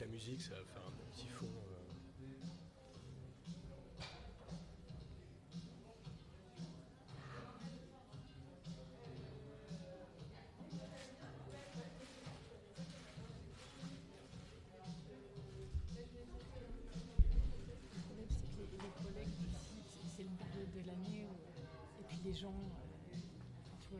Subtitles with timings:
[0.00, 1.46] la musique, ça va faire un bon petit fond.
[1.46, 1.92] euh.
[16.70, 19.76] Le problème, c'est que les, collègues d'ici,
[20.16, 21.26] c'est- une période de l'année.
[22.00, 22.54] Et puis les gens.
[22.54, 23.16] euh,
[23.82, 23.94] tu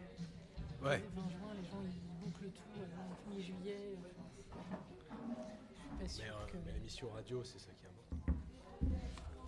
[0.81, 0.99] vois, Ouais.
[0.99, 3.97] le 20 juin, les gens ils bouclent tout, euh, 1er juillet.
[6.01, 6.57] Euh, Mais, euh, que.
[6.67, 8.41] mais l'émission radio, c'est ça qui est important.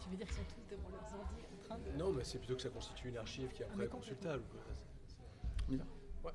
[0.02, 1.96] Tu veux dire qu'ils sont tous devant leurs ordi en train de.
[1.98, 3.98] Non, mais c'est plutôt que ça constitue une archive qui est Ah, après complètement.
[3.98, 4.42] consultable.
[4.50, 4.60] quoi.
[4.74, 5.84] C'est- On y va
[6.24, 6.32] Ouais.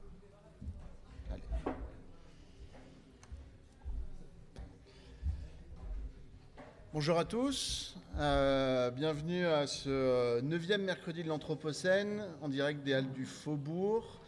[1.31, 1.44] Allez.
[6.94, 13.11] Bonjour à tous, euh, bienvenue à ce neuvième mercredi de l'Anthropocène en direct des Halles
[13.11, 14.22] du Faubourg,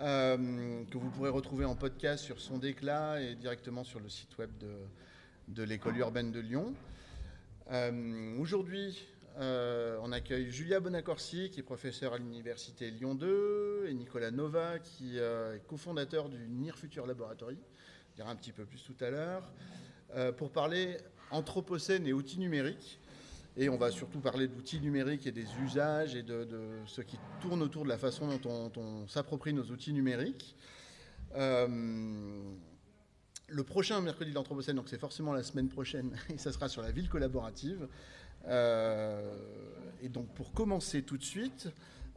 [0.00, 4.36] euh, que vous pourrez retrouver en podcast sur son déclat et directement sur le site
[4.38, 4.72] web de,
[5.54, 6.74] de l'école urbaine de Lyon.
[7.70, 9.06] Euh, Aujourd'hui,
[9.38, 14.78] euh, on accueille Julia Bonacorsi, qui est professeure à l'université Lyon 2, et Nicolas Nova,
[14.78, 17.58] qui euh, est cofondateur du NIR Future Laboratory.
[18.12, 19.42] On dira un petit peu plus tout à l'heure.
[20.36, 20.96] pour parler
[21.30, 22.98] anthropocène et outils numériques.
[23.56, 26.46] Et on va surtout parler d'outils numériques et des usages et de,
[26.86, 30.56] ce qui tourne autour de la façon dont on, dont on s'approprie nos outils numériques.
[33.52, 36.82] Le prochain mercredi de l'Anthropocène, donc c'est forcément la semaine prochaine, et ça sera sur
[36.82, 37.88] la ville collaborative.
[38.46, 39.36] Euh,
[40.00, 41.68] et donc pour commencer tout de suite,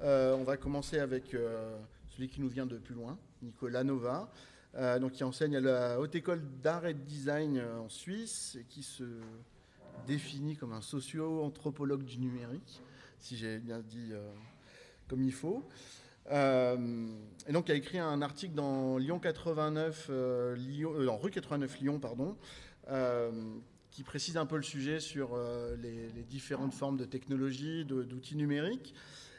[0.01, 1.75] euh, on va commencer avec euh,
[2.09, 4.31] celui qui nous vient de plus loin, Nicolas Nova,
[4.99, 8.81] donc qui enseigne à la Haute École d'Art et de Design en Suisse et qui
[8.81, 9.03] se
[10.07, 12.81] définit comme un socio-anthropologue du numérique,
[13.19, 14.13] si j'ai bien dit
[15.07, 15.63] comme il faut.
[16.31, 17.07] Euh,
[17.47, 21.79] et donc, il a écrit un article dans Lyon 89, euh, euh, non, rue 89
[21.81, 22.37] Lyon, pardon,
[23.91, 25.37] qui précise un peu le sujet sur
[25.81, 28.93] les, différentes formes de technologies, d'outils numériques,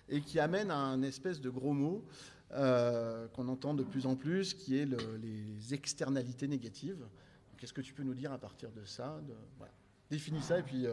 [0.09, 2.05] et qui amène à un espèce de gros mot
[2.51, 7.05] qu'on entend de plus en plus, qui est le- les externalités négatives.
[7.57, 9.35] Qu'est-ce que tu peux nous dire à partir de ça de.
[10.11, 10.87] Définis ça et puis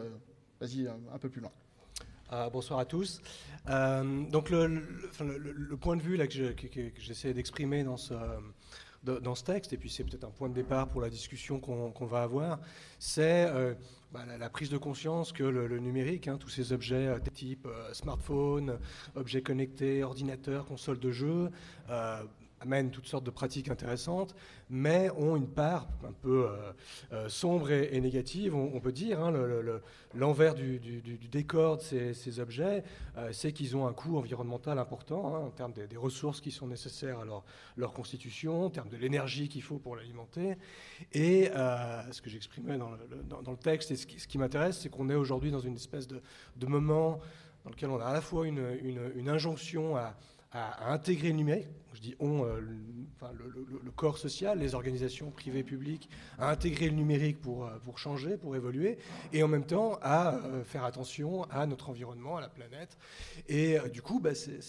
[0.58, 1.52] vas-y un peu plus loin.
[2.34, 3.20] Ah, bonsoir à tous.
[3.68, 8.14] Euh, donc le, point de vue que, je- que- que- que j'essaie d'exprimer dans ce,
[9.44, 12.58] texte, et puis c'est peut-être un point de départ pour la discussion qu'on va avoir,
[12.98, 13.74] c'est euh,
[14.12, 17.66] bah, la, prise de conscience que le, numérique, hein, tous ces objets euh, de type
[17.66, 18.78] euh, smartphone,
[19.14, 21.50] objets connectés, ordinateurs, consoles de jeux,
[21.90, 22.22] euh,
[22.62, 24.34] amènent toutes sortes de pratiques intéressantes,
[24.70, 26.72] mais ont une part un peu euh,
[27.12, 29.20] euh, sombre et, négative, on, peut dire.
[29.20, 29.82] hein, le- le- le-
[30.14, 30.78] L'envers du,
[31.30, 32.84] décor de ces, objets,
[33.16, 36.66] euh, c'est qu'ils ont un coût environnemental important hein, en termes des, ressources qui sont
[36.66, 37.24] nécessaires à
[37.76, 40.56] leur, constitution, en termes de l'énergie qu'il faut pour l'alimenter.
[41.12, 41.50] Et
[42.10, 45.60] ce que j'exprimais dans, le- texte, et ce qui, m'intéresse, c'est qu'on est aujourd'hui dans
[45.60, 46.20] une espèce de,
[46.66, 47.20] moment
[47.64, 50.14] dans lequel on a à la fois une, injonction à
[50.92, 56.08] intégrer le numérique, je dis on, euh, le, corps social, les organisations privées publiques,
[56.38, 58.98] à intégrer le numérique pour, euh, pour changer, pour évoluer,
[59.32, 62.96] et en même temps à euh, faire attention à notre environnement, à la planète.
[63.48, 64.60] Et du coup, bah, c'est-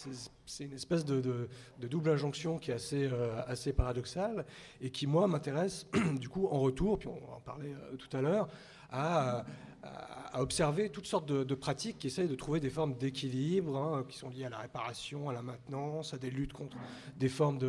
[0.59, 1.47] une espèce de,
[1.79, 3.09] double injonction qui est assez,
[3.47, 4.45] assez paradoxale,
[4.81, 5.87] et qui, moi, m'intéresse,
[6.19, 8.47] du coup, en retour, puis on en euh, tout à l'heure,
[8.91, 9.45] à,
[9.83, 14.17] à- observer toutes sortes de, pratiques qui essayent de trouver des formes d'équilibre, hein, qui
[14.17, 16.75] sont liées à la réparation, à la maintenance, à des luttes contre
[17.17, 17.59] des formes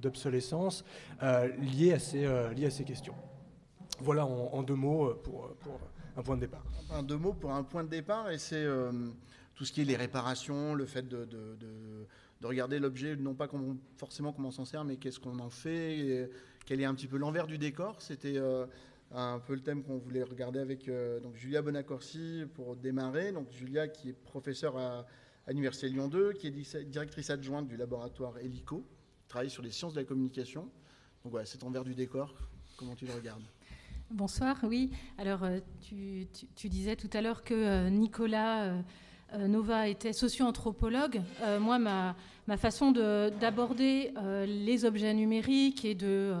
[0.00, 0.84] d'obsolescence
[1.22, 3.14] euh, liées, à ces, euh, liées à ces questions.
[4.00, 5.78] Voilà en, en deux mots euh, pour, pour
[6.16, 6.64] un point de départ.
[6.88, 8.64] Enfin, deux mots pour un point de départ, et c'est
[9.54, 12.06] tout ce qui est les réparations, le fait de, de- de-
[12.40, 13.48] de regarder l'objet, non pas
[13.96, 16.30] forcément comment on s'en sert, mais qu'est-ce qu'on en fait, et
[16.66, 17.96] quel est un petit peu l'envers du décor.
[18.00, 18.38] C'était
[19.14, 23.32] un peu le thème qu'on voulait regarder avec euh, donc Julia Bonacorsi pour démarrer.
[23.32, 25.06] Donc Julia qui est professeure à,
[25.46, 28.78] à l'Université Lyon 2, qui est di- directrice adjointe du laboratoire Helico,
[29.22, 30.62] qui travaille sur les sciences de la communication.
[31.22, 32.34] Donc voilà, cet envers du décor,
[32.76, 33.42] comment tu le regardes?
[34.10, 34.90] Bonsoir, oui.
[35.16, 38.74] Alors, euh, tu, tu- disais tout à l'heure que euh, Nicolas
[39.38, 41.20] Nova était socio-anthropologue.
[41.58, 42.14] Moi, ma,
[42.46, 44.12] ma façon de- d'aborder
[44.46, 46.34] les objets numériques et de,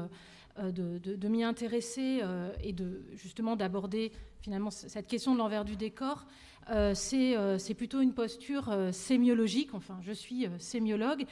[0.62, 5.76] de, de- m'y intéresser euh, et de justement d'aborder finalement cette question de l'envers du
[5.76, 6.26] décor,
[6.70, 9.74] euh, c'est euh, plutôt une posture euh, sémiologique.
[9.74, 11.24] Enfin, je suis euh, sémiologue.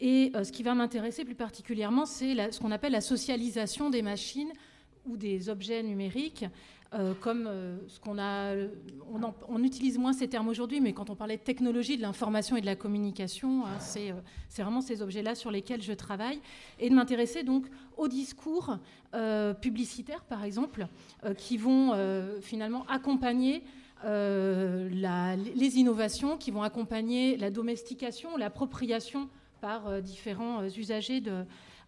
[0.00, 4.02] Et euh, ce qui va m'intéresser plus particulièrement, c'est ce qu'on appelle la socialisation des
[4.02, 4.52] machines
[5.06, 6.44] ou des objets numériques,
[7.20, 7.48] comme
[7.88, 8.54] ce qu'on a,
[9.48, 12.60] on, utilise moins ces termes aujourd'hui, mais quand on parlait de technologie, de l'information et
[12.60, 14.12] de la communication, hein, c'est
[14.62, 16.40] vraiment ces objets-là sur lesquels je travaille,
[16.78, 17.66] et de m'intéresser donc
[17.96, 18.78] aux discours
[19.60, 20.86] publicitaires, par exemple,
[21.36, 21.92] qui vont
[22.40, 23.62] finalement accompagner
[24.04, 24.88] euh,
[25.54, 29.28] les innovations qui vont accompagner la domestication, l'appropriation
[29.60, 31.44] par euh, différents euh, usagers de,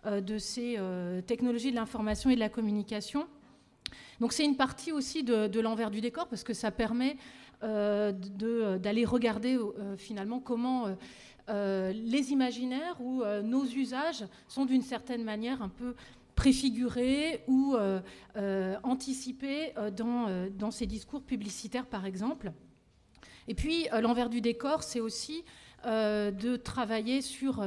[0.06, 0.78] de ces
[1.26, 3.26] technologies de l'information et de la communication.
[4.20, 7.16] Donc c'est une partie aussi de, l'envers du décor parce que ça permet
[7.62, 9.58] d'aller regarder
[9.96, 10.86] finalement comment
[11.48, 15.94] les imaginaires ou nos usages sont d'une certaine manière un peu
[16.38, 18.00] préfigurés ou euh,
[18.36, 22.52] euh, anticipés euh, dans ces discours publicitaires, par exemple.
[23.48, 25.42] Et puis, l'envers du décor, c'est aussi
[25.84, 27.64] de travailler sur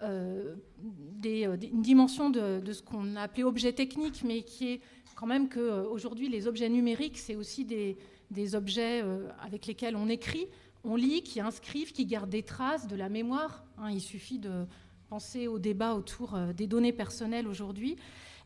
[0.00, 4.80] des, une dimension de, ce qu'on a appelé objet technique, mais qui est
[5.14, 9.02] quand même qu'aujourd'hui, les objets numériques, c'est aussi des, objets
[9.40, 10.46] avec lesquels on écrit,
[10.84, 13.64] on lit, qui inscrivent, qui gardent des traces de la mémoire.
[13.78, 13.90] Hein.
[13.90, 14.66] il suffit de
[15.08, 17.96] penser au débat autour euh, des données personnelles aujourd'hui.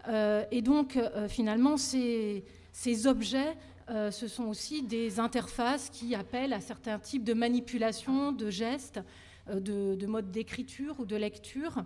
[0.08, 2.44] Euh, et donc, euh, finalement, ces
[3.06, 3.56] objets,
[3.88, 9.00] ce sont aussi des interfaces qui appellent à certains types de manipulation, de gestes,
[9.50, 11.84] de, de modes d'écriture ou de lecture,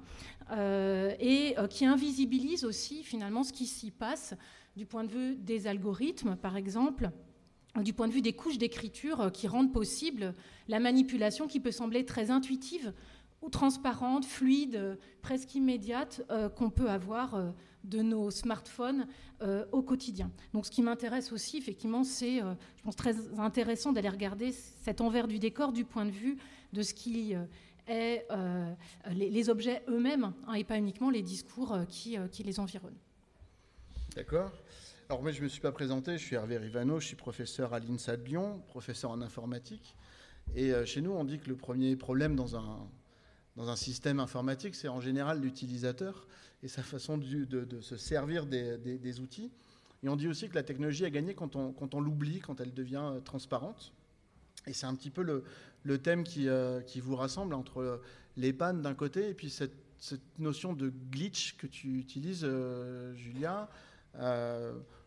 [0.51, 4.35] et qui invisibilisent aussi finalement ce qui s'y passe
[4.77, 7.11] du point de vue des algorithmes, par exemple,
[7.81, 10.35] du point de vue des couches d'écriture qui rendent possible
[10.69, 12.93] la manipulation qui peut sembler très intuitive
[13.41, 17.51] ou transparente, fluide, presque immédiate euh, qu'on peut avoir euh,
[17.85, 19.07] de nos smartphones
[19.43, 20.31] euh, au quotidien.
[20.53, 25.29] Donc ce qui m'intéresse aussi, effectivement, c'est, je pense, très intéressant d'aller regarder cet envers
[25.29, 26.39] du décor du point de vue
[26.73, 27.35] de ce qui
[27.89, 28.27] est
[29.11, 32.99] les, objets eux-mêmes hein, et pas uniquement les discours qui, qui les environnent.
[34.15, 34.53] D'accord.
[35.09, 37.75] Alors moi, je ne me suis pas présenté, je suis Hervé Rivano, je suis professeur
[37.75, 39.97] à l'INSA de Lyon, professeur en informatique.
[40.55, 42.89] Et chez nous, on dit que le premier problème dans un,
[43.57, 46.27] dans un système informatique, c'est en général l'utilisateur
[46.63, 49.51] et sa façon de, se servir des, outils.
[50.03, 53.03] Et on dit aussi que la technologie a gagné quand on, l'oublie, quand elle devient
[53.03, 53.93] euh, transparente.
[54.67, 58.01] Et c'est un petit peu le, thème qui, euh, qui, vous rassemble entre
[58.37, 59.75] les pannes d'un côté et puis cette,
[60.39, 63.69] notion de glitch que tu utilises, euh, Julia,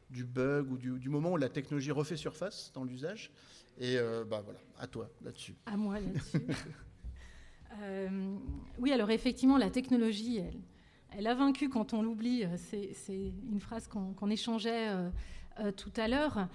[0.09, 3.31] du bug ou du, moment où la technologie refait surface dans l'usage.
[3.77, 3.97] Et
[4.29, 5.53] bah voilà, à toi là-dessus.
[5.65, 6.47] À moi là-dessus.
[7.81, 8.37] Euh,
[8.79, 10.59] oui, alors effectivement, la technologie, elle,
[11.23, 12.43] a vaincu quand on l'oublie.
[12.43, 14.89] Euh, c'est une phrase qu'on échangeait
[15.59, 16.47] euh, tout à l'heure.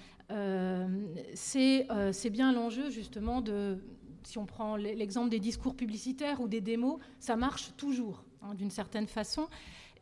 [1.34, 3.78] c'est bien l'enjeu justement de,
[4.22, 8.70] si on prend l'exemple des discours publicitaires ou des démos, ça marche toujours hein, d'une
[8.70, 9.48] certaine façon.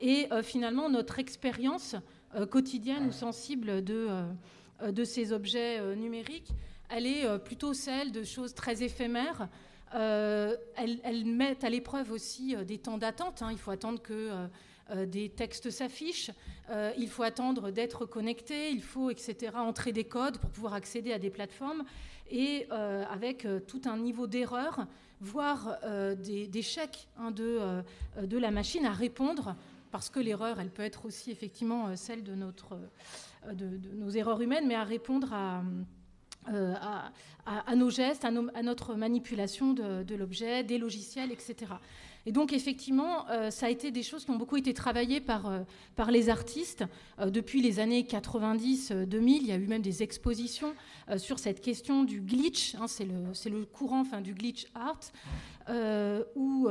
[0.00, 1.96] Et finalement, notre expérience
[2.50, 6.50] quotidienne ou sensible de ces objets numériques,
[6.88, 9.48] elle est plutôt celle de choses très éphémères,
[9.94, 13.42] euh, elles, mettent à l'épreuve aussi euh, des temps d'attente.
[13.42, 13.48] Hein.
[13.52, 14.30] Il faut attendre que
[14.90, 16.30] euh, des textes s'affichent,
[16.96, 21.18] il faut attendre d'être connecté, il faut, etc., entrer des codes pour pouvoir accéder à
[21.18, 21.84] des plateformes.
[22.30, 24.86] Et avec tout un niveau d'erreur,
[25.20, 25.78] voire
[26.62, 29.56] chèques hein, de, la machine à répondre
[29.90, 34.84] parce que l'erreur, elle peut être aussi effectivement celle de nos erreurs humaines, mais à
[34.84, 35.62] répondre à,
[36.52, 36.74] euh,
[37.46, 38.30] à, nos gestes, à,
[38.62, 41.72] notre manipulation de, l'objet, des logiciels, etc.
[42.26, 45.46] Et donc effectivement, euh, ça a été des choses qui ont beaucoup été travaillées par,
[45.46, 45.60] euh,
[45.96, 46.84] par les artistes
[47.18, 49.38] depuis les années 90-2000.
[49.40, 50.74] Il y a eu même des expositions
[51.16, 55.00] sur cette question du glitch, hein, c'est le, le, courant enfin, du glitch art,
[56.36, 56.68] où,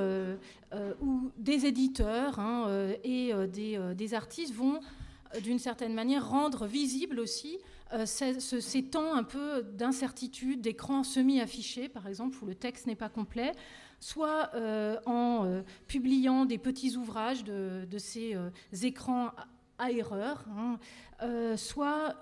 [1.01, 4.79] où, des éditeurs hein, et des, des, artistes vont
[5.43, 7.57] d'une certaine manière rendre visible aussi
[7.93, 13.09] euh, ces temps un peu d'incertitude, d'écran semi-affiché, par exemple, où le texte n'est pas
[13.09, 13.51] complet,
[13.99, 18.35] soit euh, en euh, publiant des petits ouvrages de, ces
[18.83, 19.31] écrans
[19.79, 20.79] à erreur, hein,
[21.55, 22.15] soit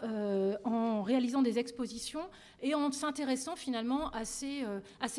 [0.66, 2.28] en réalisant des expositions
[2.62, 4.66] et en s'intéressant finalement à ces,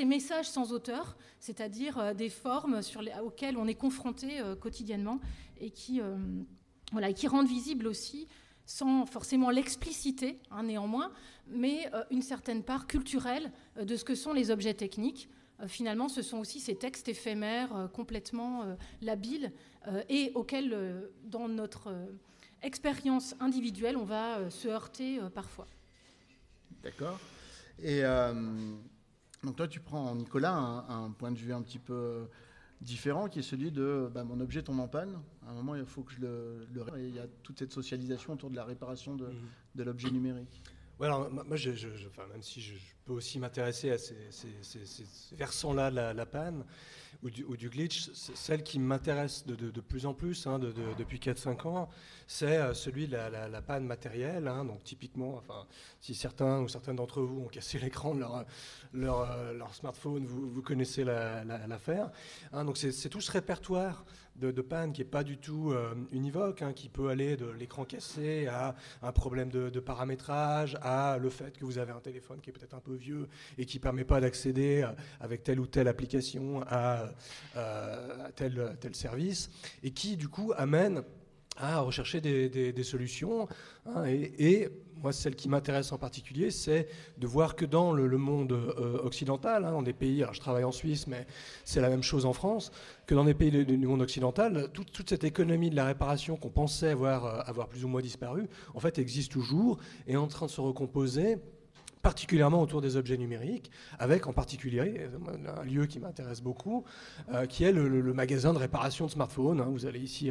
[0.05, 2.81] messages sans auteur, c'est-à-dire des formes
[3.25, 5.19] auxquelles on est confronté quotidiennement
[5.61, 6.03] et qui,
[6.93, 8.29] voilà, et qui rendent visible aussi
[8.66, 11.12] sans forcément l'expliciter, hein, néanmoins,
[11.46, 15.30] mais euh, une certaine part culturelle euh, de ce que sont les objets techniques.
[15.61, 19.52] Euh, finalement, ce sont aussi ces textes éphémères, complètement labiles,
[20.08, 21.94] et auxquels, dans notre
[22.61, 25.68] expérience individuelle, on va se heurter parfois.
[26.82, 27.20] D'accord.
[27.80, 28.02] Et
[29.44, 30.56] donc toi, tu prends, Nicolas,
[30.88, 32.28] un, point de vue un petit peu
[32.80, 35.18] différent qui est celui de bah, mon objet tombe en panne.
[35.47, 37.73] À un moment, il faut que je le, le et il y a toute cette
[37.73, 39.28] socialisation autour de la réparation de,
[39.75, 40.62] de l'objet numérique.
[40.99, 41.57] Moi, même
[42.43, 42.75] si je,
[43.05, 44.17] peux aussi m'intéresser à ces,
[45.33, 46.65] versants-là de la, panne
[47.23, 51.67] ou du, glitch, celle qui m'intéresse de, plus en plus hein, de- de- depuis 4-5
[51.69, 51.88] ans,
[52.26, 54.49] c'est euh, celui de la, panne matérielle.
[54.49, 54.65] hein.
[54.65, 55.43] donc typiquement,
[56.00, 58.45] si certains ou certaines d'entre vous ont cassé l'écran de leur,
[59.31, 62.11] euh, smartphone, vous, connaissez la- la- l'affaire.
[62.53, 62.65] hein.
[62.65, 64.05] donc c'est tout ce répertoire
[64.38, 67.85] de, panne qui n'est pas du tout euh, univoque, hein, qui peut aller de l'écran
[67.85, 72.50] cassé à un problème de, paramétrage, à le fait que vous avez un téléphone qui
[72.50, 73.28] est peut-être un peu vieux
[73.59, 77.11] et qui ne permet pas d'accéder euh, avec telle ou telle application à,
[77.57, 79.50] euh, à tel, tel service,
[79.83, 81.02] et qui du coup amène
[81.57, 83.49] à rechercher des, solutions.
[83.87, 84.69] hein, et
[85.03, 86.88] moi, celle qui m'intéresse en particulier, c'est
[87.19, 90.65] de voir que dans le, monde euh, occidental, hein, dans des pays, alors je travaille
[90.65, 91.26] en Suisse, mais
[91.65, 92.73] c'est la même chose en France,
[93.07, 96.91] que dans des pays du, monde occidental, toute, cette économie de la réparation qu'on pensait
[96.91, 100.47] avoir, euh, avoir plus ou moins disparu, en fait existe toujours et est en train
[100.47, 101.38] de se recomposer
[102.06, 106.84] particulièrement autour des objets numériques, avec en particulier euh, un lieu qui m'intéresse beaucoup,
[107.32, 109.60] euh, qui est le, magasin de réparation de smartphones.
[109.60, 109.66] hein.
[109.68, 110.30] Vous allez ici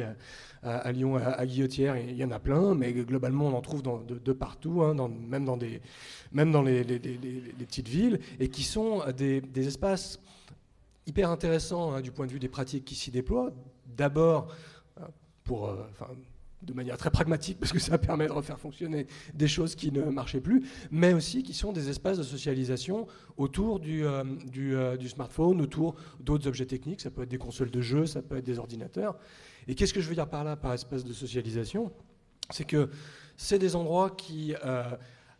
[0.62, 4.32] à, Lyon, à, Guillotière, il y en a plein, mais globalement on en trouve de,
[4.32, 4.96] partout, hein,
[5.28, 5.82] même dans, les,
[6.32, 10.18] petites villes, et qui sont des, espaces
[11.06, 13.52] hyper intéressants hein, du point de vue des pratiques qui s'y déploient.
[13.98, 14.48] D'abord,
[14.98, 15.04] euh,
[15.44, 15.76] pour,
[16.62, 20.02] de manière très pragmatique, parce que ça permet de refaire fonctionner des choses qui ne
[20.02, 24.24] marchaient plus, mais aussi qui sont des espaces de socialisation autour du, euh,
[24.56, 27.00] euh, du smartphone, autour d'autres objets techniques.
[27.00, 29.18] Ça peut être des consoles de jeux, ça peut être des ordinateurs.
[29.68, 31.92] Et qu'est-ce que je veux dire par là, par espace de socialisation?
[32.50, 32.88] C'est que
[33.36, 34.84] c'est des endroits qui euh,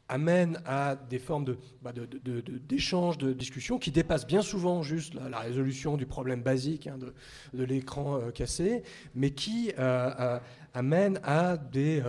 [0.08, 2.06] amènent à des formes de, bah, de-
[2.68, 6.98] d'échanges, discussions qui dépassent bien souvent juste la, résolution du problème basique hein,
[7.52, 8.82] de, l'écran euh, cassé,
[9.14, 10.38] mais qui euh, euh,
[10.74, 12.02] amènent à des...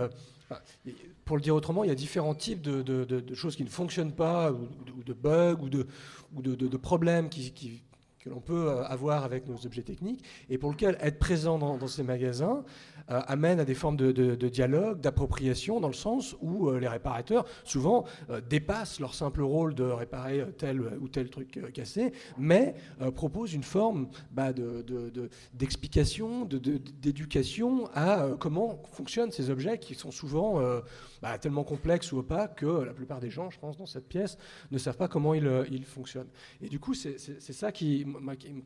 [1.24, 4.52] pour le dire autrement, il y a différents types de, choses qui ne fonctionnent pas,
[4.52, 4.68] ou,
[5.04, 10.70] de- bugs, ou de, problèmes que l'on peut avoir avec nos objets techniques, et pour
[10.70, 12.64] lequel être présent dans ces magasins
[13.10, 14.12] euh, amène à des formes de,
[14.48, 19.74] dialogue, d'appropriation, dans le sens où euh, les réparateurs, souvent, euh, dépassent leur simple rôle
[19.74, 22.74] de réparer euh, tel ou tel truc cassé, mais
[23.14, 29.78] proposent une forme bah, de- de- de- d'explication, de, d'éducation à comment fonctionnent ces objets
[29.78, 30.60] qui sont souvent
[31.22, 34.38] bah, tellement complexes ou opaques que la plupart des gens, je pense, dans cette pièce,
[34.70, 36.28] ne savent pas comment ils, ils fonctionnent.
[36.60, 38.06] Et du coup, c'est, ça qui,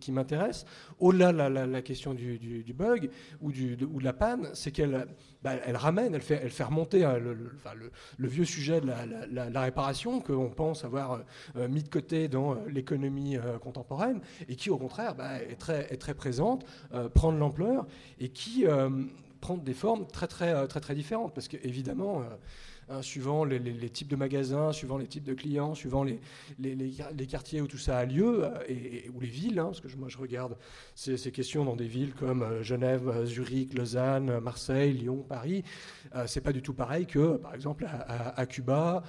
[0.00, 0.64] qui, m'intéresse.
[0.98, 4.12] Au-delà de la, la- question du, du- bug ou, du, de, ou de la
[4.54, 5.06] c'est qu'elle
[5.42, 9.26] bah, elle ramène, elle fait, elle fait remonter hein, le, vieux sujet de la, la-
[9.26, 11.20] la- la réparation qu'on pense avoir
[11.56, 15.56] euh, mis de côté dans euh, l'économie euh, contemporaine et qui, au contraire, bah, est,
[15.58, 16.64] très, est très présente,
[17.14, 17.86] prend de l'ampleur
[18.20, 18.64] et qui
[19.40, 21.34] prend des formes très, très, très, très différentes.
[21.34, 22.24] Parce qu'évidemment, euh,
[22.88, 26.20] hein, suivant les, types de magasins, suivant les types de clients, suivant les,
[26.58, 29.80] les, quartiers où tout ça a lieu, euh, et, et- ou les villes, hein, parce
[29.80, 30.56] que moi je regarde
[30.94, 35.64] ces, questions dans des villes comme euh, Genève, euh, Zurich, Lausanne, Marseille, Lyon, Paris,
[36.14, 39.02] euh, c'est pas du tout pareil que, par exemple, à, Cuba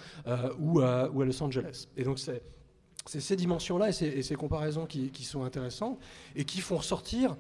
[0.60, 1.88] ou, à, ou à Los Angeles.
[1.98, 2.42] Et donc c'est
[3.06, 6.00] c'est ces dimensions-là et ces, comparaisons qui sont intéressantes
[6.38, 7.36] et qui font ressortir,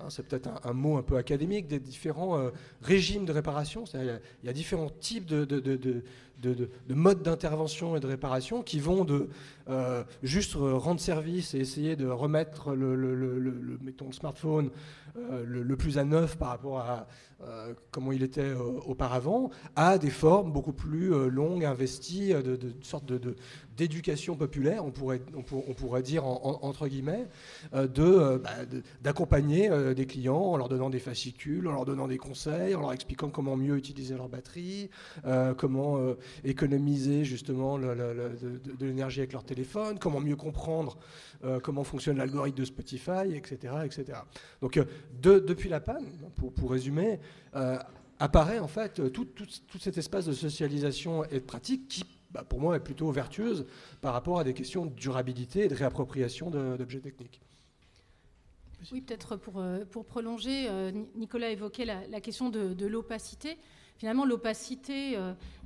[0.00, 2.50] hein, c'est peut-être un, mot un peu académique, des différents euh,
[2.82, 3.84] régimes de réparation.
[3.94, 5.44] Il y a- différents types de-
[6.40, 9.28] de- de- de- de modes d'intervention et de réparation qui vont de
[9.68, 14.70] euh, juste rendre service et essayer de remettre le, mettons, smartphone
[15.18, 17.06] euh, le, plus à neuf par rapport à
[17.42, 18.52] euh, comment il était
[18.86, 23.36] auparavant, à des formes beaucoup plus longues, investies, de, sorte de,
[23.76, 27.26] d'éducation populaire, on pourrait, on, pour- on pourrait dire en- en- entre guillemets,
[27.72, 32.74] bah, de- d'accompagner des clients en leur donnant des fascicules, en leur donnant des conseils,
[32.74, 34.90] en leur expliquant comment mieux utiliser leur batterie,
[35.56, 35.98] comment
[36.44, 37.86] économiser justement de,
[38.80, 40.96] l'énergie avec leur téléphone, comment mieux comprendre
[41.44, 43.74] euh, comment fonctionne l'algorithme de Spotify, etc.
[43.84, 44.18] etc.
[44.60, 44.84] Donc euh,
[45.22, 46.04] de- depuis la panne,
[46.56, 47.20] pour, résumer,
[47.54, 47.78] euh,
[48.18, 49.28] apparaît en fait tout,
[49.78, 53.66] cet espace de socialisation et de pratique qui, bah, pour moi, est plutôt vertueuse
[54.00, 57.40] par rapport à des questions de durabilité et de réappropriation d'objets techniques.
[58.92, 63.58] Oui, peut-être pour, prolonger, Ni- Nicolas évoquait la, question de, l'opacité.
[63.96, 65.16] Finalement, l'opacité,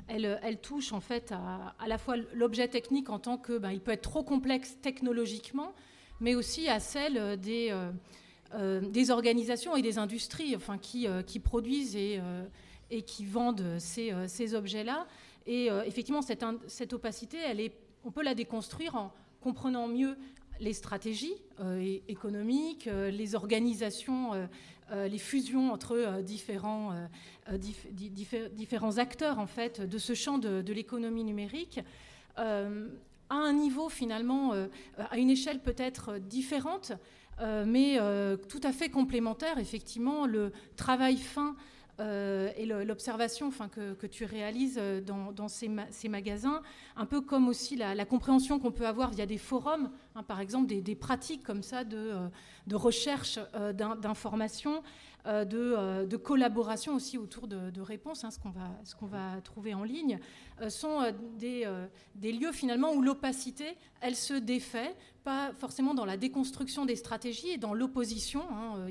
[0.08, 3.92] elle, touche en fait à, la fois l'objet technique en tant que, ben, il peut
[3.92, 5.72] être trop complexe technologiquement,
[6.20, 7.90] mais aussi à celle des, euh,
[8.54, 12.20] euh, organisations et des industries, enfin, qui, euh, produisent et,
[13.06, 15.06] qui vendent ces, objets-là.
[15.46, 17.38] Et effectivement, cette, opacité,
[18.04, 20.16] on peut la déconstruire en comprenant mieux
[20.60, 21.34] les stratégies
[22.06, 24.46] économiques, les organisations,
[24.90, 26.92] les fusions entre différents,
[27.48, 31.80] différents acteurs en fait de ce champ de, de l'économie numérique
[32.36, 32.66] à
[33.30, 34.52] un niveau finalement,
[34.98, 36.92] à une échelle peut-être différente,
[37.40, 37.98] mais
[38.48, 39.58] tout à fait complémentaire.
[39.58, 41.56] Effectivement, le travail fin
[42.00, 45.68] euh, et l'observation que, tu réalises euh, dans, ces,
[46.08, 46.62] magasins,
[46.96, 50.66] un peu comme aussi la, compréhension qu'on peut avoir via des forums, hein, par exemple
[50.66, 53.38] des, pratiques comme ça de, euh, recherche
[53.74, 54.82] d'informations,
[55.26, 58.38] de, collaboration aussi autour de, réponses, hein, ce
[58.96, 60.18] qu'on va, trouver en ligne,
[60.68, 61.66] sont des,
[62.22, 67.58] lieux finalement où l'opacité, elle se défait, pas forcément dans la déconstruction des stratégies et
[67.58, 68.42] dans l'opposition.
[68.50, 68.86] Hein,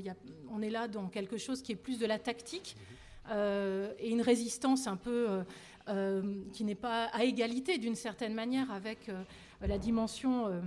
[0.50, 2.76] on est là dans quelque chose qui est plus de la tactique.
[3.30, 5.42] Euh, et une résistance un peu euh,
[5.88, 9.10] euh, qui n'est pas à égalité d'une certaine manière avec
[9.60, 10.62] la dimension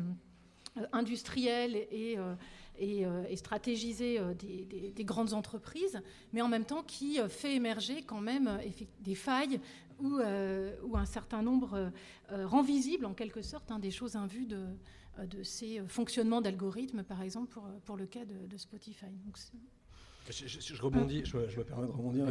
[0.92, 2.18] industrielle et,
[2.80, 4.20] et, stratégisée
[4.96, 6.02] des, grandes entreprises,
[6.34, 8.60] mais en même temps qui fait émerger quand même
[9.02, 9.60] des failles
[10.00, 11.92] où, un certain nombre
[12.30, 14.66] rend visible en quelque sorte hein, des choses invues de,
[15.24, 19.08] de ces fonctionnements d'algorithmes, par exemple pour, pour le cas de, Spotify.
[20.30, 22.26] Je, rebondis, je, me permets de rebondir.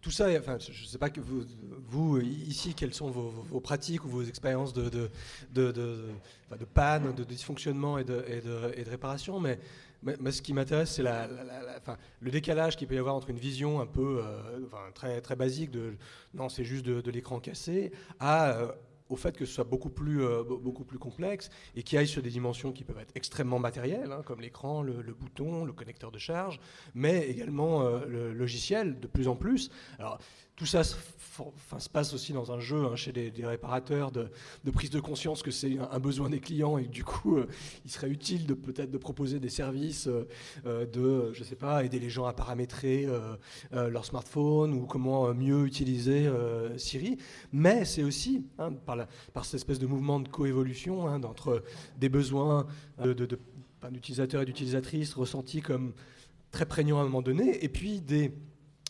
[0.00, 4.22] tout ça, je ne sais pas que vous, ici, quelles sont vos, pratiques ou vos
[4.22, 5.10] expériences de,
[6.72, 9.58] panne, de dysfonctionnement et de, réparation, mais,
[10.30, 14.22] ce qui m'intéresse, c'est le décalage qu'il peut y avoir entre une vision un peu
[14.22, 15.94] euh, très, basique de
[16.32, 18.72] non, c'est juste de, l'écran cassé, à euh,
[19.08, 22.22] au fait que ce soit beaucoup plus, euh, beaucoup plus complexe et qui aille sur
[22.22, 26.18] des dimensions qui peuvent être extrêmement matérielles, hein, comme l'écran, le, bouton, le connecteur de
[26.18, 26.60] charge,
[26.94, 29.70] mais également euh, le logiciel de plus en plus.
[30.56, 30.94] Tout ça se,
[31.92, 34.30] passe aussi dans un jeu hein, chez des, réparateurs de,
[34.72, 37.48] prise de conscience que c'est un, besoin des clients et que du coup, euh,
[37.84, 40.28] il serait utile peut-être de proposer des services euh,
[40.66, 43.06] euh, de, je sais pas, aider les gens à paramétrer
[43.72, 46.30] leur smartphone ou comment mieux utiliser
[46.76, 47.18] Siri.
[47.52, 48.72] Mais c'est aussi hein,
[49.32, 51.62] par cette espèce de mouvement de coévolution hein, entre
[51.98, 52.66] des besoins
[53.90, 55.94] d'utilisateurs et d'utilisatrices ressentis comme
[56.50, 58.32] très prégnants à un moment donné, et puis des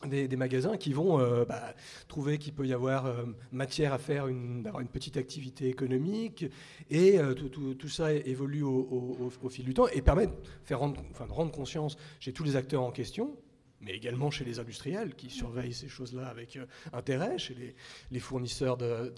[0.07, 1.75] des, magasins qui vont euh, bah,
[2.09, 6.47] trouver qu'il peut y avoir euh, matière à faire une, une petite activité économique
[6.91, 10.33] et euh, tout, ça évolue au, fil du temps et permet de
[10.65, 13.37] faire de rendre conscience chez tous les acteurs en question
[13.85, 16.59] mais également chez les industriels qui surveillent ces choses-là avec
[16.93, 17.75] intérêt, chez
[18.11, 19.13] les, fournisseurs de,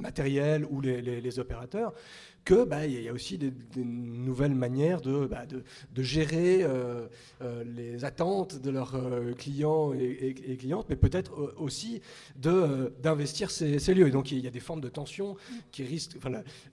[0.00, 1.92] matériel ou les opérateurs,
[2.48, 5.44] que bah, il y a aussi des, nouvelles manières de, bah,
[5.98, 7.06] gérer euh,
[7.42, 12.00] euh, les attentes de leurs euh, clients et, clientes, mais peut-être aussi
[12.36, 14.08] d'investir ces, lieux.
[14.08, 15.36] Et donc il y a des formes de tension
[15.72, 16.16] qui risquent,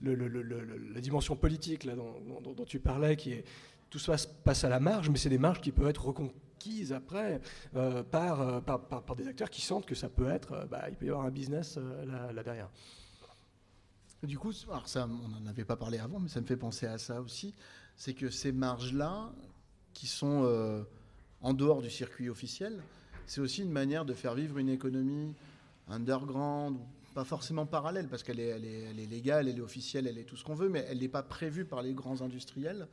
[0.02, 3.44] la dimension politique là, dont, dont, tu parlais, qui est
[3.90, 6.92] tout ça se passe à la marge, mais c'est des marges qui peuvent être reconquises
[6.92, 7.40] après
[8.10, 11.10] par, par, par, des acteurs qui sentent que ça peut être, bah, il peut y
[11.10, 11.78] avoir un business
[12.32, 12.68] là derrière.
[14.22, 16.86] Du coup, alors ça, on n'en avait pas parlé avant, mais ça me fait penser
[16.86, 17.54] à ça aussi,
[17.96, 19.30] c'est que ces marges-là,
[19.92, 20.82] qui sont euh,
[21.40, 22.82] en dehors du circuit officiel,
[23.26, 25.34] c'est aussi une manière de faire vivre une économie
[25.88, 26.78] underground,
[27.14, 30.36] pas forcément parallèle, parce qu'elle est, elle est, légale, elle est officielle, elle est tout
[30.36, 32.88] ce qu'on veut, mais elle n'est pas prévue par les grands industriels.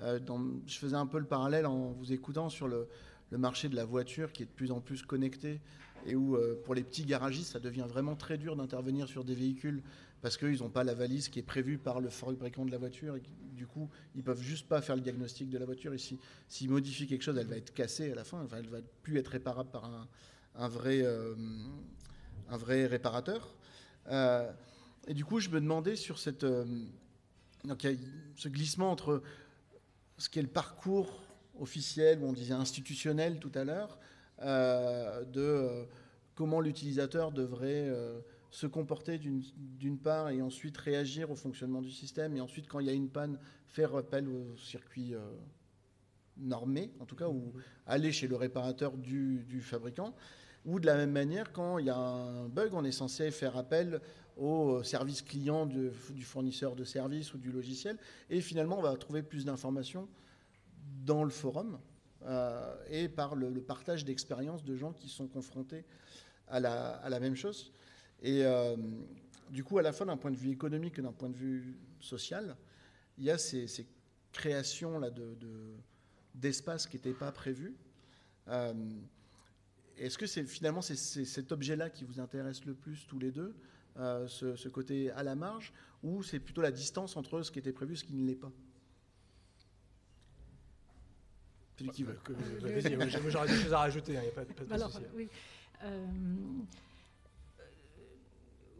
[0.00, 0.18] Euh,
[0.66, 2.88] je faisais un peu le parallèle en vous écoutant sur le,
[3.30, 5.60] marché de la voiture qui est de plus en plus connecté
[6.04, 9.34] et où euh, pour les petits garagistes, ça devient vraiment très dur d'intervenir sur des
[9.34, 9.82] véhicules
[10.20, 13.16] parce qu'ils n'ont pas la valise qui est prévue par le fabricant de la voiture.
[13.16, 13.22] Et
[13.54, 15.94] du coup, ils peuvent juste pas faire le diagnostic de la voiture.
[15.94, 18.40] Et s'ils modifient quelque chose, elle va être cassée à la fin.
[18.44, 19.90] Enfin, elle va plus être réparable par
[20.54, 21.34] un, vrai, euh,
[22.50, 23.56] vrai réparateur.
[25.08, 26.44] Et du coup, je me demandais sur cette,
[27.64, 27.86] donc,
[28.34, 29.22] ce glissement entre
[30.18, 31.22] ce qui est le parcours
[31.60, 33.98] officiel, ou on disait institutionnel tout à l'heure,
[34.40, 35.86] de
[36.34, 37.88] comment l'utilisateur devrait
[38.52, 42.86] se comporter d'une part et ensuite réagir au fonctionnement du système et ensuite quand il
[42.86, 45.20] y a une panne faire appel au circuit euh,
[46.36, 47.54] normé en tout cas ou
[47.86, 50.14] aller chez le réparateur du, fabricant
[50.66, 53.56] ou de la même manière quand il y a un bug on est censé faire
[53.56, 54.02] appel
[54.36, 55.90] au service client du,
[56.22, 57.98] fournisseur de services ou du logiciel
[58.30, 60.08] et finalement on va trouver plus d'informations
[61.04, 61.78] dans le forum
[62.24, 65.84] euh, et par le, partage d'expériences de gens qui sont confrontés
[66.48, 67.72] à la, à la même chose.
[68.22, 68.76] Et euh,
[69.50, 71.76] du coup, à la fois d'un point de vue économique et d'un point de vue
[72.00, 72.56] social,
[73.18, 73.66] il y a ces,
[74.32, 75.36] créations là de,
[76.34, 77.74] d'espaces qui n'étaient pas prévus.
[78.48, 78.72] Euh,
[79.98, 83.54] est-ce que c'est finalement c'est, cet objet-là qui vous intéresse le plus tous les deux?
[83.96, 87.94] Ce, côté à la marge, ou c'est plutôt la distance entre ce qui était prévu
[87.94, 88.50] et ce qui ne l'est pas
[91.78, 92.18] Celui qui veut.
[93.28, 95.02] J'aurais des choses à rajouter, il hein, n'y a pas, de souci.
[95.14, 95.28] Oui.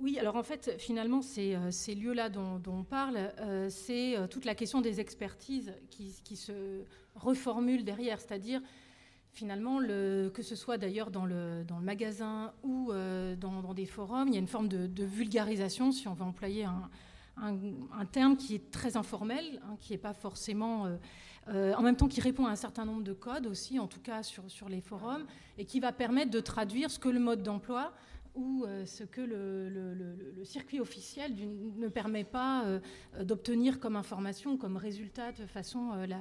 [0.02, 4.26] Oui, alors en fait, finalement, ces, euh, ces lieux-là dont, on parle, euh, c'est euh,
[4.26, 6.82] toute la question des expertises qui, se
[7.14, 8.60] reformule derrière, c'est-à-dire
[9.32, 12.92] finalement, le, que ce soit d'ailleurs dans le, magasin ou
[13.38, 16.66] dans, des forums, il y a une forme de, vulgarisation, si on veut employer
[17.36, 20.86] un, terme qui est très informel, hein, qui n'est pas forcément...
[21.48, 24.22] en même temps qui répond à un certain nombre de codes aussi, en tout cas
[24.22, 25.24] sur, les forums,
[25.56, 27.92] et qui va permettre de traduire ce que le mode d'emploi
[28.34, 31.34] ou euh, ce que le, circuit officiel
[31.76, 32.80] ne permet pas euh,
[33.22, 36.18] d'obtenir comme information, comme résultat de façon euh, la,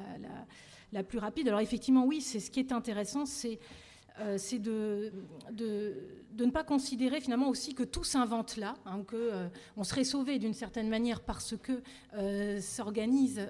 [1.04, 1.47] plus rapide.
[1.47, 3.60] Alors effectivement, oui, c'est ce qui est intéressant, c'est
[4.60, 5.12] de,
[5.51, 5.95] de,
[6.38, 10.54] ne pas considérer finalement aussi que tout s'invente là, hein, qu'on on serait sauvé d'une
[10.54, 11.82] certaine manière parce que
[12.60, 13.49] s'organisent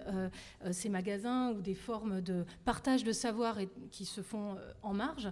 [0.71, 3.57] ces magasins ou des formes de partage de savoir
[3.91, 5.31] qui se font en marge.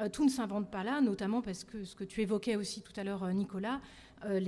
[0.00, 2.92] Euh, tout ne s'invente pas là, notamment parce que ce que tu évoquais aussi tout
[2.96, 3.80] à l'heure, euh, Nicolas,
[4.26, 4.40] euh,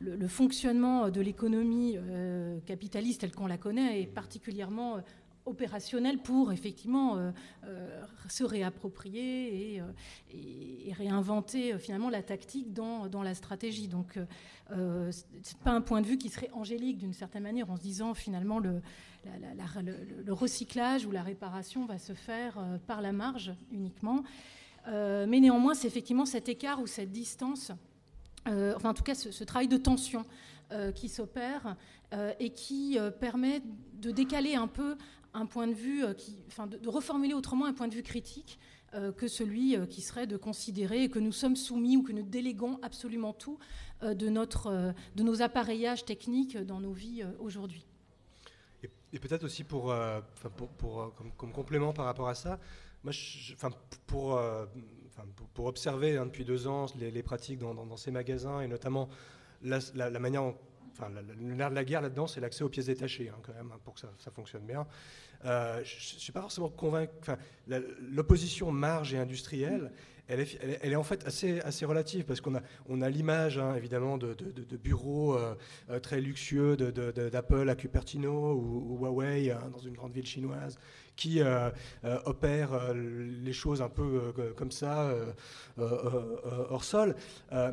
[0.00, 1.96] le, fonctionnement de l'économie
[2.66, 4.98] capitaliste telle qu'on la connaît est particulièrement
[5.48, 7.32] opérationnel pour effectivement
[8.28, 9.82] se réapproprier
[10.30, 13.88] et, réinventer finalement la tactique dans, la stratégie.
[13.88, 14.18] Donc
[14.70, 15.10] euh,
[15.42, 18.14] c'est pas un point de vue qui serait angélique d'une certaine manière en se disant
[18.14, 18.80] finalement le,
[20.28, 24.22] recyclage ou la réparation va se faire par la marge uniquement.
[24.88, 27.72] Euh, mais néanmoins, c'est effectivement cet écart ou cette distance,
[28.46, 30.24] euh, enfin en tout cas ce, travail de tension
[30.72, 31.76] euh, qui s'opère
[32.40, 33.60] et qui permet
[34.00, 34.96] de décaler un peu
[35.34, 36.04] un point de vue,
[36.46, 38.58] enfin de, reformuler autrement un point de vue critique
[39.18, 43.34] que celui qui serait de considérer que nous sommes soumis ou que nous déléguons absolument
[43.34, 43.58] tout
[44.02, 47.84] de, notre, de nos appareillages techniques dans nos vies aujourd'hui.
[49.12, 49.94] Et, peut-être aussi pour,
[50.78, 52.58] pour, comme, complément par rapport à ça,
[53.04, 53.12] moi,
[53.52, 53.70] enfin,
[54.06, 54.66] pour, euh,
[55.54, 59.08] pour, observer hein, depuis deux ans les, pratiques dans, ces magasins et notamment
[59.62, 59.80] la,
[60.18, 60.54] manière,
[60.98, 63.70] enfin, le nerf de la guerre là-dedans, c'est l'accès aux pièces détachées, hein, quand même,
[63.72, 64.86] hein, pour que ça, fonctionne bien.
[65.44, 67.12] Euh, je ne suis pas forcément convaincu.
[68.10, 69.92] L'opposition marge et industrielle,
[70.26, 70.40] elle
[70.82, 74.76] est, en fait assez, assez relative parce qu'on a, on a l'image évidemment de, de,
[74.76, 75.54] bureaux euh,
[76.00, 80.78] très luxueux d'Apple à Cupertino ou, Huawei dans une grande ville chinoise
[81.18, 81.68] qui euh,
[82.04, 85.12] euh, opère euh, les choses un peu comme ça,
[85.76, 87.16] hors sol.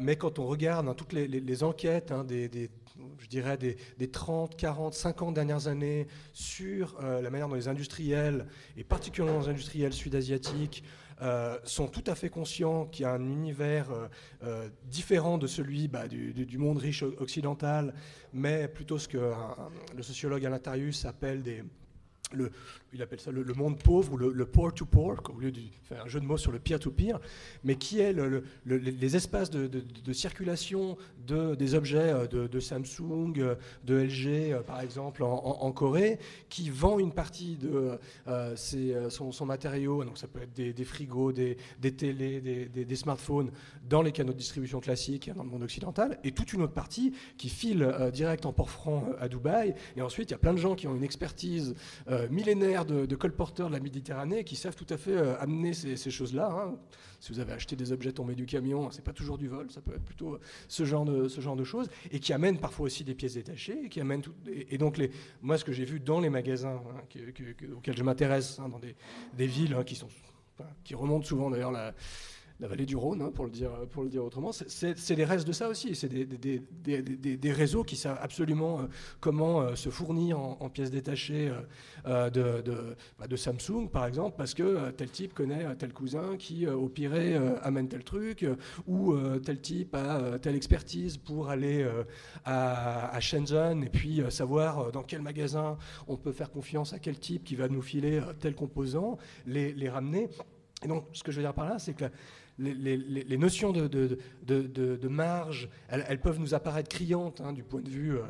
[0.02, 2.70] mais quand on regarde hein, toutes les, enquêtes hein, des,
[3.20, 8.84] je dirais, des, 30, 40, 50 dernières années sur la manière dont les industriels, et
[8.84, 10.84] particulièrement les industriels sud-asiatiques,
[11.64, 13.88] sont tout à fait conscients qu'il y a un univers
[14.86, 17.94] différent de celui bah, du, monde riche occidental,
[18.34, 19.34] mais plutôt ce que
[19.96, 21.64] le sociologue Alatarius appelle des,
[22.34, 22.52] le,
[22.96, 26.06] il appelle ça le, monde pauvre ou le, poor to poor, au lieu de faire
[26.06, 27.20] un jeu de mots sur le peer to peer,
[27.64, 28.16] mais qui est
[28.66, 34.82] les espaces de, circulation de, des objets euh, de, Samsung, euh, de LG euh, par
[34.82, 38.00] exemple en, Corée, qui vend une partie de
[39.10, 43.52] son, matériau, donc ça peut être des, frigos, des, télés, des, smartphones,
[43.90, 47.14] dans les canaux de distribution classiques dans le monde occidental, et toute une autre partie
[47.38, 50.60] qui file direct en port franc à Dubaï, et ensuite il y a plein de
[50.60, 51.76] gens qui ont une expertise
[52.30, 56.50] millénaire de, colporteurs de la Méditerranée qui savent tout à fait euh, amener ces, choses-là.
[56.52, 56.76] Hein.
[57.20, 59.82] Si vous avez acheté des objets tombés du camion, c'est pas toujours du vol, ça
[59.82, 63.04] peut être plutôt ce genre de, ce genre de choses, et qui amènent parfois aussi
[63.04, 66.20] des pièces détachées, et qui amènent et, donc les, moi ce que j'ai vu dans
[66.20, 67.02] les magasins hein,
[67.76, 68.96] auxquels je m'intéresse, hein, dans des,
[69.36, 70.08] des villes qui sont
[70.86, 71.94] qui remontent souvent d'ailleurs la,
[72.60, 74.52] la vallée du Rhône, hein, pour, le dire, autrement.
[74.52, 75.96] C'est les restes de ça aussi.
[75.96, 78.84] C'est des, réseaux qui savent absolument euh,
[79.20, 81.52] comment euh, se fournir en, pièces détachées
[82.06, 86.68] euh, de, bah, de, Samsung, par exemple, parce que tel type connaît tel cousin qui,
[86.68, 87.14] au pire,
[87.62, 88.46] amène tel truc,
[88.88, 91.88] ou tel type a telle expertise pour aller
[92.46, 97.44] à, Shenzhen et puis savoir dans quel magasin on peut faire confiance à quel type
[97.44, 100.30] qui va nous filer tel composant, les ramener.
[100.84, 102.06] Et donc, ce que je veux dire par là, c'est que
[102.58, 108.22] les, notions de, marge, elles, peuvent nous apparaître criantes hein, du point de vue euh,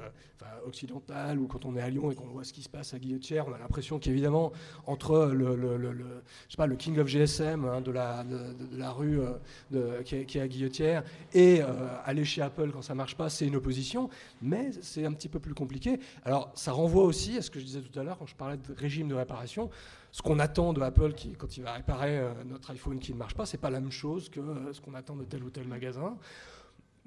[0.65, 2.99] occidental ou quand on est à Lyon et qu'on voit ce qui se passe à
[2.99, 4.51] Guillotière, on a l'impression qu'évidemment,
[4.87, 10.47] entre le, King of GSM hein, de, la, rue euh, qui est, qui, est, à
[10.47, 11.65] Guillotière et euh,
[12.03, 14.09] aller chez Apple quand ça marche pas, c'est une opposition,
[14.41, 15.99] mais c'est un petit peu plus compliqué.
[16.23, 18.57] Alors, ça renvoie aussi à ce que je disais tout à l'heure quand je parlais
[18.57, 19.69] de régime de réparation
[20.15, 23.33] ce qu'on attend de Apple quand il va réparer euh, notre iPhone qui ne marche
[23.33, 25.67] pas, c'est pas la même chose que euh, ce qu'on attend de tel ou tel
[25.67, 26.17] magasin.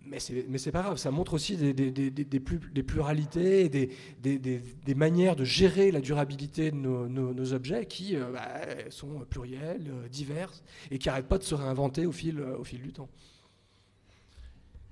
[0.04, 6.70] mais c'est pas grave, ça montre aussi des, pluralités, des, manières de gérer la durabilité
[6.70, 11.54] de nos, objets qui euh, bah, sont plurielles, diverses, et qui n'arrêtent pas de se
[11.54, 13.08] réinventer au fil, au fil du temps.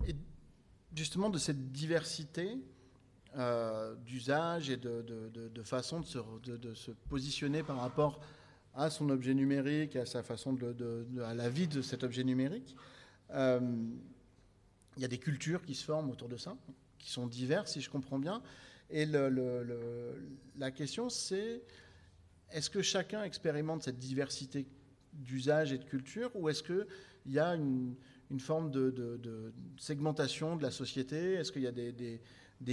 [0.09, 0.17] Et
[0.95, 2.57] justement, de cette diversité
[3.37, 8.21] euh, d'usage et de, de, façon de se, de, se positionner par rapport
[8.75, 12.77] à son objet numérique, à sa façon de, à la vie de cet objet numérique,
[13.31, 16.57] il y a des cultures qui se forment autour de ça,
[16.99, 18.43] qui sont diverses, si je comprends bien.
[18.91, 21.63] Et la question, c'est
[22.53, 24.67] est-ce que chacun expérimente cette diversité
[25.13, 26.87] d'usage et de culture, ou est-ce qu'il
[27.27, 27.97] y a une,
[28.39, 31.35] forme de, segmentation de la société?
[31.35, 32.21] Est-ce qu'il y a des,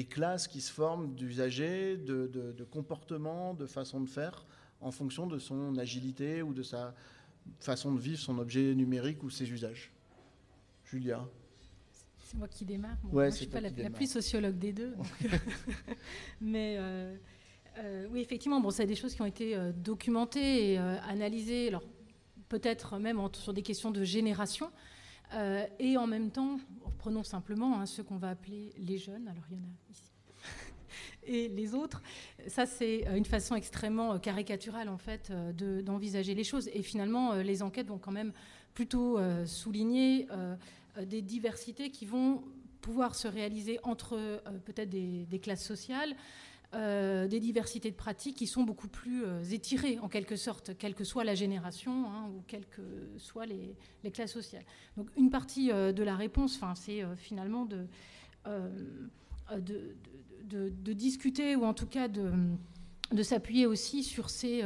[0.09, 4.45] classes qui se forment d'usagers, de, de comportements, de façons de faire,
[4.81, 6.93] en fonction de son agilité ou de sa
[7.59, 9.91] façon de vivre son objet numérique ou ses usages
[10.85, 11.27] Julia
[12.33, 12.97] c'est moi qui démarre.
[13.03, 14.95] moi, je ne suis pas la, plus sociologue des deux.
[16.41, 17.15] Mais euh,
[17.77, 21.83] euh, oui, effectivement, bon, c'est des choses qui ont été euh, documentées et analysées, alors
[22.49, 24.71] peut-être même sur des questions de génération.
[25.79, 26.57] Et en même temps,
[26.97, 29.27] prenons simplement hein, ceux qu'on va appeler les jeunes.
[29.27, 30.11] Alors il y en a ici.
[31.25, 32.01] et les autres.
[32.47, 36.69] Ça, c'est une façon extrêmement caricaturale, en fait, d'envisager les choses.
[36.73, 38.33] Et finalement, les enquêtes vont quand même
[38.73, 40.27] plutôt souligner
[40.97, 42.43] euh, des diversités qui vont
[42.81, 46.15] pouvoir se réaliser entre euh, peut-être des, classes sociales,
[46.73, 51.03] euh, des diversités de pratiques qui sont beaucoup plus étirées en quelque sorte, quelle que
[51.03, 52.81] soit la génération hein, ou quelles que
[53.17, 53.75] soient les,
[54.11, 54.65] classes sociales.
[54.97, 57.87] Donc une partie de la réponse, c'est finalement de,
[59.51, 64.63] de, discuter ou en tout cas de, s'appuyer aussi sur ces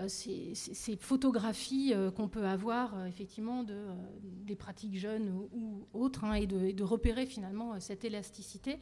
[0.00, 3.76] euh, ces, photographies euh, qu'on peut avoir euh, effectivement de,
[4.22, 8.78] des pratiques jeunes ou, autres hein, et, de, repérer finalement cette élasticité.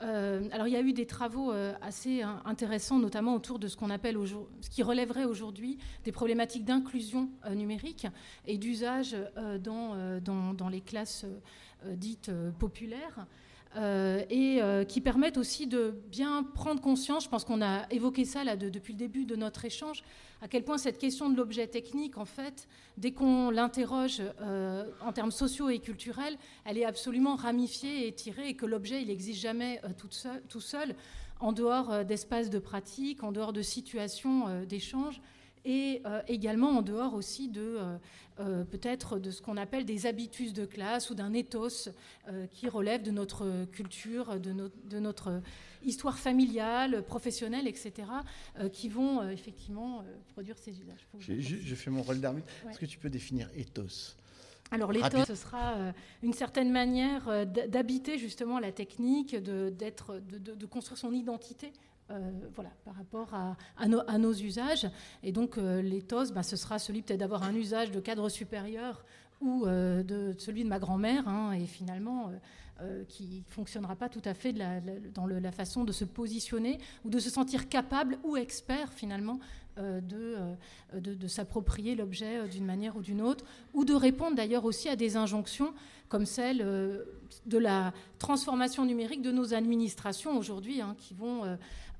[0.00, 3.76] Alors il y a eu des travaux assez intéressants, notamment autour de ce
[4.70, 8.06] qui relèverait aujourd'hui des problématiques d'inclusion numérique
[8.46, 9.16] et d'usage
[9.60, 11.26] dans, dans, les classes
[11.84, 13.26] dites populaires.
[13.76, 18.56] Et qui permettent aussi de bien prendre conscience, je pense qu'on a évoqué ça là,
[18.56, 20.02] depuis le début de notre échange,
[20.44, 25.10] à quel point cette question de l'objet technique, en fait, dès qu'on l'interroge euh, en
[25.10, 29.40] termes sociaux et culturels, elle est absolument ramifiée et tirée et que l'objet, il n'existe
[29.40, 30.94] jamais euh, tout, seul, tout, seul,
[31.40, 35.22] en dehors euh, d'espaces de pratique, en dehors de situations d'échange
[35.64, 37.78] et également en dehors aussi de
[38.36, 41.88] peut-être de ce qu'on appelle des habitus de classe ou d'un ethos
[42.50, 45.40] qui relève de notre culture, de, de notre
[45.84, 48.08] histoire familiale, professionnelle, etc.,
[48.58, 51.06] euh, qui vont euh, effectivement euh, produire ces usages.
[51.18, 52.48] J'ai fait mon rôle d'arbitre.
[52.68, 54.16] Est-ce que tu peux définir ethos?
[54.70, 60.98] Alors l'éthos, ce sera une certaine manière d'habiter justement la technique, de, de, de, construire
[60.98, 61.70] son identité
[62.54, 64.88] voilà, par rapport à, nos, usages.
[65.22, 69.04] Et donc l'éthos, bah, ce sera celui peut-être d'avoir un usage de cadre supérieur
[69.40, 71.26] ou de celui de ma grand-mère.
[71.28, 72.30] Hein, et finalement,
[72.80, 77.08] euh, qui ne fonctionnera pas tout à fait dans la façon de se positionner ou
[77.08, 79.38] de se sentir capable ou expert finalement
[79.78, 84.64] euh, euh, de, de, s'approprier l'objet d'une manière ou d'une autre, ou de répondre d'ailleurs
[84.64, 85.72] aussi à des injonctions
[86.08, 86.58] comme celle
[87.46, 91.42] de la transformation numérique de nos administrations aujourd'hui, hein, qui vont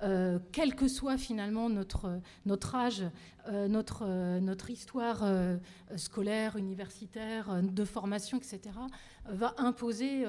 [0.04, 2.20] euh, quel que soit finalement notre,
[2.74, 3.04] âge,
[3.48, 5.24] euh, notre, euh, notre histoire
[5.96, 8.60] scolaire, universitaire, de formation, etc.,
[9.26, 10.24] va imposer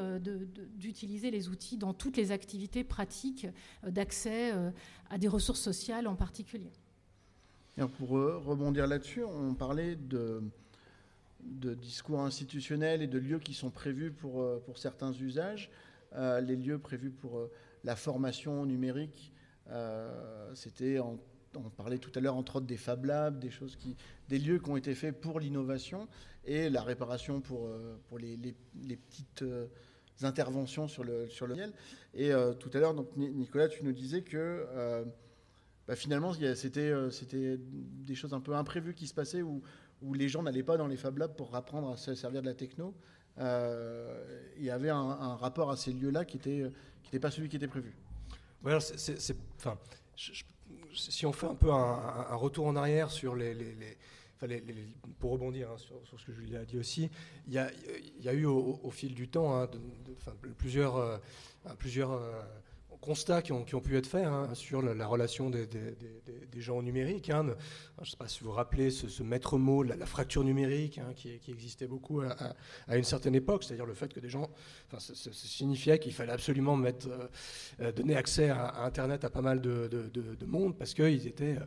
[0.78, 3.48] d'utiliser les outils dans toutes les activités pratiques
[3.86, 4.54] d'accès
[5.10, 6.72] à des ressources sociales en particulier.
[7.98, 10.42] pour rebondir là-dessus, on parlait de,
[11.42, 15.70] discours institutionnels et de lieux qui sont prévus pour certains usages.
[16.16, 17.42] les lieux prévus pour
[17.84, 19.34] la formation numérique
[19.72, 21.20] euh, c'était, on
[21.78, 23.96] parlait tout à l'heure entre autres des Fab Labs, des choses qui,
[24.30, 26.08] des lieux qui ont été faits pour l'innovation
[26.46, 29.68] et la réparation pour, euh, pour les, les, petites euh,
[30.22, 31.56] interventions sur le sur le
[32.14, 34.66] Et tout à l'heure, Nicolas, tu nous disais que
[35.88, 39.62] bah, finalement, c'était des choses un peu imprévues qui se passaient où,
[40.02, 42.48] où les gens n'allaient pas dans les Fab Labs pour apprendre à se servir de
[42.48, 42.94] la techno.
[43.38, 46.72] il y avait un, rapport à ces lieux-là qui n'était
[47.04, 47.94] qui pas celui qui était prévu
[50.94, 53.56] si on fait un peu un, retour en arrière sur les,
[55.20, 57.10] pour rebondir hein, sur, ce que Julie a dit aussi,
[57.48, 57.70] il y a,
[58.18, 59.70] il y a eu au, fil du temps hein,
[60.58, 61.18] plusieurs, euh,
[61.78, 62.42] plusieurs euh,
[63.02, 65.68] constats qui ont, pu être faits hein, sur la, relation des,
[66.58, 67.30] gens au numérique.
[67.30, 67.56] Hein.
[67.98, 71.14] Je ne sais pas si vous vous rappelez ce, maître mot, la, fracture numérique, hein,
[71.16, 74.50] qui, existait beaucoup à, une certaine époque, c'est-à-dire le fait que des gens,
[74.88, 77.08] enfin, ça, signifiait qu'il fallait absolument mettre,
[77.80, 81.60] euh, donner accès à, Internet à pas mal de, monde parce que euh,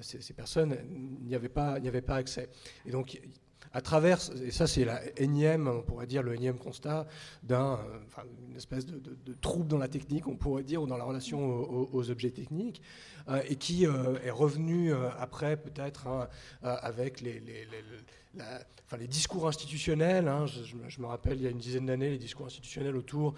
[0.00, 0.76] ces, personnes
[1.24, 2.48] n'y avaient, pas, avait pas accès.
[2.86, 3.20] Et donc,
[3.72, 7.06] à travers, et ça c'est la énième, on pourrait dire le énième constat
[7.42, 9.00] d'un, euh, enfin, une espèce de,
[9.40, 11.38] trouble dans la technique, on pourrait dire, ou dans la relation
[11.92, 12.82] aux, objets techniques,
[13.28, 16.28] euh, et qui euh, est revenu après peut-être hein,
[16.62, 17.42] avec les,
[18.36, 20.28] enfin, les discours institutionnels.
[20.28, 23.34] Hein, je, me rappelle il y a une dizaine d'années les discours institutionnels autour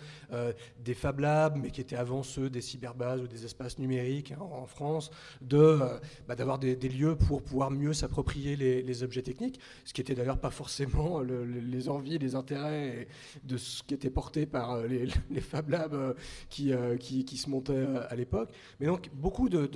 [0.85, 4.41] des Fab Labs, mais qui étaient avant ceux des cyberbases ou des espaces numériques hein,
[4.41, 5.81] en France, de
[6.27, 10.15] bah, d'avoir des, lieux pour pouvoir mieux s'approprier les, les, objets techniques, ce qui était
[10.15, 13.09] d'ailleurs pas forcément les envies, les intérêts
[13.45, 16.15] de ce qui était porté par euh, les, Fab Labs euh,
[16.61, 18.51] euh, qui, qui, se montaient à l'époque.
[18.81, 19.67] Mais donc beaucoup de,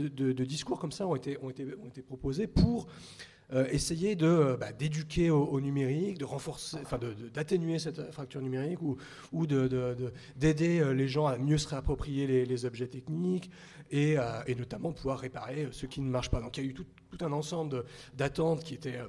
[0.45, 2.89] discours comme ça ont été, ont été, ont été proposés pour
[3.71, 6.99] essayer de bah, d'éduquer au, numérique, de renforcer, enfin
[7.35, 8.97] d'atténuer cette fracture numérique ou,
[9.33, 13.51] ou d'aider les gens à mieux se réapproprier les, objets techniques
[13.91, 16.41] et, et, notamment pouvoir réparer ce qui ne marche pas.
[16.41, 16.87] Donc il y a eu tout
[17.21, 17.85] un ensemble
[18.15, 19.01] d'attentes qui étaient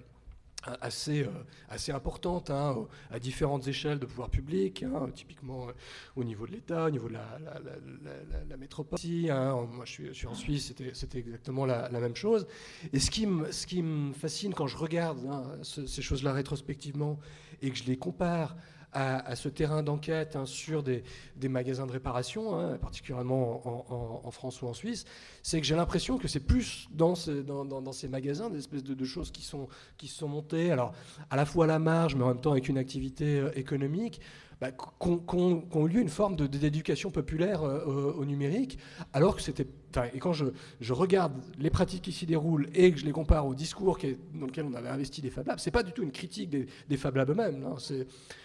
[0.82, 1.30] assez, euh,
[1.69, 5.71] assez importante hein, à différentes échelles de pouvoir public, hein, typiquement euh,
[6.15, 8.99] au niveau de l'État, au niveau de la, métropole.
[9.30, 12.47] Hein, moi, je suis, en Suisse, c'était exactement la, même chose.
[12.91, 15.19] Et ce qui, me, ce qui me fascine quand je regarde
[15.63, 17.19] ces choses-là rétrospectivement
[17.62, 18.56] et que je les compare
[18.93, 21.03] à, ce terrain d'enquête hein, sur des,
[21.49, 25.06] magasins de réparation, hein, particulièrement en, France ou en Suisse,
[25.41, 29.43] c'est que j'ai l'impression que c'est plus dans, ces magasins des espèces de, choses qui
[29.43, 30.93] sont, qui sont montées, alors
[31.29, 34.21] à la fois à la marge, mais en même temps avec une activité euh, économique,
[34.63, 38.80] bah, qu'ont eu lieu une forme d'éducation populaire euh, au numérique,
[39.12, 39.67] alors que c'était.
[40.13, 40.45] Et quand je,
[40.93, 43.97] regarde les pratiques qui s'y déroulent et que je les compare au discours
[44.34, 46.67] dans lequel on avait investi des Fab Labs, c'est pas du tout une critique des,
[46.88, 47.65] des Fab Labs eux-mêmes.
[47.65, 47.76] Hein.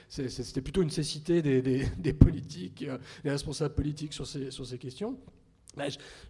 [0.08, 5.16] C'était plutôt une cécité des, politiques, euh, des responsables politiques sur ces, questions.
[5.76, 5.84] J'ai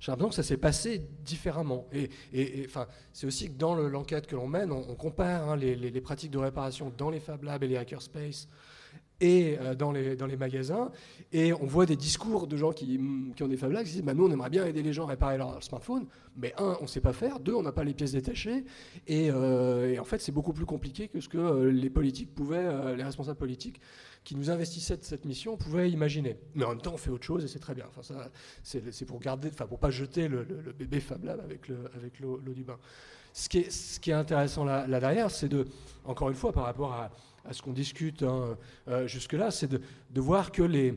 [0.08, 1.86] l'impression que ça s'est passé différemment.
[1.94, 6.00] Et, enfin, c'est aussi que dans l'enquête que l'on mène, on, compare hein, les, les,
[6.02, 8.48] pratiques de réparation dans les Fab Labs et les hackerspace
[9.20, 10.90] et euh, dans, les, dans les magasins.
[11.32, 13.00] Et on voit des discours de gens qui,
[13.34, 15.04] qui ont des Fab Labs qui disent bah, Nous, on aimerait bien aider les gens
[15.04, 17.84] à réparer leur, smartphone, mais un, on ne sait pas faire, deux, on n'a pas
[17.84, 18.64] les pièces détachées.
[19.06, 22.96] Et, euh, en fait, c'est beaucoup plus compliqué que ce que euh, les politiques pouvaient,
[22.96, 23.80] les responsables politiques
[24.24, 26.36] qui nous investissaient de cette mission pouvaient imaginer.
[26.54, 27.86] Mais en même temps, on fait autre chose et c'est très bien.
[27.96, 28.14] Enfin,
[28.62, 30.44] c'est, pour garder, enfin, pour pas jeter le,
[30.78, 32.78] bébé Fab Lab avec, le, avec l'eau, du bain.
[33.32, 35.66] Ce qui est, ce qui est intéressant là derrière, c'est de,
[36.04, 37.10] encore une fois, par rapport à
[37.48, 38.56] à ce qu'on discute hein,
[38.88, 40.94] euh, jusque-là, c'est de, voir que les,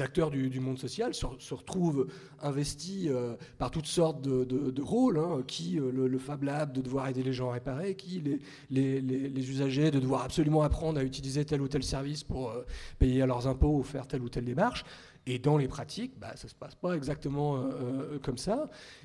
[0.00, 2.08] acteurs du, monde social se, retrouvent
[2.42, 7.08] investis euh, par toutes sortes de, rôles, hein, qui euh, le, Fab Lab de devoir
[7.08, 8.22] aider les gens à réparer, qui
[8.70, 12.52] les, usagers de devoir absolument apprendre à utiliser tel ou tel service pour
[12.98, 14.84] payer leurs impôts ou faire telle ou telle démarche.
[15.30, 18.64] Et dans les pratiques, bah, ça ne se passe pas exactement euh, euh, comme ça.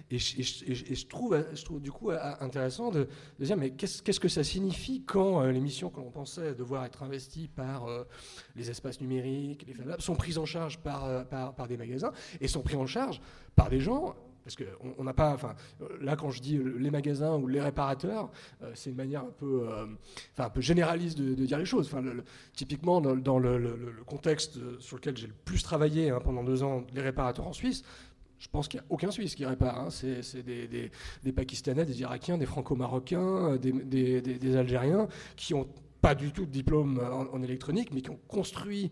[0.10, 3.10] Et je, trouve, je trouve du coup intéressant de,
[3.42, 7.04] dire, mais qu'est-ce que ça signifie quand euh, les missions que l'on pensait devoir être
[7.04, 7.90] investies par
[8.56, 12.62] les espaces numériques, les Fab sont prises en charge par, par des magasins et sont
[12.62, 13.20] prises en charge
[13.54, 15.56] par des gens parce qu'on n'a pas, enfin,
[16.02, 18.30] là quand je dis les magasins ou les réparateurs,
[18.62, 19.86] euh, c'est une manière un peu, euh,
[20.38, 21.88] un peu généraliste de, dire les choses.
[21.88, 22.04] Enfin,
[22.54, 27.02] typiquement dans, le, contexte sur lequel j'ai le plus travaillé hein, pendant deux ans, les
[27.02, 27.84] réparateurs en Suisse,
[28.40, 29.80] je pense qu'il n'y a aucun Suisse qui répare.
[29.80, 29.90] Hein.
[29.90, 30.92] C'est des,
[31.32, 35.68] Pakistanais, des Irakiens, des Franco-Marocains, des, des, Algériens qui n'ont
[36.02, 37.00] pas du tout de diplôme
[37.32, 38.92] en, électronique, mais qui ont construit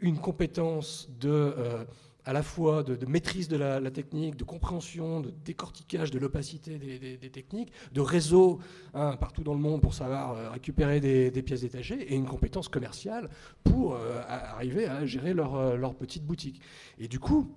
[0.00, 1.84] une compétence de euh,
[2.28, 7.30] à la fois de, maîtrise de la, technique, de compréhension, de décortiquage de l'opacité des,
[7.30, 8.58] techniques, de réseau
[8.92, 12.68] hein, partout dans le monde pour savoir euh, récupérer des, pièces détachées, et une compétence
[12.68, 13.30] commerciale
[13.64, 16.60] pour euh, arriver à gérer leur, euh, leur, petite boutique.
[16.98, 17.50] Et du coup,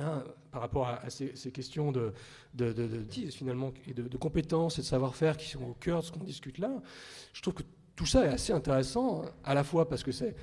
[0.00, 2.12] hein, par rapport à, ces, questions de,
[3.30, 6.58] finalement et de, compétences et de savoir-faire qui sont au cœur de ce qu'on discute
[6.58, 6.82] là,
[7.32, 7.62] je trouve que
[7.96, 10.34] tout ça est assez intéressant, à la fois parce que c'est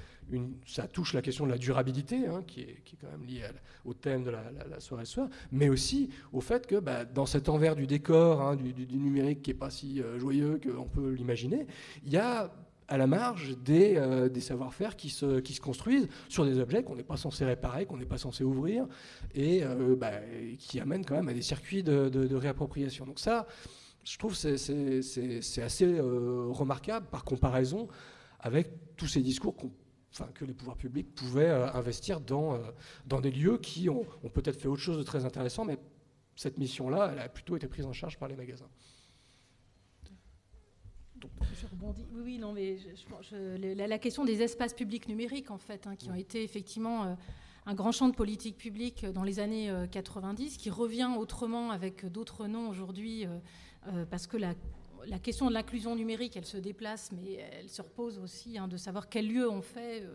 [0.65, 3.43] ça touche la question de la durabilité, hein, qui, est, quand même liée
[3.85, 7.49] au thème de la, soirée ce soir, mais aussi au fait que bah, dans cet
[7.49, 11.67] envers du décor, hein, du, numérique qui n'est pas si euh, joyeux qu'on peut l'imaginer,
[12.05, 12.53] il y a
[12.89, 17.17] à la marge des, euh, savoir-faire qui se, construisent sur des objets qu'on n'est pas
[17.17, 18.87] censé réparer, qu'on n'est pas censé ouvrir,
[19.35, 20.11] et euh, bah,
[20.57, 23.05] qui amènent quand même à des circuits de, réappropriation.
[23.05, 23.45] Donc ça,
[24.05, 27.89] je trouve c'est assez remarquable par comparaison
[28.39, 29.71] avec tous ces discours qu'on
[30.11, 32.59] enfin, que les pouvoirs publics pouvaient investir dans,
[33.05, 35.77] dans des lieux qui ont, ont peut-être fait autre chose de très intéressant, mais
[36.37, 38.69] cette mission-là, elle a plutôt été prise en charge par les magasins.
[41.53, 42.05] Je rebondis.
[42.13, 46.09] Oui, oui, non, mais je, la, question des espaces publics numériques, en fait, hein, qui
[46.11, 47.15] ont été effectivement euh,
[47.65, 52.05] un grand champ de politique publique dans les années 90, euh, qui revient autrement avec
[52.05, 54.53] d'autres noms aujourd'hui, euh, parce que la,
[55.21, 59.09] question de l'inclusion numérique, elle se déplace, mais elle se repose aussi hein, de savoir
[59.09, 60.05] quel lieu on fait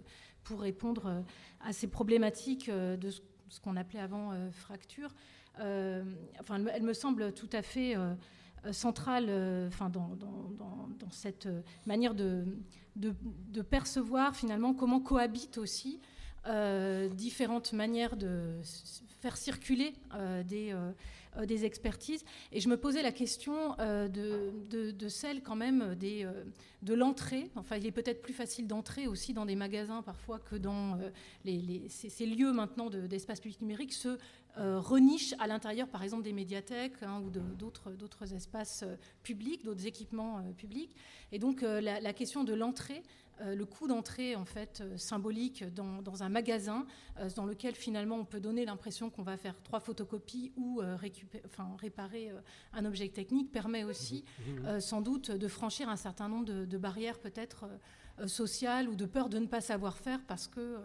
[0.45, 1.24] pour répondre
[1.61, 5.11] à ces problématiques de ce, qu'on appelait avant fracture.
[5.59, 7.97] enfin, elle, me semble tout à fait
[8.64, 10.09] euh, centrale euh, enfin, dans,
[11.11, 12.45] cette euh, manière de,
[13.68, 16.01] percevoir finalement comment cohabitent aussi
[17.14, 18.61] différentes manières de
[19.20, 19.95] faire circuler
[20.45, 20.74] des,
[21.47, 22.24] des, expertises.
[22.51, 24.53] Et je me posais la question de,
[24.91, 26.26] de, celle quand même des,
[26.83, 27.51] de l'entrée.
[27.57, 30.99] Enfin, il est peut-être plus facile d'entrer aussi dans des magasins parfois que dans
[31.45, 34.18] ces, lieux maintenant d'espace public numérique, ceux
[34.59, 39.87] euh, reniche à l'intérieur, par exemple, des médiathèques hein, ou d'autres espaces euh, publics, d'autres
[39.87, 40.95] équipements euh, publics.
[41.33, 43.03] Et donc, la, question de l'entrée,
[43.45, 46.86] le coût d'entrée, en fait, symbolique dans, un magasin,
[47.36, 50.80] dans lequel, finalement, on peut donner l'impression qu'on va faire trois photocopies ou
[51.45, 52.32] enfin, réparer
[52.72, 54.80] un objet technique, permet aussi, mmh, mmh.
[54.80, 57.66] sans doute, de franchir un certain nombre de, de barrières, peut-être
[58.26, 60.78] sociales, ou de peur de ne pas savoir faire parce que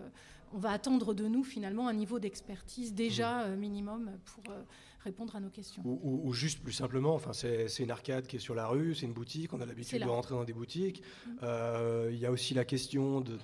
[0.54, 4.64] on va attendre de nous finalement un niveau d'expertise déjà euh, minimum pour euh,
[5.04, 5.84] répondre à nos questions.
[5.86, 9.14] Ou, juste plus simplement, enfin, c'est une arcade qui est sur la rue, c'est une
[9.14, 11.02] boutique, on a l'habitude de rentrer dans des boutiques.
[11.02, 11.32] Mmh.
[11.44, 13.38] Euh, il y a aussi la question de,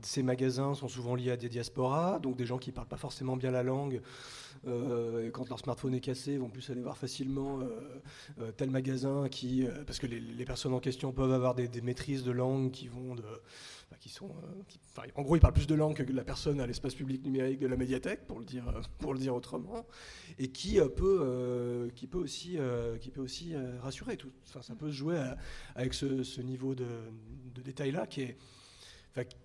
[0.00, 2.96] ces magasins sont souvent liés à des diasporas, donc des gens qui ne parlent pas
[2.96, 4.00] forcément bien la langue.
[4.66, 7.60] et quand leur smartphone est cassé, vont plus aller voir facilement
[8.56, 12.32] tel magasin qui, parce que les, personnes en question peuvent avoir des, des maîtrises de
[12.32, 13.24] langue qui vont de
[13.98, 16.94] qui sont, euh, en gros, ils parlent plus de langues que la personne à l'espace
[16.94, 19.86] public numérique de la médiathèque, pour le dire, euh, pour le dire autrement,
[20.38, 22.58] et qui euh, peut, qui peut aussi,
[23.00, 24.16] qui peut aussi rassurer.
[24.16, 24.32] Tout.
[24.44, 25.20] Ça peut se jouer
[25.74, 26.86] avec ce, niveau de,
[27.64, 28.36] détail-là qui est,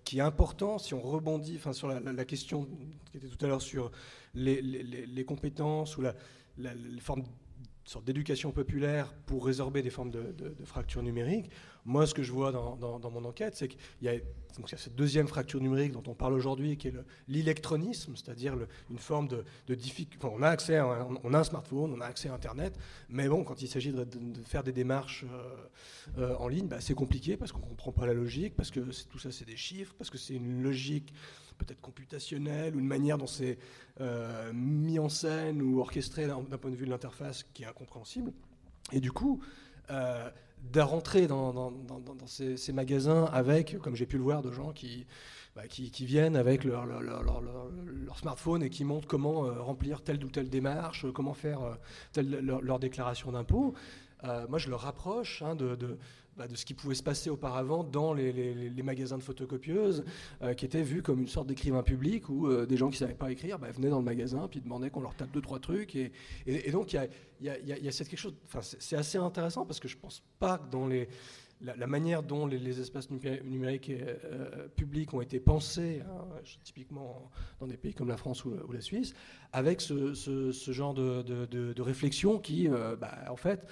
[0.04, 2.68] qui est important si on rebondit enfin, sur la, question
[3.10, 3.90] qui était tout à l'heure sur
[4.34, 6.14] les, les, compétences ou la,
[6.56, 7.24] les formes
[7.88, 11.50] sorte d'éducation populaire pour résorber des formes de, de, fractures numériques.
[11.88, 14.12] Moi, ce que je vois dans, mon enquête, c'est qu'il y, a
[14.76, 16.94] cette deuxième fracture numérique dont on parle aujourd'hui, qui est
[17.28, 18.54] l'électronisme, c'est-à-dire
[18.90, 20.26] une forme de, difficulté.
[20.30, 22.78] on a accès, un, on a un smartphone, on a accès à Internet,
[23.08, 24.06] mais bon, quand il s'agit de,
[24.44, 25.54] faire des démarches euh,
[26.18, 28.80] euh, en ligne, bah, c'est compliqué parce qu'on ne comprend pas la logique, parce que
[29.08, 31.14] tout ça, c'est des chiffres, parce que c'est une logique
[31.56, 33.56] peut-être computationnelle ou une manière dont c'est
[34.02, 38.30] euh, mis en scène ou orchestré d'un point de vue de l'interface qui est incompréhensible.
[38.92, 39.40] Et du coup,
[40.72, 41.72] de rentrer dans,
[42.26, 45.06] ces, magasins avec, comme j'ai pu le voir, de gens qui,
[45.56, 50.28] bah, qui, viennent avec leur, leur, smartphone et qui montrent comment euh, remplir telle ou
[50.28, 51.60] telle démarche, comment faire
[52.12, 53.74] telle, leur, déclaration d'impôt.
[54.48, 55.98] moi, je le rapproche hein, de,
[56.38, 60.04] bah, de ce qui pouvait se passer auparavant dans les, magasins de photocopieuses,
[60.40, 62.98] euh, qui étaient vus comme une sorte d'écrivain public où euh, des gens qui ne
[63.08, 65.58] savaient pas écrire bah, venaient dans le magasin puis demandaient qu'on leur tape deux, trois
[65.58, 65.96] trucs.
[65.96, 66.12] Et,
[66.70, 67.08] donc, il
[67.40, 68.34] y a, cette quelque chose.
[68.62, 70.88] c'est assez intéressant parce que je ne pense pas que dans.
[71.60, 76.24] La, manière dont les, espaces numériques euh, publics ont été pensés, hein,
[76.62, 79.12] typiquement dans des pays comme la France ou, la Suisse,
[79.52, 83.66] avec ce, genre de, réflexion qui, bah, en fait,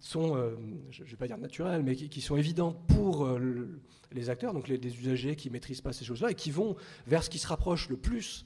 [0.00, 0.56] sont, euh,
[0.90, 3.68] je ne vais pas dire naturelles, mais qui, sont évidentes pour euh,
[4.12, 7.22] les acteurs, donc les, usagers qui ne maîtrisent pas ces choses-là, et qui vont vers
[7.22, 8.44] ce qui se rapproche le plus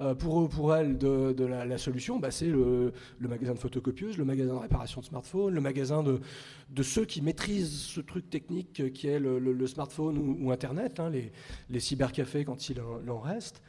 [0.00, 4.18] euh, pour eux ou pour elles de, la, solution, bah, c'est le, magasin de photocopieuse,
[4.18, 8.92] le magasin de réparation de smartphone, le magasin de, ceux qui maîtrisent ce truc technique
[8.92, 13.62] qui est le, smartphone ou, Internet, hein, les cybercafés quand il en reste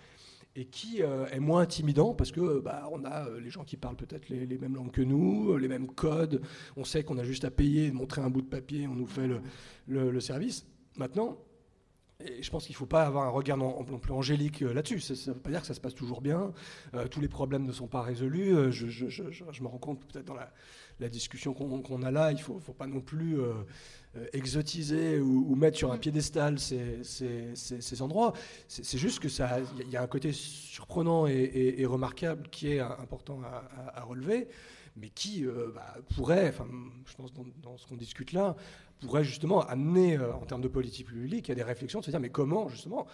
[0.60, 3.78] et qui euh, est moins intimidant parce que bah, on a euh, les gens qui
[3.78, 6.41] parlent peut-être les, mêmes langues que nous, les mêmes codes.
[6.76, 9.30] On sait qu'on a juste à payer, montrer un bout de papier, on nous fait
[9.88, 10.66] le, service.
[10.97, 11.38] Maintenant,
[12.20, 14.99] je pense qu'il ne faut pas avoir un regard en, plus angélique euh, là-dessus.
[14.99, 16.51] Ça ne veut pas dire que ça se passe toujours bien.
[17.10, 18.53] tous les problèmes ne sont pas résolus.
[18.74, 22.74] Je, me rends compte peut-être dans la, discussion qu'on a là, il ne faut, faut,
[22.74, 23.53] pas non plus euh,
[24.34, 28.34] exotiser ou, mettre sur un piédestal ces, ces, endroits.
[28.68, 33.39] C'est juste que ça, il y a un côté surprenant et, remarquable qui est important
[33.43, 34.47] à, relever,
[34.97, 36.68] mais qui euh, bah, pourrait, enfin,
[37.05, 37.32] je pense
[37.62, 38.55] dans, ce qu'on discute là,
[38.99, 42.20] pourrait justement amener euh, en termes de politique publique à des réflexions de se dire
[42.20, 43.07] mais comment justement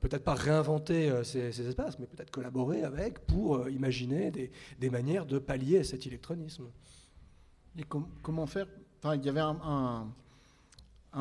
[0.00, 5.40] peut-être pas réinventer ces, espaces, mais peut-être collaborer avec pour imaginer des, des, manières de
[5.40, 6.68] pallier cet électronisme.
[7.76, 7.82] Et
[8.22, 8.68] comment faire?
[8.98, 10.12] Enfin, il y avait un, un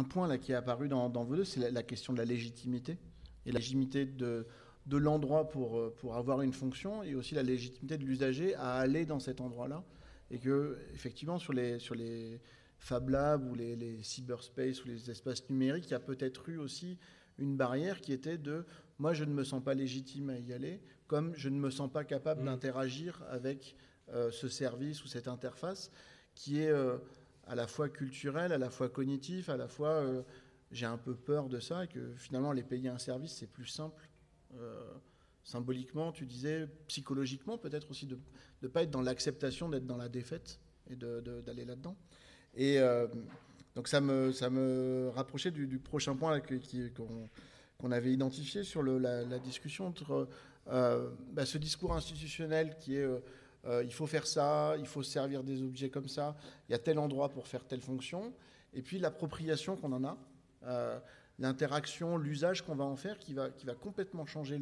[0.03, 2.97] point là qui est apparu dans, dans vos deux, c'est la, question de la légitimité
[3.45, 4.47] et la légitimité de,
[4.85, 8.75] de l'endroit pour, euh, pour avoir une fonction et aussi la légitimité de l'usager à
[8.75, 9.83] aller dans cet endroit-là.
[10.29, 12.39] Et que, effectivement, sur les, sur les
[12.79, 16.57] Fab Labs ou les, les cyberspace ou les espaces numériques, il y a peut-être eu
[16.57, 16.97] aussi
[17.37, 18.65] une barrière qui était de
[19.01, 21.91] moi, je ne me sens pas légitime à y aller, comme je ne me sens
[21.91, 22.45] pas capable mmh.
[22.45, 23.75] d'interagir avec
[24.09, 25.89] euh, ce service ou cette interface
[26.35, 26.97] qui est euh,
[27.51, 30.23] à la fois culturel, à la fois cognitif, à la fois euh,
[30.71, 34.07] j'ai un peu peur de ça que finalement les payer un service c'est plus simple.
[34.55, 34.89] Euh,
[35.43, 38.17] symboliquement, tu disais, psychologiquement peut-être aussi de
[38.61, 41.97] ne pas être dans l'acceptation d'être dans la défaite et d'aller là-dedans.
[42.53, 43.07] Et euh,
[43.75, 49.87] donc ça me, ça me rapprochait du, prochain point qu'on avait identifié sur la, discussion
[49.87, 50.29] entre
[50.67, 53.07] bah, ce discours institutionnel qui est
[53.65, 56.35] euh, il faut faire ça, il faut servir des objets comme ça,
[56.67, 58.33] il y a tel endroit pour faire telle fonction,
[58.73, 60.17] et puis l'appropriation qu'on en a,
[60.63, 60.99] euh,
[61.37, 63.49] l'interaction, l'usage qu'on va en faire qui va,
[63.79, 64.59] complètement changer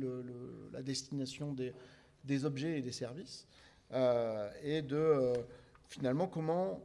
[0.73, 3.47] la destination des, objets et des services,
[3.91, 5.33] euh, et de
[5.87, 6.81] finalement comment,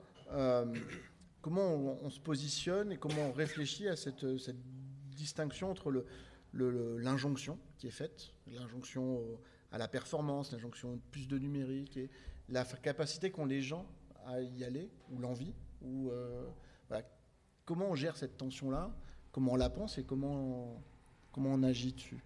[1.42, 4.24] comment on, se positionne et comment on réfléchit à cette,
[5.16, 6.04] distinction entre
[6.52, 9.20] l'injonction qui est faite, l'injonction
[9.72, 12.10] à la performance, l'injonction plus de numérique et
[12.48, 13.86] la capacité qu'ont les gens
[14.26, 15.52] à y aller, ou l'envie,
[15.82, 16.48] ou euh,
[17.64, 18.90] comment on gère cette tension-là,
[19.32, 20.82] comment on la pense et comment on,
[21.32, 22.22] comment on agit dessus?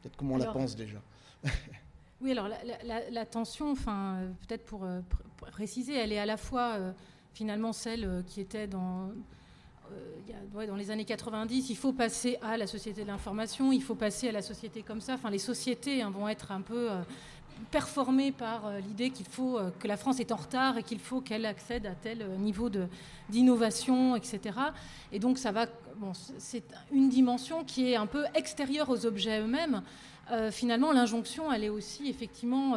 [0.00, 1.02] Peut-être comment on la pense déjà.
[2.20, 5.00] oui, alors la, tension, enfin, peut-être pour, euh,
[5.52, 6.92] préciser, elle est à la fois euh,
[7.32, 9.12] finalement celle qui était dans
[9.92, 13.94] euh, dans les années 90, il faut passer à la société de l'information, il faut
[13.94, 15.14] passer à la société comme ça.
[15.14, 17.00] Enfin, les sociétés hein, vont être un peu euh,
[17.70, 21.20] performées par euh, l'idée qu'il faut que la France est en retard et qu'il faut
[21.20, 22.70] qu'elle accède à tel niveau
[23.28, 24.58] d'innovation, etc.
[25.12, 25.66] Et donc, ça va.
[25.96, 29.82] Bon, c'est une dimension qui est un peu extérieure aux objets eux-mêmes.
[30.50, 32.76] Finalement, l'injonction, elle est aussi effectivement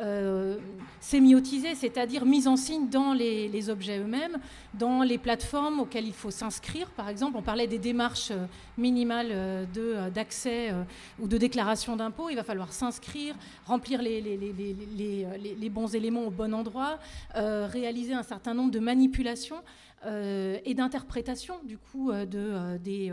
[0.00, 0.58] euh,
[0.98, 4.38] sémiotisée, c'est-à-dire mise en signe dans les, objets eux-mêmes,
[4.76, 6.90] dans les plateformes auxquelles il faut s'inscrire.
[6.90, 10.74] Par exemple, on parlait des démarches euh, minimales euh, d'accès
[11.20, 12.28] ou de déclaration d'impôt.
[12.28, 13.36] Il va falloir s'inscrire,
[13.66, 16.98] remplir les, les, bons éléments au bon endroit,
[17.34, 19.62] réaliser un certain nombre de manipulations
[20.04, 23.12] et d'interprétations du coup de, des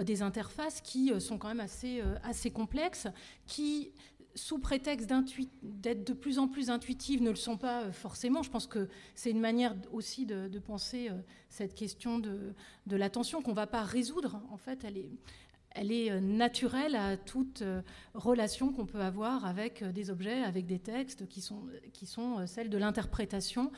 [0.00, 3.08] des interfaces qui sont quand même assez, assez complexes,
[3.46, 3.92] qui
[4.34, 5.12] sous prétexte
[5.62, 8.42] d'être de plus en plus intuitives, ne le sont pas euh, forcément.
[8.42, 11.14] Je pense que c'est une manière aussi de, penser euh,
[11.48, 12.54] cette question de,
[12.86, 14.40] de l'attention qu'on ne va pas résoudre.
[14.50, 15.10] En fait, elle est,
[15.70, 17.62] elle est euh, naturelle à toute
[18.14, 22.70] relation qu'on peut avoir avec des objets, avec des textes qui sont, qui sont celles
[22.70, 23.76] de l'interprétation euh,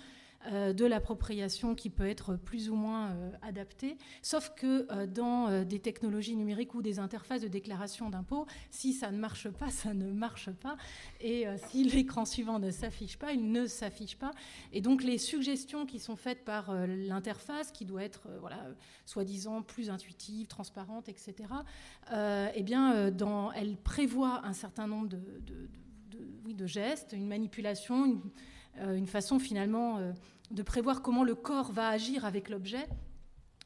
[0.51, 5.79] de l'appropriation qui peut être plus ou moins euh, adaptée, sauf que euh, dans des
[5.79, 10.11] technologies numériques ou des interfaces de déclaration d'impôt, si ça ne marche pas, ça ne
[10.11, 10.77] marche pas,
[11.21, 14.33] et si l'écran suivant ne s'affiche pas, il ne s'affiche pas.
[14.73, 18.59] Et donc les suggestions qui sont faites par l'interface, qui doit être voilà,
[19.07, 21.35] soi-disant plus intuitive, transparente, etc.,
[22.13, 23.13] eh bien,
[23.55, 25.21] elle prévoit un certain nombre de,
[26.47, 28.21] de gestes, une manipulation,
[28.81, 30.01] une façon finalement
[30.51, 32.87] de prévoir comment le corps va agir avec l'objet.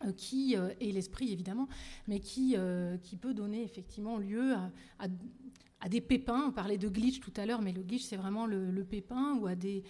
[0.05, 1.66] Euh, qui, euh, et l'esprit évidemment,
[2.07, 4.55] mais qui, euh, qui peut donner effectivement lieu
[5.01, 6.45] à, des pépins.
[6.47, 9.49] On parlait de glitch tout à l'heure, mais le glitch c'est vraiment le, pépin, ou
[9.49, 9.83] à des,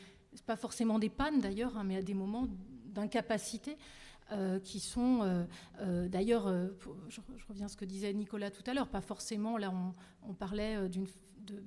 [0.46, 2.48] pas forcément des pannes d'ailleurs, hein, mais à des moments
[2.86, 3.76] d'incapacité.
[4.64, 5.46] qui sont
[6.06, 6.48] d'ailleurs,
[7.08, 9.94] je, reviens à ce que disait Nicolas tout à l'heure, pas forcément, là on,
[10.30, 11.06] on parlait d'une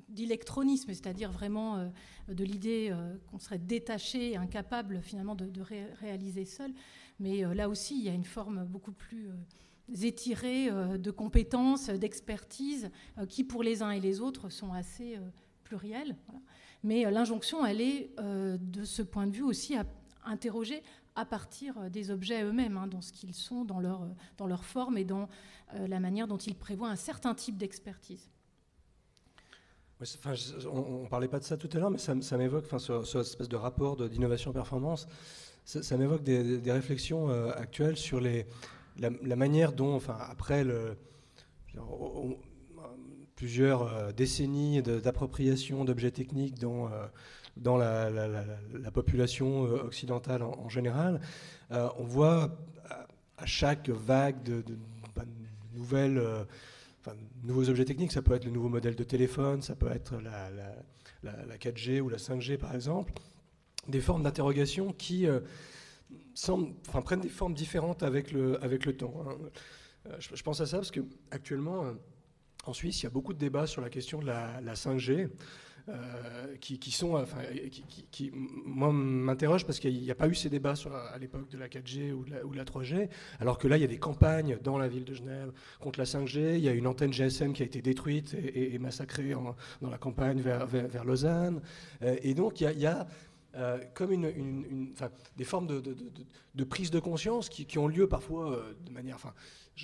[0.10, 1.88] d'électronisme, c'est-à-dire vraiment euh,
[2.28, 5.62] de l'idée euh, qu'on serait détaché, incapable finalement de,
[6.00, 6.72] réaliser seul.
[7.20, 9.30] Mais euh, là aussi, il y a une forme beaucoup plus
[10.02, 12.90] étirée de compétences, d'expertise,
[13.28, 15.20] qui pour les uns et les autres sont assez
[15.66, 16.16] plurielles.
[16.84, 19.86] Mais l'injonction, elle est de ce point de vue aussi à
[20.24, 20.82] interroger
[21.16, 24.08] à partir des objets eux-mêmes, hein, dans ce qu'ils sont, dans leur,
[24.38, 25.28] dans leur forme et dans
[25.74, 28.30] la manière dont ils prévoient un certain type d'expertise
[30.72, 33.50] on ne parlait pas de ça tout à l'heure, mais ça, m'évoque, enfin, ce, espèce
[33.50, 35.08] de rapport d'innovation-performance,
[35.64, 38.46] ça, m'évoque des, réflexions euh, actuelles sur les,
[38.98, 40.66] la, manière dont, enfin, après
[43.36, 47.06] plusieurs euh, décennies d'appropriation d'objets techniques dans, euh,
[47.58, 51.22] dans la, population occidentale en, général,
[51.70, 52.58] on voit
[53.38, 54.64] à, chaque vague de
[55.76, 56.22] nouvelles
[57.02, 60.18] enfin, nouveaux objets techniques, ça peut être le nouveau modèle de téléphone, ça peut être
[60.22, 60.50] la,
[61.24, 63.14] la, 4G ou la 5G par exemple,
[63.88, 65.40] des formes d'interrogation qui, euh,
[66.88, 69.26] enfin, prennent des formes différentes avec le, avec le temps.
[69.28, 69.38] Hein.
[70.20, 71.94] Je, pense à ça parce qu'actuellement,
[72.66, 75.30] en Suisse, il y a beaucoup de débats sur la question de la 5G.
[75.92, 77.40] Euh, qui, sont, enfin,
[78.12, 80.76] qui, moi, m'interroge parce qu'il n'y a pas eu ces débats
[81.12, 83.82] à l'époque de la 4G ou de la, ou la, 3G, alors que là, il
[83.82, 86.58] y a des campagnes dans la ville de Genève contre la 5G.
[86.58, 89.34] Il y a une antenne GSM qui a été détruite et, massacrée
[89.82, 91.62] dans la campagne vers, vers, Lausanne.
[92.04, 93.08] Euh, et donc, il y a,
[93.56, 94.94] euh, comme une, une,
[95.36, 99.34] des formes de, prise de conscience qui, qui ont lieu parfois de manière, enfin,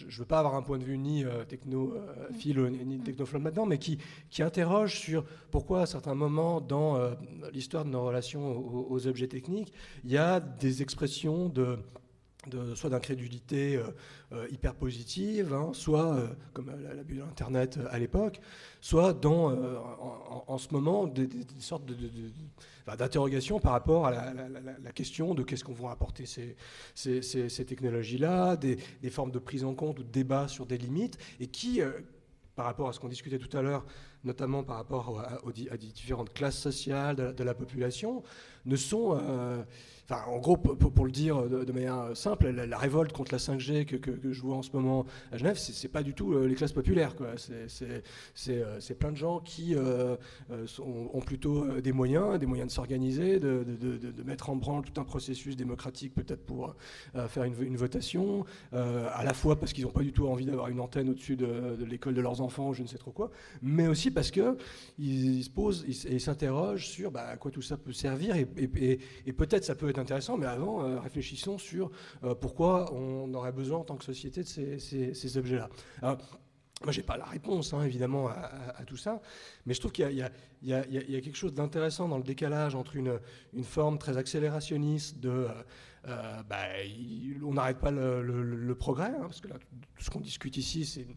[0.08, 3.40] je ne veux pas avoir un point de vue ni euh, technophile euh, ni technophile
[3.40, 3.98] maintenant, mais qui,
[4.30, 7.14] qui interroge sur pourquoi à certains moments dans euh,
[7.54, 9.74] l'histoire de nos relations aux, objets techniques,
[10.04, 11.80] il y a des expressions de,
[12.48, 13.80] de soit d'incrédulité
[14.50, 16.18] hyper positive, hein, soit,
[16.54, 18.40] comme l'abus de l'Internet à l'époque,
[18.82, 19.54] soit dans,
[20.48, 21.30] en, ce moment, des,
[21.60, 21.96] sortes de
[22.96, 26.56] d'interrogation par rapport à la, question de qu'est-ce qu'on va apporter ces,
[26.96, 28.78] ces, technologies-là, des,
[29.10, 31.92] formes de prise en compte ou de débat sur des limites, et qui, euh,
[32.56, 33.86] par rapport à ce qu'on discutait tout à l'heure,
[34.24, 38.24] notamment par rapport à, aux, différentes classes sociales de, la population,
[38.68, 39.18] ne sont...
[39.20, 39.64] Euh,
[40.10, 44.32] Enfin, en gros, pour, le dire de, manière simple, la, révolte contre la 5G que,
[44.32, 47.14] je vois en ce moment à Genève, c'est pas du tout euh, les classes populaires.
[47.36, 53.66] C'est euh, plein de gens qui ont plutôt des moyens, des moyens de s'organiser, de,
[54.26, 56.74] mettre en branle tout un processus démocratique, peut-être pour
[57.28, 60.80] faire une, votation, à la fois parce qu'ils n'ont pas du tout envie d'avoir une
[60.80, 63.30] antenne au-dessus de, l'école de leurs enfants, je ne sais trop quoi,
[63.62, 64.56] mais aussi parce qu'ils
[65.00, 69.64] ils se posent et s'interrogent sur bah, à quoi tout ça peut servir et peut-être
[69.64, 71.92] ça peut être intéressant, mais avant, euh, réfléchissons sur
[72.24, 75.70] euh, pourquoi on aurait besoin en tant que société de ces, objets-là.
[76.84, 79.20] Moi, je n'ai pas la réponse, hein, évidemment, à, tout ça,
[79.66, 80.82] mais je trouve qu'il y, a
[81.22, 83.20] quelque chose d'intéressant dans le décalage entre une,
[83.64, 85.48] forme très accélérationniste de
[86.08, 86.58] euh, bah,
[87.44, 89.56] on n'arrête pas le, progrès, hein, parce que là,
[89.96, 91.08] tout ce qu'on discute ici, c'est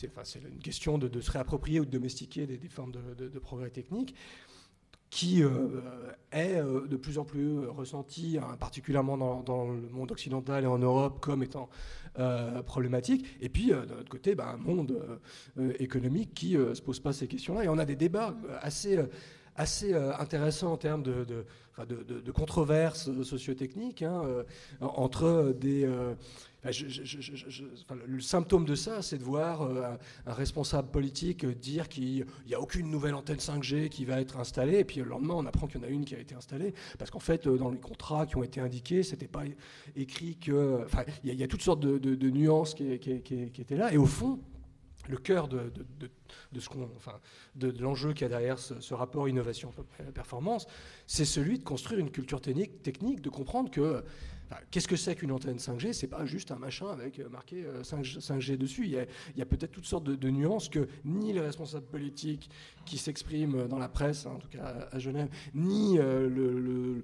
[0.00, 4.14] une, question de, se réapproprier ou de domestiquer des, formes de, de progrès techniques
[5.10, 5.50] qui euh,
[6.32, 10.78] est euh, de plus en plus ressenti, hein, particulièrement dans, le monde occidental et en
[10.78, 11.68] Europe, comme étant
[12.18, 13.26] euh, problématique.
[13.40, 14.98] Et puis, d'un autre côté, bah, un monde
[15.78, 17.64] économique qui ne se pose pas ces questions-là.
[17.64, 18.98] Et on a des débats assez
[19.58, 24.44] assez intéressants en termes de, de, de, controverses sociotechniques hein,
[24.82, 25.88] entre des,
[28.06, 29.96] le symptôme de ça, c'est de voir euh,
[30.26, 34.78] un, responsable politique dire qu'il n'y a aucune nouvelle antenne 5G qui va être installée,
[34.78, 36.74] et puis le lendemain, on apprend qu'il y en a une qui a été installée,
[36.98, 39.44] parce qu'en fait, euh, dans les contrats qui ont été indiqués, c'était pas
[39.94, 40.84] écrit que.
[40.84, 44.40] Enfin, il y, a toutes sortes de, nuances qui, étaient là, et au fond,
[45.08, 45.72] le cœur de,
[46.58, 47.18] ce qu'on, enfin,
[47.54, 50.66] de, l'enjeu qu'il y a derrière ce, rapport innovation-performance,
[51.06, 54.02] c'est celui de construire une culture technique, technique de comprendre que
[54.70, 58.52] Qu'est-ce que c'est qu'une antenne 5G C'est pas juste un machin avec euh, marqué 5G
[58.52, 58.84] euh, dessus.
[58.84, 58.90] Il
[59.36, 62.50] y a, peut-être toutes sortes de, nuances que ni les responsables politiques
[62.84, 67.00] qui s'expriment dans la presse, hein, en tout cas à Genève, ni euh,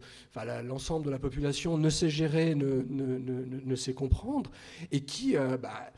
[0.64, 4.51] l'ensemble de la population ne sait gérer, ne, sait comprendre,
[4.90, 5.90] et qui, bah,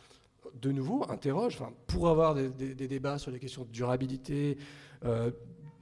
[0.61, 4.57] de nouveau, interroge, pour avoir des, débats sur les questions de durabilité,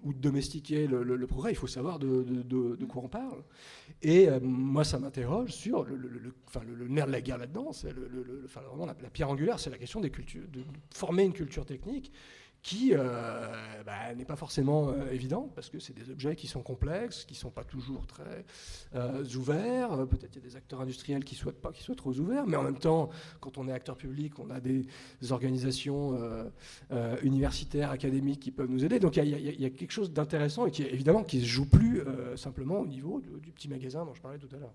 [0.03, 3.43] ou de domestiquer le, progrès, il faut savoir de, quoi on parle.
[4.03, 9.11] Et euh, moi, ça m'interroge sur le, nerf de la guerre là-dedans, c'est la, la,
[9.11, 12.13] pierre angulaire, c'est la question des cultures, de former une culture technique
[12.63, 16.63] qui euh, bah, n'est pas forcément euh, évidente parce que c'est des objets qui sont
[16.63, 18.45] complexes, qui ne sont pas toujours très
[18.95, 20.07] euh, ouverts.
[20.07, 22.47] Peut-être qu'il y a des acteurs industriels qui ne souhaitent pas qu'ils soient trop ouverts,
[22.47, 23.11] mais en même temps,
[23.41, 24.87] quand on est acteur public, on a des,
[25.31, 26.19] organisations
[27.23, 28.99] universitaires, académiques qui peuvent nous aider.
[28.99, 32.03] Donc il y, a quelque chose d'intéressant et qui évidemment qui se joue plus
[32.37, 34.75] simplement au niveau du, petit magasin dont je parlais tout à l'heure.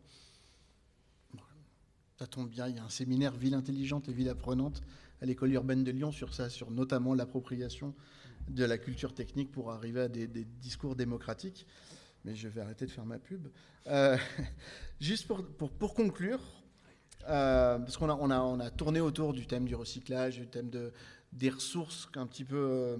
[2.17, 4.81] Ça tombe bien, il y a un séminaire Ville intelligente et Ville apprenante
[5.21, 7.93] à l'école urbaine de Lyon sur ça, sur notamment l'appropriation
[8.49, 11.65] de la culture technique pour arriver à des, discours démocratiques.
[12.25, 13.47] Mais je vais arrêter de faire ma pub.
[13.87, 14.17] Euh,
[14.99, 16.41] juste pour, pour, conclure,
[17.27, 20.47] euh, parce qu'on a, on a, on a tourné autour du thème du recyclage, du
[20.47, 20.91] thème de,
[21.33, 22.97] des ressources qu'un petit peu, euh,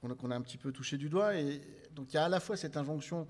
[0.00, 1.36] qu'on a, un petit peu touché du doigt.
[1.36, 1.60] Et
[1.94, 3.26] donc il y a à la fois cette injonction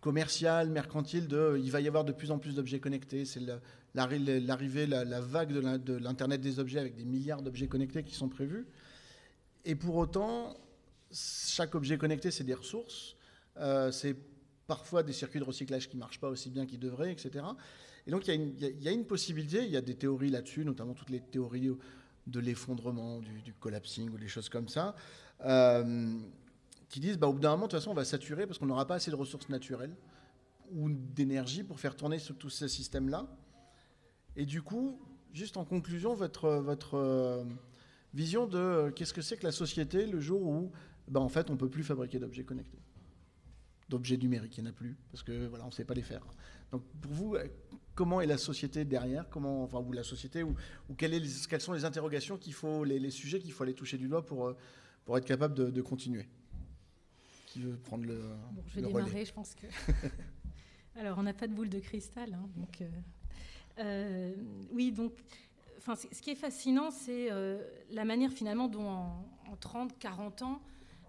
[0.00, 3.40] commerciale, mercantile, de il va y avoir de plus en plus d'objets connectés, c'est
[3.94, 8.66] l'arrivée, la, vague de l'Internet des objets avec des milliards d'objets connectés qui sont prévus.
[9.64, 10.56] Et pour autant,
[11.12, 13.16] chaque objet connecté, c'est des ressources,
[13.58, 14.16] euh, c'est
[14.66, 17.44] parfois des circuits de recyclage qui ne marchent pas aussi bien qu'ils devraient, etc.
[18.06, 21.10] Et donc il y, a une possibilité, il y a des théories là-dessus, notamment toutes
[21.10, 21.70] les théories
[22.26, 24.94] de l'effondrement, du, collapsing ou des choses comme ça.
[25.44, 26.18] Euh,
[26.88, 28.66] qui disent bah, au bout d'un moment, de toute façon, on va saturer parce qu'on
[28.66, 29.94] n'aura pas assez de ressources naturelles.
[30.72, 33.26] ou d'énergie pour faire tourner ce, tous ces systèmes-là.
[34.36, 35.00] Et du coup,
[35.32, 37.44] juste en conclusion, votre, votre euh,
[38.14, 40.70] vision de euh, qu'est-ce que c'est que la société le jour où,
[41.08, 42.78] ben, en fait, on ne peut plus fabriquer d'objets connectés,
[43.88, 46.02] d'objets numériques, il n'y en a plus, parce que voilà, on ne sait pas les
[46.02, 46.24] faire.
[46.72, 47.48] Donc pour vous, euh,
[47.94, 49.28] comment est la société derrière?
[49.28, 50.54] Comment, enfin, Ou la société, ou,
[50.88, 51.28] ou quelles,
[51.60, 54.54] sont les interrogations qu'il faut, les, sujets qu'il faut aller toucher du doigt pour,
[55.04, 56.28] pour être capable de, continuer?
[57.46, 58.16] Qui veut prendre le.
[58.52, 59.66] Bon, je vais démarrer, je pense que.
[60.94, 62.80] Alors, on n'a pas de boule de cristal, hein, donc.
[62.80, 62.88] Euh,
[64.72, 65.12] oui, donc,
[65.78, 70.60] enfin, ce qui est fascinant, c'est euh, la manière finalement dont en, 30, 40 ans,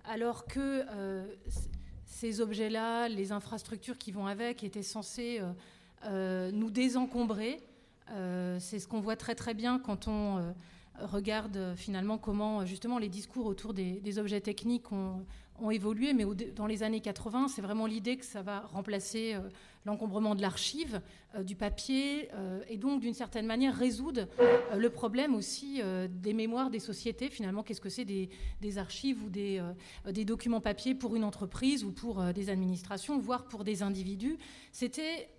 [0.06, 1.26] alors que euh,
[2.06, 5.40] ces objets-là, les infrastructures qui vont avec, étaient censés
[6.04, 7.60] nous désencombrer.
[8.60, 10.54] c'est ce qu'on voit très très bien quand on
[11.00, 15.26] regarde finalement comment justement les discours autour des, objets techniques ont,
[15.62, 19.50] ont évolué, mais dans les années 80, c'est vraiment l'idée que ça va remplacer euh,
[19.86, 21.02] l'encombrement de l'archive,
[21.36, 24.28] euh, du papier, euh, et donc d'une certaine manière résoudre
[24.76, 27.30] le problème aussi des mémoires des sociétés.
[27.30, 28.30] Finalement, qu'est-ce que c'est des,
[28.78, 29.62] archives ou des,
[30.10, 34.38] des, documents papier pour une entreprise ou pour des administrations, voire pour des individus?
[34.72, 35.30] C'était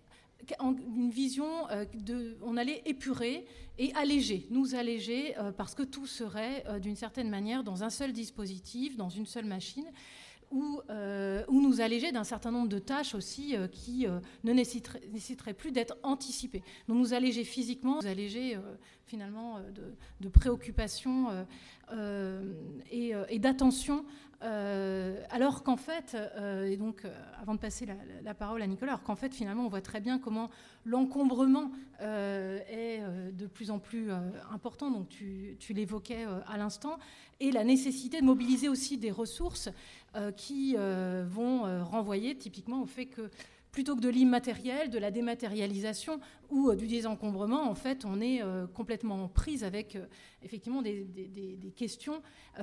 [0.60, 1.48] une vision
[1.94, 3.44] de, on allait épurer
[3.78, 8.96] et alléger, nous alléger, parce que tout serait d'une certaine manière dans un seul dispositif,
[8.96, 9.86] dans une seule machine,
[10.52, 14.52] ou, euh, ou nous alléger d'un certain nombre de tâches aussi euh, qui euh, ne
[14.52, 16.62] nécessiteraient, plus d'être anticipées.
[16.88, 18.58] Donc nous alléger physiquement, nous alléger
[19.06, 19.58] finalement
[20.20, 21.26] de, préoccupations
[22.90, 24.04] et d'attention
[24.42, 27.86] euh, alors qu'en fait, euh, et donc euh, avant de passer
[28.24, 30.50] la, parole à Nicolas, alors qu'en fait finalement on voit très bien comment
[30.84, 31.70] l'encombrement
[32.00, 33.00] est
[33.32, 34.10] de plus en plus
[34.50, 36.98] important, donc tu, tu l'évoquais à l'instant,
[37.38, 39.68] et la nécessité de mobiliser aussi des ressources
[40.36, 43.30] qui vont renvoyer typiquement au fait que
[43.72, 46.20] plutôt que de l'immatériel, de la dématérialisation
[46.50, 50.04] ou euh, du désencombrement, en fait, on est euh, complètement prise avec euh,
[50.42, 51.08] effectivement des,
[51.74, 52.22] questions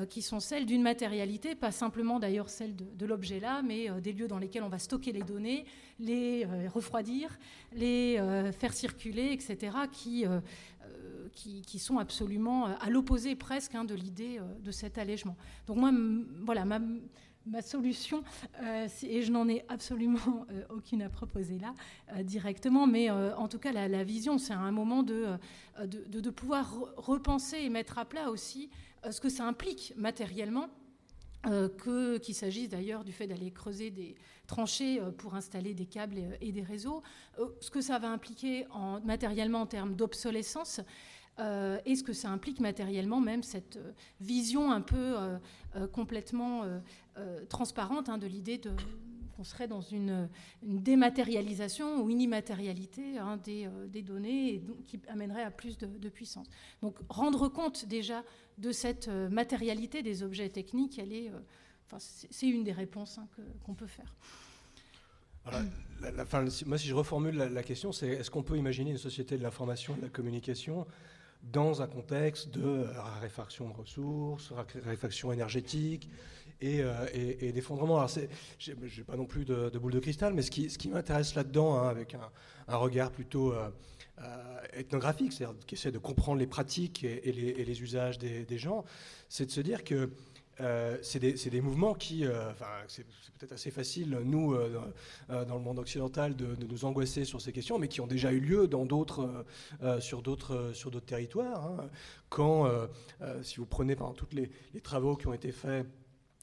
[0.09, 4.27] qui sont celles d'une matérialité, pas simplement d'ailleurs celle de, l'objet là, mais des lieux
[4.27, 5.65] dans lesquels on va stocker les données,
[5.99, 7.39] les refroidir,
[7.73, 10.25] les faire circuler, etc., qui,
[11.33, 15.35] qui, sont absolument à l'opposé presque hein, de l'idée de cet allègement.
[15.65, 15.91] Donc moi,
[16.43, 16.79] voilà, ma
[17.45, 18.23] ma solution,
[18.61, 21.73] euh, et je n'en ai absolument euh, aucune à proposer là
[22.15, 25.27] euh, directement, mais en tout cas la, vision, c'est un moment de,
[25.85, 28.69] de, pouvoir repenser et mettre à plat aussi
[29.09, 30.69] ce que ça implique matériellement.
[31.43, 34.15] que, qu'il s'agisse d'ailleurs du fait d'aller creuser des
[34.45, 37.01] tranchées pour installer des câbles et, des réseaux,
[37.61, 40.81] ce que ça va impliquer en, matériellement en termes d'obsolescence,
[41.85, 43.79] et ce que ça implique matériellement, même cette
[44.19, 45.15] vision un peu
[45.93, 46.63] complètement
[47.49, 48.59] transparente hein, de l'idée
[49.35, 50.29] qu'on serait dans une,
[50.63, 56.47] dématérialisation ou une immatérialité hein, des, données qui amènerait à plus de, puissance.
[56.81, 58.23] Donc rendre compte déjà
[58.57, 61.31] de cette matérialité des objets techniques, elle est,
[61.97, 63.27] c'est une des réponses hein,
[63.63, 64.13] qu'on peut faire.
[66.65, 69.43] moi, si je reformule la, la question, c'est est-ce qu'on peut imaginer une société de
[69.43, 70.85] l'information et de la communication
[71.43, 76.09] dans un contexte de raréfaction de ressources, raréfaction énergétique
[76.61, 77.97] et, euh, d'effondrement.
[77.97, 78.09] Alors,
[78.59, 81.89] je n'ai pas non plus de, boule de cristal, mais ce qui, m'intéresse là-dedans, hein,
[81.89, 83.69] avec un, regard plutôt euh,
[84.19, 88.83] euh, ethnographique, c'est-à-dire qui essaie de comprendre les pratiques et, les, usages des, gens,
[89.27, 90.09] c'est de se dire que
[90.61, 92.51] euh, c'est des, mouvements qui, euh,
[92.87, 93.05] c'est
[93.37, 94.69] peut-être assez facile, nous, euh,
[95.29, 98.39] dans le monde occidental, de, nous angoisser sur ces questions, mais qui ont déjà eu
[98.39, 99.45] lieu dans d'autres,
[99.99, 100.73] sur d'autres,
[101.05, 101.65] territoires.
[101.65, 101.89] Hein.
[102.29, 102.69] Quand,
[103.41, 105.85] si vous prenez par tous les, les, travaux qui ont été faits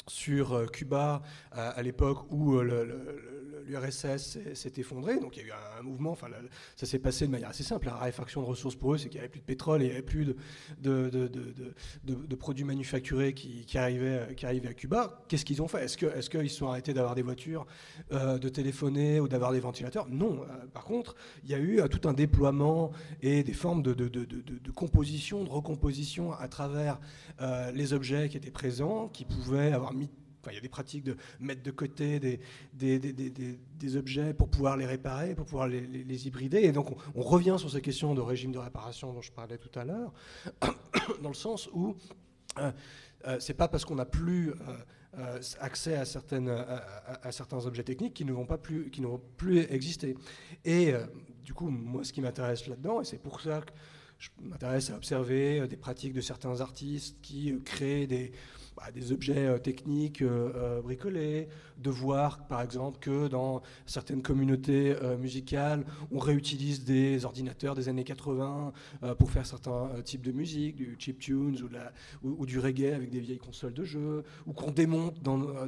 [0.09, 5.83] sur Cuba à, l'époque où le l'URSS s'est effondré, donc il y a eu un,
[5.83, 6.29] mouvement, enfin,
[6.77, 7.87] ça s'est passé de manière assez simple.
[7.87, 9.93] La raréfaction de ressources pour eux, c'est qu'il n'y avait plus de pétrole, il n'y
[9.93, 10.35] avait plus
[10.81, 15.23] de, produits manufacturés qui, arrivaient, à Cuba.
[15.29, 15.85] Qu'est-ce qu'ils ont fait?
[15.85, 17.67] Est-ce qu'ils qu'ils sont arrêtés d'avoir des voitures,
[18.13, 20.07] euh, de téléphoner ou d'avoir des ventilateurs?
[20.09, 20.43] Non.
[20.43, 22.93] Euh, par contre, il y a eu euh, tout un déploiement
[23.23, 23.95] et des formes de,
[24.75, 27.01] composition, de recomposition à travers
[27.75, 30.11] les objets qui étaient présents, qui pouvaient avoir mis
[30.51, 32.21] il y a des pratiques de mettre de côté
[32.73, 36.59] des, objets pour pouvoir les réparer, pour pouvoir les, hybrider.
[36.59, 39.77] Et donc, on, revient sur ces questions de régime de réparation dont je parlais tout
[39.79, 40.13] à l'heure,
[41.23, 41.95] dans le sens où
[42.59, 42.73] euh,
[43.27, 44.53] euh, c'est pas parce qu'on n'a plus
[45.19, 49.61] euh, accès à, certains objets techniques qui ne vont pas plus, qui ne vont plus
[49.71, 50.17] exister.
[50.65, 50.93] Et
[51.43, 53.73] du coup, moi, ce qui m'intéresse là-dedans, et c'est pour ça que
[54.19, 58.33] je m'intéresse à observer des pratiques de certains artistes qui créent des,
[58.77, 61.49] bah, des objets euh, techniques euh, euh, bricolés,
[61.79, 68.03] de voir par exemple que dans certaines communautés musicales, on réutilise des ordinateurs des années
[68.03, 68.73] 80
[69.19, 71.59] pour faire certains types de musique, du chip tunes
[72.23, 75.21] ou, du reggae avec des vieilles consoles de jeux, ou qu'on démonte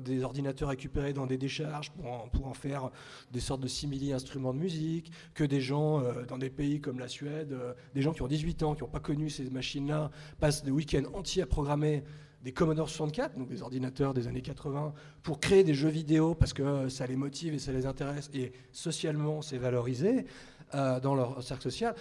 [0.03, 1.93] des ordinateurs récupérés dans des décharges
[2.33, 2.91] pour en, faire
[3.31, 7.09] des sortes de simili instruments de musique, que des gens dans des pays comme la
[7.09, 7.55] Suède,
[7.95, 11.05] des gens qui ont 18 ans, qui n'ont pas connu ces machines-là, passent des week-ends
[11.13, 12.03] entiers à programmer
[12.43, 16.53] des Commodore 64, donc des ordinateurs des années 80, pour créer des jeux vidéo parce
[16.53, 20.27] que ça les motive et ça les intéresse et socialement c'est valorisé
[20.75, 21.95] euh, dans leur cercle social,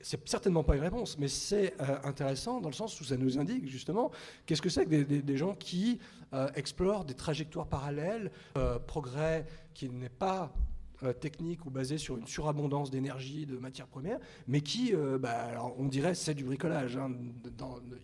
[0.00, 3.40] c'est certainement pas une réponse, mais c'est euh, intéressant dans le sens où ça nous
[3.40, 4.12] indique justement
[4.46, 5.98] qu'est-ce que c'est que des, gens qui
[6.32, 8.30] euh, explorent des trajectoires parallèles,
[8.86, 10.52] progrès qui n'est pas
[11.20, 16.14] technique ou basé sur une surabondance d'énergie, de matières premières, mais qui, bah, on dirait,
[16.14, 16.96] c'est du bricolage.
[16.96, 17.12] Hein,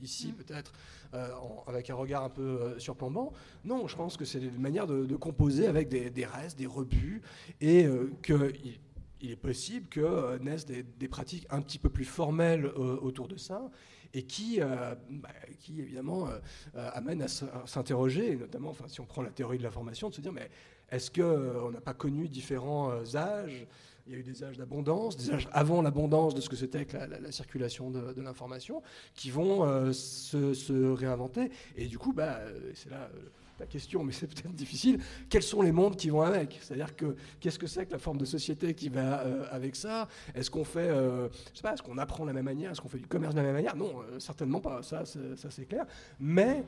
[0.02, 0.34] ici, mmh.
[0.34, 0.72] peut-être,
[1.14, 1.28] euh,
[1.66, 3.32] avec un regard un peu euh, surplombant.
[3.64, 7.22] Non, je pense que c'est une manière de, composer avec des, restes, des rebuts,
[7.60, 8.78] et euh, qu'il
[9.20, 13.68] il est possible que naissent des, pratiques un petit peu plus formelles autour de ça
[14.14, 15.28] et qui, bah,
[15.58, 16.28] qui évidemment
[16.74, 20.32] amènent à s'interroger, notamment enfin, si on prend la théorie de l'information, de se dire
[20.32, 20.48] mais
[20.90, 23.66] est-ce qu'on n'a pas connu différents âges?
[24.08, 26.86] Il y a eu des âges d'abondance, des âges avant l'abondance de ce que c'était
[26.86, 28.82] que la, circulation de, l'information,
[29.14, 31.50] qui vont euh, se, réinventer.
[31.76, 33.28] Et du coup, bah, euh, c'est là euh,
[33.60, 34.98] la question, mais c'est peut-être difficile.
[35.28, 36.58] Quels sont les mondes qui vont avec?
[36.62, 39.16] C'est-à-dire que qu'est-ce que c'est que la forme de société qui va
[39.50, 40.08] avec ça?
[40.34, 42.70] Est-ce qu'on fait, je sais pas, est-ce qu'on apprend de la même manière?
[42.70, 43.74] Est-ce qu'on fait du commerce de la même manière?
[43.74, 44.84] Non, certainement pas.
[44.84, 45.86] Ça, ça c'est clair.
[46.20, 46.64] Mais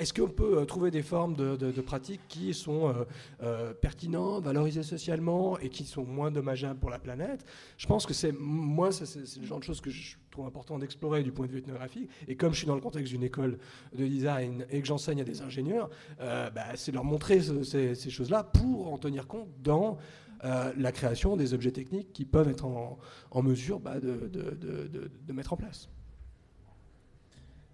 [0.00, 3.04] est-ce qu'on peut euh, trouver des formes de, pratiques qui sont euh,
[3.42, 7.44] euh, pertinentes, valorisées socialement et qui sont moins dommageables pour la planète?
[7.76, 11.22] Je pense que c'est moi, c'est le genre de choses que je trouve important d'explorer
[11.22, 12.08] du point de vue ethnographique.
[12.28, 13.58] Et comme je suis dans le contexte d'une école
[13.94, 18.92] de design et que j'enseigne à des ingénieurs, bah, c'est leur montrer ces, choses-là pour
[18.92, 19.98] en tenir compte dans
[20.42, 25.56] la création des objets techniques qui peuvent être en, mesure bah, de, de, mettre en
[25.56, 25.90] place.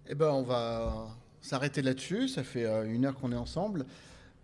[0.09, 1.07] Eh ben, on va
[1.47, 2.27] s'arrêter là-dessus.
[2.27, 3.85] Ça fait euh, une heure qu'on est ensemble.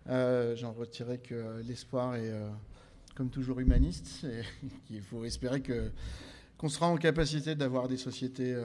[0.08, 2.48] Euh, j'en retirais que l'espoir est, euh,
[3.14, 4.24] comme toujours, humaniste.
[4.24, 4.42] Et
[4.90, 5.90] il faut espérer que
[6.56, 8.56] qu'on sera en capacité d'avoir des sociétés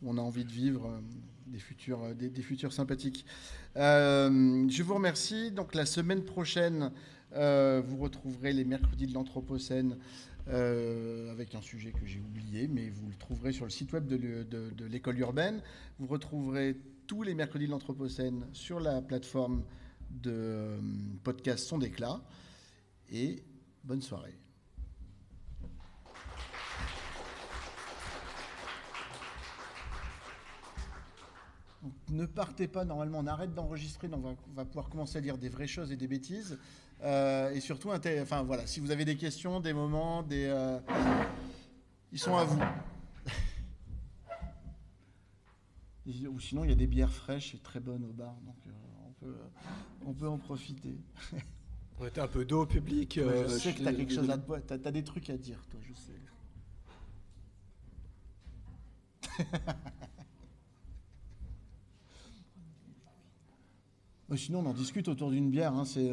[0.00, 1.02] où on a envie de vivre,
[1.48, 3.26] des futurs, des, futurs sympathiques.
[3.74, 5.50] je vous remercie.
[5.50, 6.92] Donc la semaine prochaine,
[7.32, 9.96] vous retrouverez les mercredis de l'Anthropocène.
[10.46, 14.86] avec un sujet que j'ai oublié, mais vous le trouverez sur le site web de
[14.86, 15.60] l'école urbaine.
[15.98, 16.76] Vous retrouverez
[17.06, 19.64] tous les mercredis de l'Anthropocène sur la plateforme
[20.10, 20.80] de euh,
[21.22, 22.20] podcast Son d'éclat.
[23.10, 23.42] Et
[23.84, 24.38] bonne soirée.
[32.10, 35.48] ne partez pas, normalement on arrête d'enregistrer, donc on va, pouvoir commencer à dire des
[35.48, 36.58] vraies choses et des bêtises.
[37.02, 40.78] Euh, et surtout, enfin voilà, si vous avez des questions, des moments, des, euh,
[42.12, 42.60] ils sont à vous.
[46.06, 48.70] Ou sinon, il y a des bières fraîches et très bonnes au bar, donc euh,
[49.06, 49.46] on, peut, euh,
[50.04, 50.96] on peut en profiter.
[52.00, 53.14] on était un peu d'eau au public.
[53.16, 55.64] je euh, sais que tu as quelque chose à tu as, des trucs à dire,
[55.70, 56.18] toi, je sais.
[64.36, 65.74] sinon, on en discute autour d'une bière.
[65.74, 66.10] Hein, c'est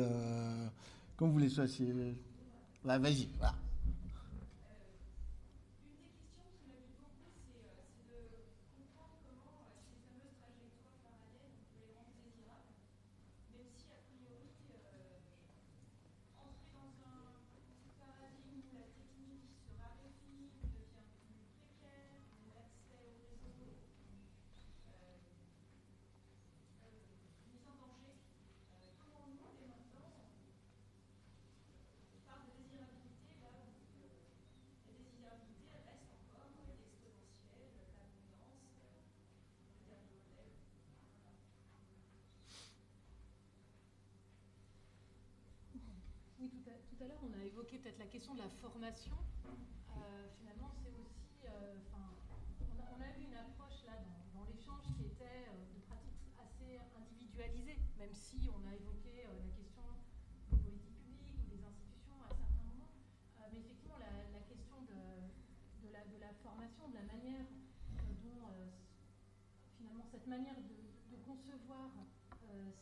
[1.17, 1.65] comme vous voulez, ça.
[2.83, 3.55] vas-y, voilà.
[46.99, 49.15] Tout à l'heure, on a évoqué peut-être la question de la formation.
[49.47, 51.47] Euh, finalement, c'est aussi.
[51.47, 53.95] Euh, on, a, eu une approche là
[54.35, 59.47] dans, l'échange qui était euh, de pratiques assez individualisées, même si on a évoqué la
[59.55, 59.87] question
[60.51, 62.91] des politiques publiques ou des institutions à certains moments.
[63.47, 66.03] mais effectivement, la, question de, la,
[66.43, 67.47] formation, de la manière
[68.27, 68.43] dont
[69.79, 71.95] finalement cette manière de, concevoir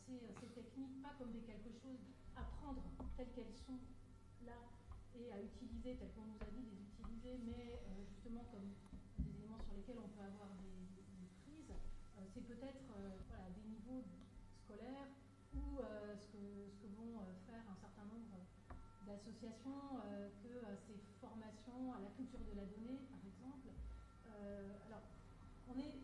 [0.02, 2.02] ces, ces, techniques, pas comme des quelque chose
[2.34, 2.82] à prendre
[3.16, 3.78] telles qu'elles sont
[5.18, 8.70] et à utiliser, tel qu'on nous a dit, les utiliser, mais euh, justement comme
[9.18, 10.68] des éléments lesquels on peut avoir des,
[11.42, 11.74] crises,
[12.34, 12.86] c'est peut-être
[13.28, 14.04] voilà, des niveaux
[14.64, 15.10] scolaires
[15.54, 15.80] ou
[16.18, 18.34] ce que, vont faire un certain nombre
[19.06, 20.02] d'associations,
[20.42, 20.54] que
[20.86, 23.70] ces formations à la culture de la donnée, par exemple.
[24.86, 25.06] alors,
[25.70, 25.94] on est,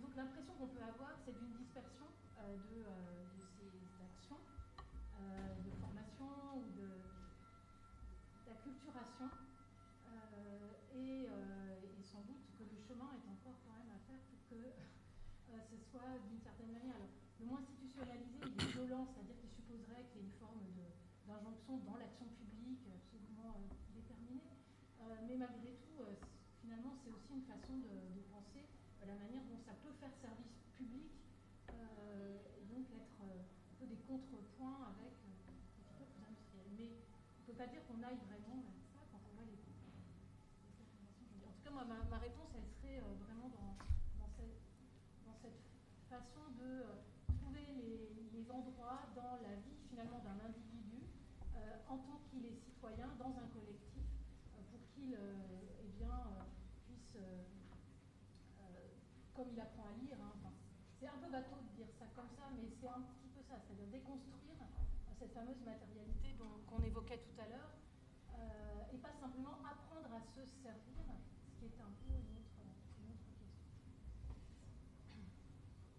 [0.00, 2.06] donc l'impression qu'on peut avoir, c'est d'une dispersion
[2.44, 4.40] de, de, ces actions
[5.64, 6.88] de formation ou de
[8.46, 9.30] d'acculturation
[10.94, 14.60] et, et, sans doute que le chemin est encore quand même à faire pour que
[15.70, 15.76] ce
[16.28, 20.24] d'une certaine manière alors, le moins institutionnalisé, il est violent, c'est-à-dire qu'il supposerait qu'il y
[20.24, 20.60] ait une forme
[21.26, 23.60] d'injonction dans l'action publique absolument
[23.94, 24.44] déterminée.
[25.26, 26.00] mais malgré tout,
[26.60, 28.68] finalement, c'est aussi une façon de, de penser
[29.00, 31.12] la manière dont ça peut faire service public
[31.72, 36.72] et donc être un peu des contrepoints avec euh, les plus industriels.
[36.76, 36.90] Mais
[37.38, 39.60] on ne peut pas dire qu'on aille vraiment vers ça quand on voit les,
[41.44, 43.76] En tout cas, moi, ma, ma réponse, elle serait euh, vraiment dans,
[44.16, 44.56] dans, cette,
[45.28, 45.60] dans, cette,
[46.08, 51.04] façon de euh, trouver les, les, endroits dans la vie finalement d'un individu
[51.56, 54.08] euh, en tant qu'il est citoyen dans un collectif
[54.70, 56.46] pour qu'il eh bien,
[56.86, 57.18] puisse,
[59.34, 60.54] comme il apprend à lire, hein, enfin,
[61.00, 63.58] c'est un peu bateau de dire ça comme ça, mais c'est un petit peu ça,
[63.58, 64.44] c'est-à-dire déconstruire
[65.34, 67.74] fameuse matérialité qu'on évoquait tout à l'heure,
[68.34, 71.02] euh, et pas simplement apprendre à se servir,
[71.42, 73.16] ce qui est un peu une autre, question.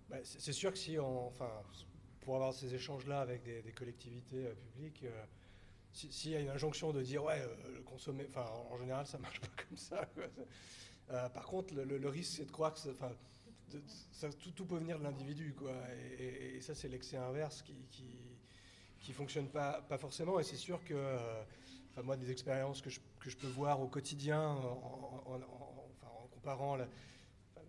[0.10, 1.52] Bah, c'est sûr que si on, enfin,
[2.22, 5.26] pour avoir ces échanges-là avec des, collectivités euh, publiques, euh,
[5.92, 7.42] s'il si y a une injonction de dire ouais,
[7.86, 10.10] consommer, enfin, en général, ça marche pas comme ça.
[11.08, 13.12] Par contre, le, risque, c'est de croire que, enfin,
[14.56, 15.72] tout, peut venir de l'individu, quoi.
[16.20, 18.35] Et, ça, c'est l'excès inverse qui,
[19.06, 20.40] qui fonctionne pas, pas forcément.
[20.40, 21.44] Et c'est sûr que, euh,
[22.04, 25.40] moi, des expériences que je, que je, peux voir au quotidien, en,
[26.34, 26.78] comparant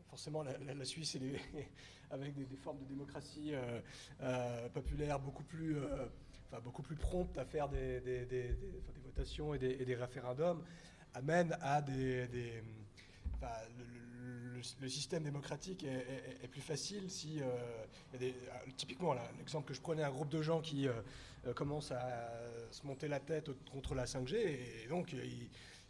[0.09, 1.41] forcément la, Suisse et les,
[2.11, 3.81] avec des, formes de démocratie euh,
[4.23, 5.77] euh, populaire beaucoup plus,
[6.47, 8.57] enfin, beaucoup plus promptes à faire des, des, des
[9.05, 10.65] votations et des, et des référendums,
[11.13, 13.96] amènent à des, le,
[14.81, 17.47] le, système démocratique est, plus facile si, euh,
[18.13, 18.35] y a des,
[18.77, 22.33] typiquement, l'exemple que je prenais, un groupe de gens qui euh, commencent à
[22.71, 25.15] se monter la tête contre la 5G, et donc,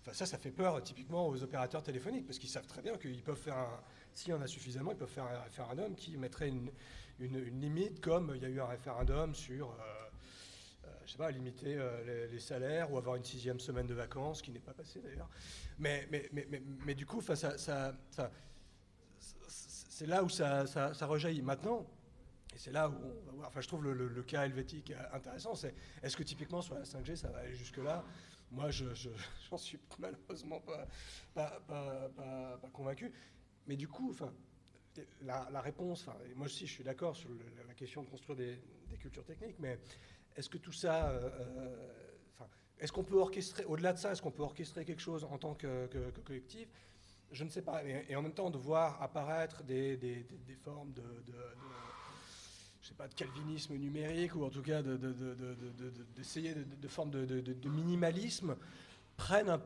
[0.02, 3.22] enfin, ça, ça fait peur typiquement aux opérateurs téléphoniques, parce qu'ils savent très bien qu'ils
[3.22, 3.80] peuvent faire un,
[4.14, 6.70] s'il y en a suffisamment, ils peuvent faire un référendum qui mettrait une,
[7.18, 9.70] limite, comme il y a eu un référendum sur...
[9.70, 10.06] Euh,
[11.06, 14.50] je sais pas, limiter euh, les, salaires ou avoir une sixième semaine de vacances, qui
[14.50, 15.28] n'est pas passé d'ailleurs.
[15.78, 17.92] Mais, mais, mais, mais, du coup, ça
[19.96, 21.40] c'est là où ça, ça, rejaillit.
[21.40, 21.86] Maintenant,
[22.54, 25.74] et c'est là où on va voir, enfin je trouve le, cas helvétique intéressant, c'est
[26.02, 28.04] est-ce que typiquement sur la 5G ça va aller jusque-là?
[28.50, 28.84] Moi je,
[29.50, 30.60] j'en suis malheureusement
[31.34, 33.10] pas, pas, convaincu.
[33.66, 34.34] Mais du coup, enfin,
[35.22, 37.30] la, réponse, enfin, moi aussi je suis d'accord sur
[37.66, 38.60] la question de construire des,
[39.00, 39.78] cultures techniques, mais
[40.36, 41.08] est-ce que tout ça.
[41.08, 41.88] Euh,
[42.34, 45.38] enfin, est-ce qu'on peut orchestrer, au-delà de ça, est-ce qu'on peut orchestrer quelque chose en
[45.38, 45.88] tant que
[46.22, 46.68] collectif?
[47.32, 47.82] Je ne sais pas.
[47.84, 51.02] Et, en même temps, de voir apparaître des, des, des, formes de,
[52.80, 54.82] je sais pas, de calvinisme numérique, ou en tout cas
[56.16, 58.56] d'essayer de, formes de, minimalisme,
[59.16, 59.62] prennent un,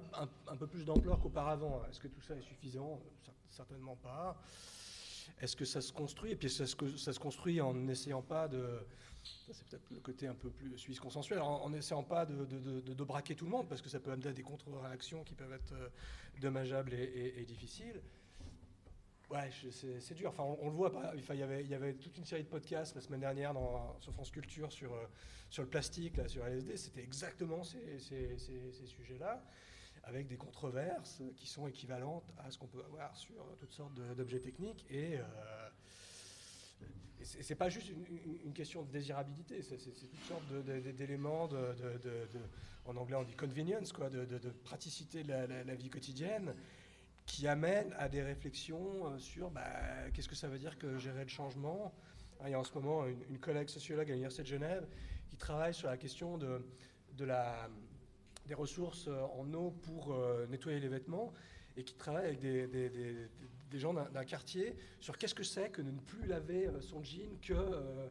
[0.48, 1.82] un, peu plus d'ampleur qu'auparavant.
[1.90, 3.00] Est-ce que tout ça est suffisant
[3.50, 4.40] Certainement pas.
[5.40, 8.86] Est-ce que ça se construit Et puis ça se construit en n'essayant pas de
[9.22, 13.44] c'est peut-être le côté un peu plus suisse consensuel, en n'essayant pas de, braquer tout
[13.44, 15.88] le monde, parce que ça peut amener à des contre-réactions qui peuvent être euh,
[16.40, 18.00] dommageables et, difficiles.
[19.30, 20.30] Ouais, c'est dur.
[20.30, 20.92] Enfin, on, le voit.
[21.16, 24.30] Enfin, il y avait, toute une série de podcasts la semaine dernière dans, sur France
[24.30, 25.06] Culture sur, euh,
[25.58, 26.76] le plastique, là, sur LSD.
[26.76, 27.98] C'était exactement ces
[28.86, 29.44] sujets-là,
[30.02, 34.40] avec des controverses qui sont équivalentes à ce qu'on peut avoir sur toutes sortes d'objets
[34.40, 34.84] techniques.
[34.90, 35.69] Et euh,
[37.22, 37.92] c'est pas juste
[38.44, 40.42] une, question de désirabilité, c'est toutes sortes
[40.96, 41.74] d'éléments, de,
[42.86, 44.24] en anglais on dit convenience, quoi, de,
[44.64, 46.54] praticité de la, vie quotidienne,
[47.26, 49.62] qui amènent à des réflexions euh, sur bah,
[50.12, 51.94] qu'est-ce que ça veut dire que gérer le changement.
[52.44, 54.84] Il y a en ce moment une, collègue sociologue à l'Université de Genève
[55.28, 56.48] qui travaille sur la question des
[58.54, 61.32] ressources en eau pour euh, nettoyer les vêtements
[61.76, 63.28] et qui travaille avec des,
[63.70, 67.02] des gens d'un quartier sur qu'est-ce que c'est que de ne plus laver euh, son
[67.02, 68.08] jean que euh,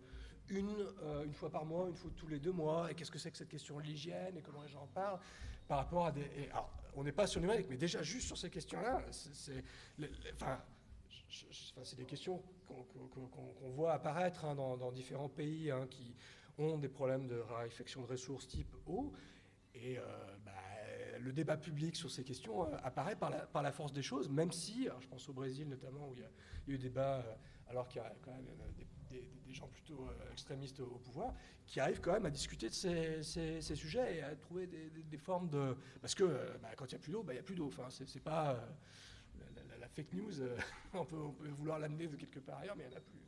[0.48, 3.20] une, euh, une fois par mois, une fois tous les deux mois, et qu'est-ce que
[3.20, 5.20] c'est que cette question de l'hygiène et comment les gens en parlent
[5.68, 6.50] par rapport à des...
[6.52, 9.64] Alors, on n'est pas sur numérique, mais déjà juste sur ces questions-là, c'est...
[10.34, 10.60] Enfin,
[11.84, 16.16] c'est des questions qu'on qu qu voit apparaître hein, dans, différents pays hein, qui
[16.58, 19.14] ont des problèmes de raréfaction de ressources type eau.
[19.76, 20.00] Et
[21.20, 25.08] le débat public sur ces questions apparaît par la, force des choses, même si, je
[25.08, 26.30] pense au Brésil notamment, où il y a,
[26.68, 27.24] eu des débats,
[27.68, 28.46] alors qu'il y a quand même
[29.10, 31.34] des, gens plutôt extrémistes au pouvoir,
[31.66, 35.76] qui arrivent quand même à discuter de ces, sujets et à trouver des, formes de...
[36.02, 36.24] Parce que
[36.62, 37.68] bah, quand il n'y a plus d'eau, bah, il n'y a plus d'eau.
[37.68, 38.64] Enfin, c'est pas
[39.80, 40.34] la, fake news,
[40.94, 41.18] on, peut,
[41.50, 43.20] vouloir l'amener de quelque part ailleurs, mais il n'y en a plus.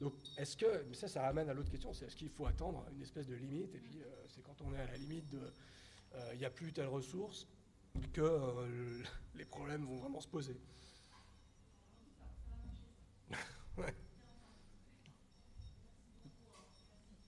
[0.00, 2.86] Donc, est-ce que, mais ça, ça ramène à l'autre question, c'est est-ce qu'il faut attendre
[2.92, 5.38] une espèce de limite Et puis, euh, c'est quand on est à la limite de,
[5.38, 5.50] euh,
[6.32, 7.46] il n'y a plus telle ressource,
[8.12, 9.02] que euh,
[9.34, 10.56] les problèmes vont vraiment se poser.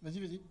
[0.03, 0.43] Vas-y, vas-y.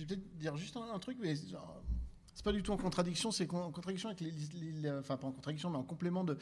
[0.00, 3.52] Je vais peut-être dire juste un, truc, mais c'est pas du tout en contradiction, c'est
[3.52, 4.22] en contradiction avec
[4.98, 6.38] enfin pas en contradiction, mais en complément de,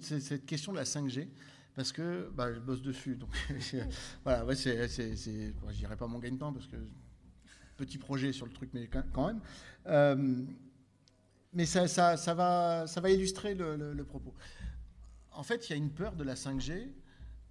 [0.00, 1.28] cette question de la 5G.
[1.74, 3.16] Parce que bah, je bosse dessus.
[3.16, 3.30] Donc
[4.24, 6.76] voilà, ouais, c'est, je dirais pas mon gagne-pain parce que
[7.78, 9.40] petit projet sur le truc, mais quand même.
[9.86, 10.44] Euh,
[11.54, 11.86] mais ça,
[12.34, 14.34] va, ça va illustrer le, propos.
[15.32, 16.90] En fait, il y a une peur de la 5G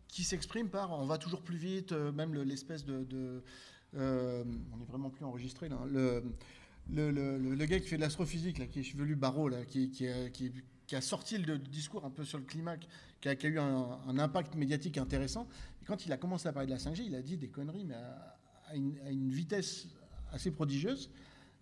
[0.07, 3.41] qui s'exprime par on va toujours plus vite, euh, même l'espèce de
[3.97, 5.77] euh, on n'est vraiment plus enregistré là.
[5.81, 6.21] Hein.
[6.89, 10.07] Le, gars qui fait de l'astrophysique, qui est chevelu barreau, qui,
[10.93, 12.75] a sorti le discours un peu sur le climat,
[13.19, 15.47] qui a, eu un, impact médiatique intéressant.
[15.81, 17.85] Et quand il a commencé à parler de la 5G, il a dit des conneries,
[17.85, 19.87] mais à, une, vitesse
[20.31, 21.09] assez prodigieuse,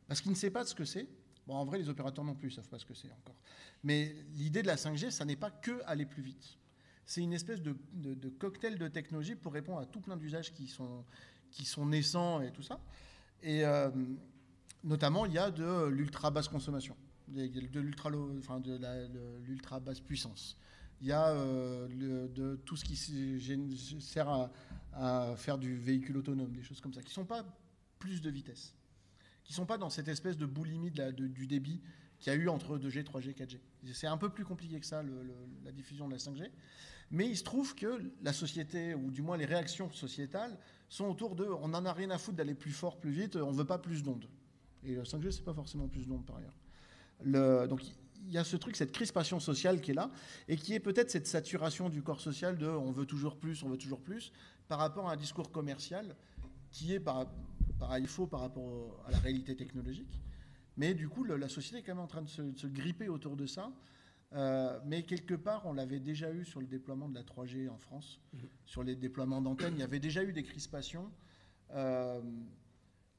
[0.07, 1.07] parce qu'il ne sait pas ce que c'est.
[1.47, 3.35] Bon, en vrai, les opérateurs non plus ne savent pas ce que c'est encore.
[3.83, 6.57] Mais l'idée de la 5G, ça n'est pas que aller plus vite.
[7.05, 10.67] C'est une espèce de, de, cocktail de technologie pour répondre à tout plein d'usages qui
[10.67, 11.03] sont,
[11.51, 12.79] qui sont naissants et tout ça.
[13.41, 13.89] Et euh,
[14.83, 16.95] notamment, il y a de l'ultra basse consommation,
[17.27, 18.79] de l'ultra enfin de
[19.45, 20.57] l'ultra basse puissance.
[21.01, 21.87] Il y a euh,
[22.27, 22.95] de tout ce qui
[24.01, 24.49] sert
[24.93, 27.45] à, faire du véhicule autonome, des choses comme ça, qui ne sont pas
[27.99, 28.73] plus de vitesse,
[29.43, 31.81] qui ne sont pas dans cette espèce de boulimie de du débit
[32.19, 33.57] qu'il y a eu entre 2G, 3G, 4G.
[33.93, 35.03] C'est un peu plus compliqué que ça,
[35.63, 36.49] la diffusion de la 5G.
[37.11, 40.57] Mais il se trouve que la société, ou du moins les réactions sociétales,
[40.89, 43.51] sont autour de on n'en a rien à foutre d'aller plus fort, plus vite, on
[43.51, 44.27] ne veut pas plus d'ondes.
[44.83, 46.57] Et le 5G, c'est pas forcément plus d'ondes par ailleurs.
[47.23, 47.81] Le, donc
[48.25, 50.11] il y a ce truc, cette crispation sociale qui est là,
[50.47, 53.69] et qui est peut-être cette saturation du corps social de on veut toujours plus, on
[53.69, 54.31] veut toujours plus,
[54.67, 56.15] par rapport à un discours commercial
[56.71, 57.25] qui est par,
[57.79, 60.21] pareil faux par rapport à la réalité technologique.
[60.79, 63.09] Mais du coup, la société est quand même en train de se, de se gripper
[63.09, 63.69] autour de ça.
[64.31, 67.77] Euh, mais quelque part, on l'avait déjà eu sur le déploiement de la 3G en
[67.77, 68.47] France, mhm.
[68.65, 69.73] sur les déploiements d'antennes.
[69.75, 71.11] Il y avait déjà eu des crispations
[71.71, 72.21] euh,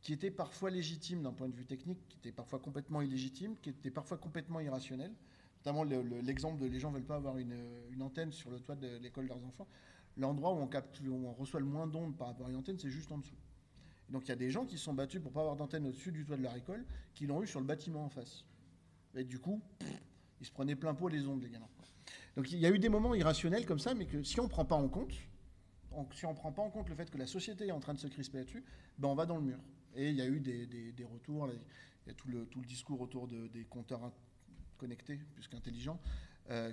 [0.00, 3.68] qui étaient parfois légitimes d'un point de vue technique, qui étaient parfois complètement illégitimes, qui
[3.68, 5.12] étaient parfois complètement irrationnelles.
[5.58, 7.54] Notamment l'exemple de les gens ne veulent pas avoir une,
[8.00, 9.68] antenne sur le toit de l'école de leurs enfants.
[10.16, 13.12] L'endroit où où on reçoit le moins d'ondes par rapport à une antenne, c'est juste
[13.12, 13.36] en dessous.
[14.10, 16.12] Donc il y a des gens qui se sont battus pour pas avoir d'antenne au-dessus
[16.12, 16.84] du toit de leur école,
[17.14, 18.44] qui l'ont eu sur le bâtiment en face.
[19.14, 19.60] Et du coup,
[20.40, 21.68] ils se prenaient plein pot les ondes, les gamins.
[22.36, 24.48] Donc il y a eu des moments irrationnels comme ça, mais que si on ne
[24.48, 25.12] prend pas en compte,
[26.12, 27.98] si on prend pas en compte le fait que la société est en train de
[27.98, 28.64] se crisper là-dessus,
[28.98, 29.58] ben on va dans le mur.
[29.94, 31.48] Et il y a eu des, retours,
[32.06, 34.12] il y a tout le, discours autour de, des compteurs
[34.78, 36.00] connectés, plus qu'intelligents,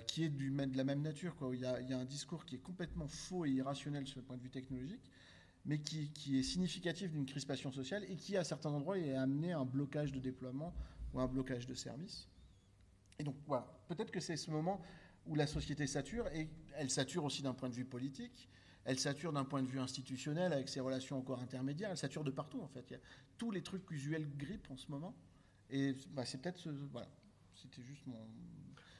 [0.06, 1.34] qui est de la même nature.
[1.36, 4.36] Quoi, il y a un discours qui est complètement faux et irrationnel sur le point
[4.36, 5.10] de vue technologique,
[5.68, 9.52] mais qui, qui est significatif d'une crispation sociale et qui, à certains endroits, est amené
[9.52, 10.74] à un blocage de déploiement
[11.12, 12.26] ou un blocage de services.
[13.18, 14.80] Et donc, voilà, peut-être que c'est ce moment
[15.26, 18.48] où la société sature, et elle sature aussi d'un point de vue politique,
[18.86, 22.30] elle sature d'un point de vue institutionnel avec ses relations encore intermédiaires, elle sature de
[22.30, 22.86] partout en fait.
[22.88, 23.00] Il y a
[23.36, 25.14] tous les trucs usuels grippent en ce moment.
[25.68, 26.70] Et bah, c'est peut-être ce.
[26.70, 27.10] Voilà,
[27.54, 28.26] c'était juste mon.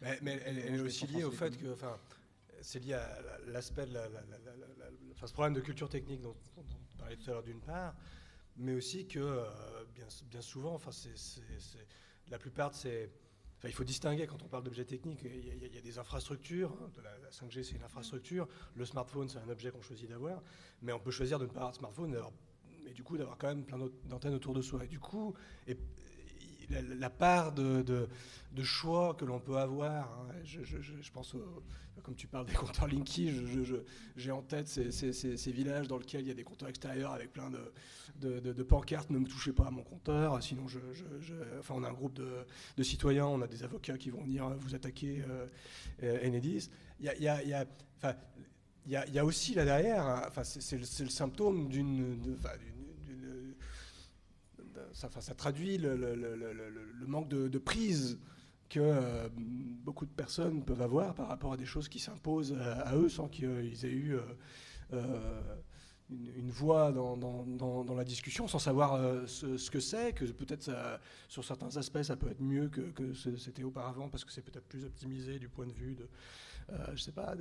[0.03, 1.73] Mais, elle, est aussi liée au fait que.
[1.73, 1.97] Enfin,
[2.63, 3.99] c'est lié à l'aspect de
[5.13, 7.95] enfin, ce problème de culture technique dont, on parlait tout à l'heure d'une part,
[8.57, 9.45] mais aussi que euh,
[9.95, 10.91] bien, souvent, enfin,
[12.31, 13.11] la plupart de ces
[13.65, 15.21] il faut distinguer quand on parle d'objets techniques.
[15.25, 16.71] Il y, a, des infrastructures.
[16.81, 18.47] Hein, la, 5G, c'est une infrastructure.
[18.77, 20.43] Le smartphone, c'est un objet qu'on choisit d'avoir.
[20.81, 22.17] Mais on peut choisir de ne pas avoir de smartphone,
[22.85, 24.85] mais du coup d'avoir quand même plein d'antennes autour de soi.
[24.85, 25.35] Et du coup,
[25.67, 25.77] et,
[26.71, 31.35] la, part de, de, choix que l'on peut avoir, hein, je, pense,
[32.03, 33.33] comme tu parles des compteurs Linky,
[34.17, 37.33] j'ai en tête ces, ces, villages dans lesquels il y a des compteurs extérieurs avec
[37.33, 40.79] plein de, de, pancartes, ne me touchez pas à mon compteur, sinon je,
[41.59, 44.75] enfin on a un groupe de, citoyens, on a des avocats qui vont venir vous
[44.75, 45.23] attaquer
[46.03, 46.71] euh, Enedis.
[47.01, 47.65] Il y a, y, a,
[48.87, 52.37] y a, aussi là derrière, hein, enfin, c'est le, le, symptôme d'une
[54.93, 58.19] ça, traduit le, manque de, de, prise
[58.69, 62.95] que euh, beaucoup de personnes peuvent avoir par rapport à des choses qui s'imposent à,
[62.97, 64.17] eux sans qu'ils aient eu
[64.93, 65.41] euh,
[66.11, 70.71] une, voix dans, la discussion sans savoir euh, ce, que c'est, que peut-être
[71.29, 74.85] sur certains aspects ça peut être mieux que, c'était auparavant parce que c'est peut-être plus
[74.85, 76.09] optimisé du point de vue de,
[76.71, 77.35] euh, sais pas,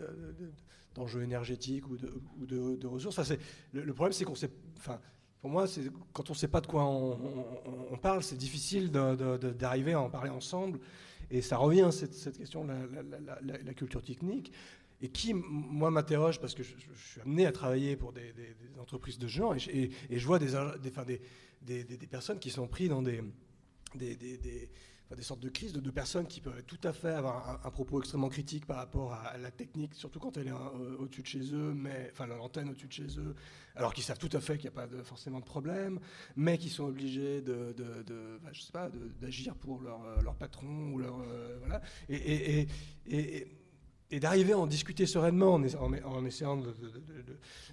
[0.96, 3.32] d'enjeux énergétiques ou de, ou de, ressources.
[3.72, 5.00] Le, problème c'est qu'on sait, enfin,
[5.42, 5.66] pour moi,
[6.14, 10.30] quand on ne sait pas de quoi on, parle, c'est difficile d'arriver à en parler
[10.30, 10.80] ensemble.
[11.30, 12.74] Et ça revient, cette, cette question de
[13.44, 14.52] la, culture technique
[15.02, 18.34] et qui, moi, m'interroge parce que je, suis amené à travailler pour des,
[18.80, 23.22] entreprises de genre et, je vois des, personnes qui sont prises dans des,
[25.22, 28.66] sortes de crises de, personnes qui peuvent tout à fait avoir un, propos extrêmement critique
[28.66, 32.10] par rapport à, la technique, surtout quand elle est euh, au-dessus de chez eux, mais
[32.12, 33.36] enfin l'antenne au-dessus de chez eux,
[33.76, 36.00] alors qu'ils savent tout à fait qu'il n'y a pas de, forcément de problème,
[36.36, 38.90] mais qui sont obligés de, de, je sais pas,
[39.22, 41.82] d'agir pour leur, leur, patron ou leur euh, voilà.
[42.10, 42.68] et,
[44.20, 46.74] d'arriver à en discuter sereinement en, essayant de,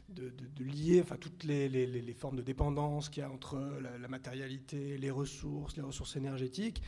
[0.08, 3.58] de, lier enfin, toutes les formes de dépendance qu'il y a entre
[4.00, 6.82] la, matérialité, les ressources, les ressources énergétiques.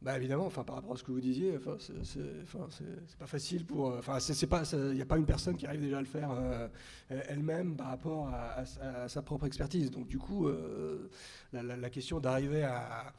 [0.00, 3.88] Bah évidemment, enfin par rapport à ce que vous disiez, enfin c'est pas facile pour,
[3.98, 6.30] enfin c'est pas, il n'y a pas une personne qui arrive déjà à le faire
[6.30, 6.68] euh,
[7.08, 8.64] elle-même par rapport à,
[9.08, 9.90] sa propre expertise.
[9.90, 11.10] Donc du coup, euh,
[11.52, 13.12] la, la, question d'arriver à,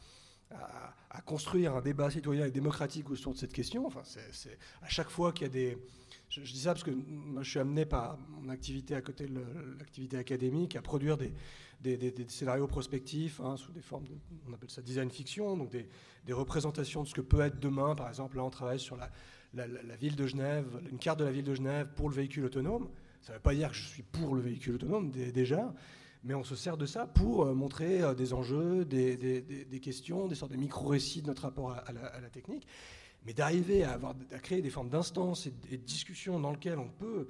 [0.52, 3.86] à, construire un débat citoyen et démocratique autour de cette question.
[3.86, 5.78] Enfin, c'est à chaque fois qu'il y a des...
[6.30, 6.92] Je, dis ça parce que
[7.42, 9.42] je suis amené par mon activité à côté de
[9.80, 11.34] l'activité académique à produire des,
[12.28, 14.14] scénarios prospectifs hein, sous des formes, de,
[14.48, 17.96] on appelle ça design fiction, donc des, représentations de ce que peut être demain.
[17.96, 19.10] Par exemple, là, on travaille sur la,
[19.54, 22.90] la, ville de Genève, une carte de la ville de Genève pour le véhicule autonome.
[23.22, 25.74] Ça ne veut pas dire que je suis pour le véhicule autonome déjà,
[26.24, 30.36] mais on se sert de ça pour euh, montrer euh, des enjeux, des, questions, des
[30.36, 32.68] sortes de micro-récits de notre rapport à, la, technique.
[33.26, 36.90] Mais d'arriver à, avoir, à créer des formes d'instances et, de discussions dans lesquelles on
[36.90, 37.28] peut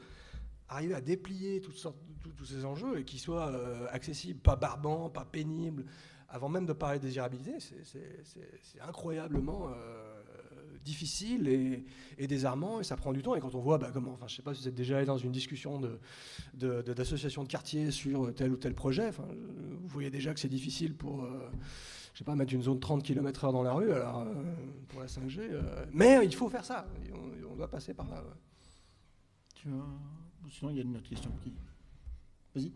[0.68, 1.98] arriver à déplier toutes sortes,
[2.38, 5.86] tous ces enjeux et qu'ils soient euh, accessibles, pas barbants, pas pénibles,
[6.30, 9.72] avant même de parler de désirabilité, c'est incroyablement
[10.84, 11.48] difficile
[12.18, 13.36] et, désarmant et ça prend du temps.
[13.36, 15.06] Et quand on voit bah, comment, enfin, je sais pas si vous êtes déjà allé
[15.06, 15.82] dans une discussion
[16.54, 21.24] d'association de, quartier sur tel ou tel projet, vous voyez déjà que c'est difficile pour,
[21.24, 21.50] euh,
[22.20, 24.34] je sais pas, mettre une zone 30 km/h dans la rue, alors euh,
[24.90, 25.40] pour la 5G.
[25.40, 26.86] Euh, mais il faut faire ça,
[27.50, 28.22] on, doit passer par là.
[29.64, 31.54] Sinon, il y a une autre question qui.
[32.54, 32.74] Vas-y.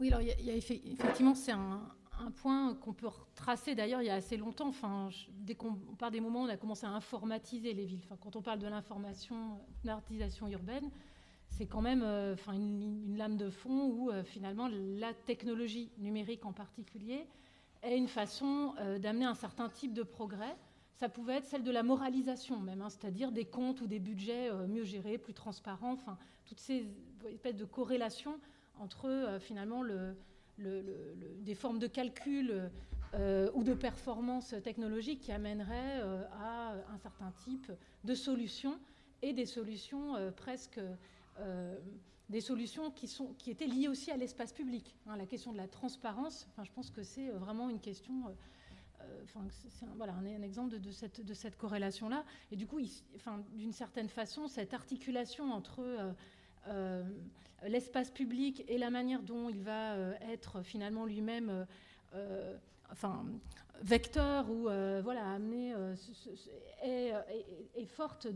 [0.00, 1.80] Oui, alors effectivement, c'est un,
[2.36, 4.68] point qu'on peut retracer d'ailleurs il y a assez longtemps.
[4.68, 8.36] Enfin, dès qu'on part des moments on a commencé à informatiser les villes, enfin, quand
[8.36, 10.90] on parle de l'information, l'artisation urbaine,
[11.48, 16.44] c'est quand même euh, enfin, une, lame de fond où euh, finalement la technologie numérique
[16.44, 17.26] en particulier
[17.82, 20.56] est une façon euh, d'amener un certain type de progrès.
[20.94, 24.52] Ça pouvait être celle de la moralisation même, hein, c'est-à-dire des comptes ou des budgets
[24.66, 26.88] mieux gérés, plus transparents, enfin toutes ces
[27.26, 28.40] espèces de corrélations
[28.80, 30.16] entre finalement le,
[30.58, 32.70] des formes de calcul
[33.54, 36.00] ou de performance technologique qui amèneraient
[36.32, 37.72] à un certain type
[38.04, 38.78] de solutions
[39.22, 40.80] et des solutions presque
[41.40, 41.78] euh,
[42.28, 44.94] des solutions qui, sont, qui étaient liées aussi à l'espace public.
[45.06, 48.12] Hein, la question de la transparence, je pense que c'est euh, vraiment une question.
[49.00, 52.26] Euh, enfin, c'est un, voilà, un, exemple de, cette, de cette corrélation-là.
[52.52, 52.80] Et du coup,
[53.16, 56.14] enfin, d'une certaine façon, cette articulation entre
[57.66, 59.96] l'espace public et la manière dont il va
[60.30, 61.66] être finalement lui-même
[62.90, 63.24] enfin,
[63.82, 64.62] vecteur ou
[65.02, 65.74] voilà, amené
[66.82, 67.14] est,
[67.86, 68.28] forte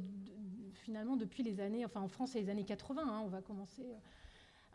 [0.72, 3.86] finalement depuis les années, enfin en France, c'est les années 80, hein, on va commencer.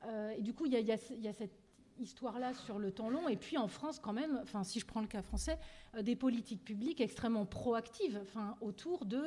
[0.06, 0.98] Euh, et du coup, il y, a,
[1.34, 1.58] cette
[2.00, 3.28] histoire-là sur le temps long.
[3.28, 5.58] Et puis en France, quand même, enfin, si je prends le cas français,
[5.96, 9.22] euh, des politiques publiques extrêmement proactives enfin, autour de,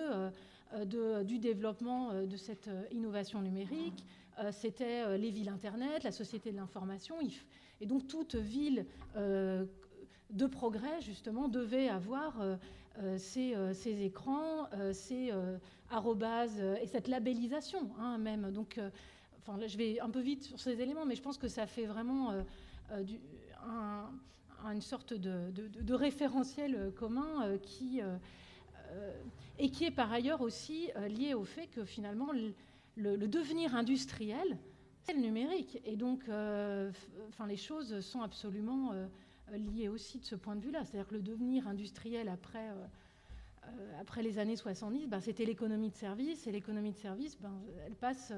[0.75, 4.07] euh, du développement de cette innovation numérique.
[4.53, 7.17] C'était les villes Internet, la société de l'information.
[7.81, 12.35] Et donc toute ville de progrès, justement, devait avoir
[13.19, 13.55] ces,
[14.03, 15.33] écrans, ces
[15.93, 18.53] euh, et cette labellisation hein, même.
[18.53, 18.91] Donc, euh,
[19.67, 22.31] je vais un peu vite sur ces éléments, mais je pense que ça fait vraiment
[22.93, 23.03] euh,
[24.65, 28.01] une sorte de, référentiel commun qui,
[29.59, 32.29] et qui est par ailleurs aussi lié au fait que finalement
[32.97, 34.59] le, devenir industriel,
[35.03, 35.81] c'est le numérique.
[35.85, 36.23] Et donc,
[37.29, 38.93] enfin, les choses sont absolument
[39.53, 40.85] liées aussi de ce point de vue-là.
[40.85, 42.69] C'est-à-dire que le devenir industriel après
[43.67, 46.47] euh, après les années 70, ben, c'était l'économie de service.
[46.47, 47.53] Et l'économie de service, ben,
[47.87, 48.33] elle passe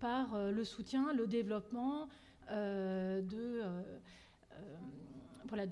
[0.00, 2.08] par euh, le soutien, le développement
[2.50, 3.62] euh, de,
[5.48, 5.66] voilà,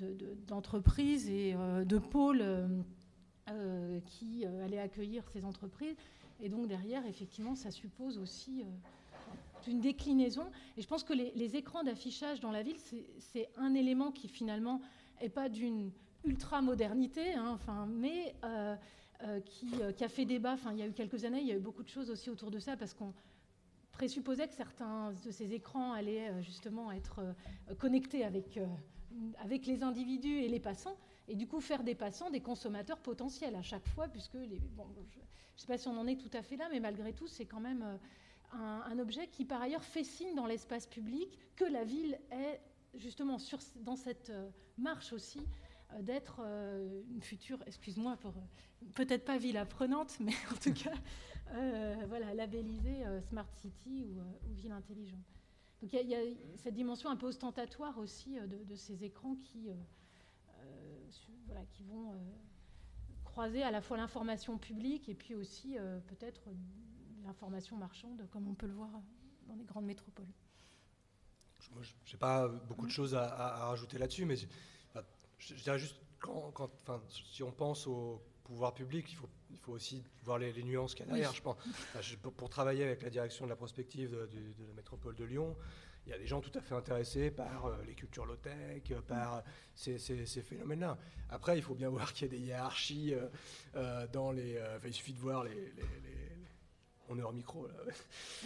[0.46, 2.44] d'entreprises et de pôles
[4.06, 5.96] qui allaient accueillir ces entreprises.
[6.40, 8.64] Et donc derrière, effectivement, ça suppose aussi
[9.68, 10.44] une déclinaison.
[10.76, 12.76] Et je pense que les, écrans d'affichage dans la ville,
[13.18, 14.80] c'est un élément qui finalement
[15.20, 15.90] n'est pas d'une
[16.24, 18.76] ultra-modernité, hein, enfin, mais euh,
[19.24, 20.52] euh, qui, a fait débat.
[20.54, 22.30] Enfin, il y a eu quelques années, il y a eu beaucoup de choses aussi
[22.30, 23.14] autour de ça parce qu'on
[23.92, 27.20] présupposait que certains de ces écrans allaient euh, justement être
[27.78, 30.96] connectés avec les individus et les passants,
[31.28, 34.86] et du coup faire des passants des consommateurs potentiels à chaque fois, puisque les, bon,
[34.94, 37.26] je ne sais pas si on en est tout à fait là, mais malgré tout,
[37.26, 37.82] c'est quand même
[38.52, 42.60] un, un, objet qui par ailleurs fait signe dans l'espace public que la ville est
[42.94, 44.32] justement sur, dans cette
[44.78, 45.40] marche aussi
[45.92, 50.72] euh, d'être euh, une future, excuse-moi pour euh, peut-être pas ville apprenante, mais en tout
[50.84, 50.94] cas,
[52.08, 55.24] voilà, labellisée Smart City ou, ville intelligente.
[55.80, 56.20] Donc il y, a
[56.56, 59.68] cette dimension un peu ostentatoire aussi de, ces écrans qui,
[61.56, 62.12] voilà, qui vont
[63.24, 65.76] croiser à la fois l'information publique et puis aussi
[66.06, 66.42] peut-être
[67.24, 68.90] l'information marchande, comme on peut le voir
[69.48, 70.28] dans les grandes métropoles.
[71.80, 74.36] Je n'ai pas beaucoup de choses à, à rajouter là-dessus, mais
[75.38, 79.72] je, dirais juste, quand, enfin, si on pense au pouvoir public, il faut, il faut
[79.72, 81.32] aussi voir les, nuances qu'il y a derrière.
[81.32, 81.56] Je pense,
[82.36, 85.56] pour travailler avec la direction de la prospective de, la métropole de Lyon,
[86.06, 89.42] il y a des gens tout à fait intéressés par euh, les cultures low-tech, par
[89.74, 90.96] ces, phénomènes-là.
[91.30, 93.26] Après, il faut bien voir qu'il y a des hiérarchies euh,
[93.74, 94.60] euh, dans les.
[94.84, 95.72] il suffit de voir les,
[97.08, 97.74] on est hors micro là.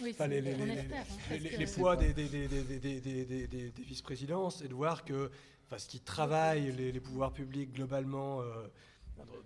[0.01, 5.31] Oui, les, les, les, poids des, des, des, des vice-présidences et de voir que
[5.77, 8.67] ce qui travaille les, pouvoirs publics globalement euh,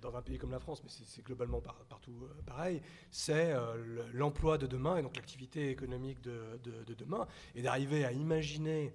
[0.01, 2.81] dans un pays comme la France, mais c'est globalement partout euh, pareil,
[3.11, 6.59] c'est euh, l'emploi de demain et donc l'activité économique de,
[6.97, 8.93] demain, et d'arriver à imaginer,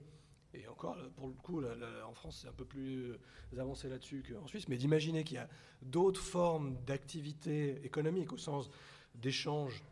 [0.55, 1.63] et encore pour le coup,
[2.07, 3.15] en France c'est un peu plus
[3.59, 5.49] avancé là-dessus qu'en Suisse, mais d'imaginer qu'il y a
[5.83, 8.71] d'autres formes d'activité économique au sens
[9.15, 9.83] d'échanges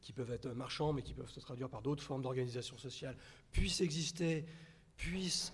[0.00, 3.16] qui peuvent être marchands, mais qui peuvent se traduire par d'autres formes d'organisation sociale,
[3.50, 4.44] puissent exister,
[4.96, 5.52] puissent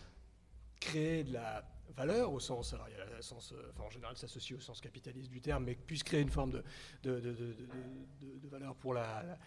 [0.78, 3.90] créer de la valeur au sens, alors il y a le sens, euh, enfin en
[3.90, 6.62] général s'associe au sens capitaliste du terme, mais puisse créer une forme de,
[7.02, 9.38] de, de, valeur pour la,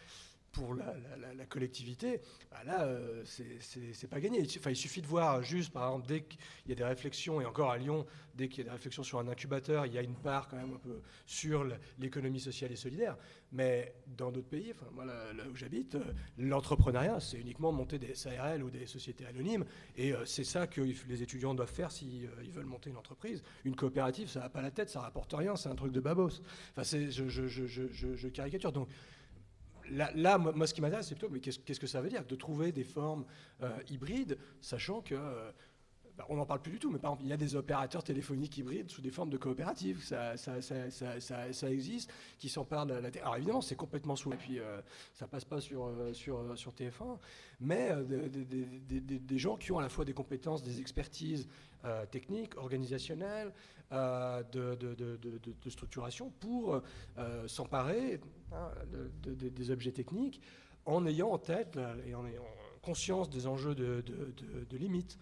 [0.55, 4.45] pour la, collectivité, bah là, euh, c'est pas gagné.
[4.57, 7.45] Enfin, il suffit de voir juste, par exemple, dès qu'il y a des réflexions, et
[7.45, 8.05] encore à Lyon,
[8.35, 10.55] dès qu'il y a des réflexions sur un incubateur, il y a une part quand
[10.55, 11.65] même un peu sur
[11.99, 13.17] l'économie sociale et solidaire.
[13.51, 15.13] Mais dans d'autres pays, enfin, moi, là,
[15.51, 19.65] où j'habite, euh, l'entrepreneuriat, c'est uniquement monter des SARL ou des sociétés anonymes.
[19.97, 23.43] Et euh, c'est ça que les étudiants doivent faire s'ils ils veulent monter une entreprise.
[23.65, 26.41] Une coopérative, ça n'a pas la tête, ça rapporte rien, c'est un truc de babos.
[26.75, 28.71] Enfin, je, je caricature.
[28.71, 28.87] Donc,
[29.91, 32.71] là, moi, ce qui m'intéresse, c'est plutôt, mais qu'est-ce que ça veut dire De trouver
[32.71, 33.25] des formes
[33.61, 35.15] euh, hybrides, sachant que.
[35.15, 35.51] Euh,
[36.17, 38.01] bah, on n'en parle plus du tout, mais par exemple, il y a des opérateurs
[38.01, 40.01] téléphoniques hybrides sous des formes de coopératives.
[40.01, 42.09] Ça, existe,
[42.39, 44.31] qui s'emparent de la Alors évidemment, c'est complètement sous.
[44.31, 44.79] Et puis, euh,
[45.13, 47.17] ça passe pas sur, sur TF1,
[47.59, 51.49] mais des, gens qui ont à la fois des compétences, des expertises
[52.11, 53.51] techniques, organisationnelles,
[53.91, 56.81] euh, de, structuration pour
[57.17, 58.19] euh, s'emparer
[58.55, 58.71] hein,
[59.23, 60.41] des objets techniques
[60.85, 62.45] en ayant en tête et en ayant
[62.81, 65.17] conscience des enjeux de, limites.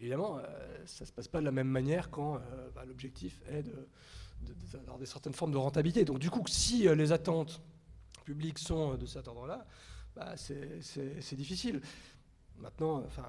[0.00, 0.42] Évidemment, euh,
[0.86, 2.40] ça ne se passe pas de la même manière quand
[2.74, 3.64] bah, l'objectif est
[4.72, 6.04] d'avoir des certaines formes de rentabilité.
[6.04, 7.60] Donc du coup, si les attentes
[8.24, 9.66] publiques sont de cet ordre-là,
[10.16, 11.80] bah, c'est difficile.
[12.56, 13.28] Maintenant, enfin,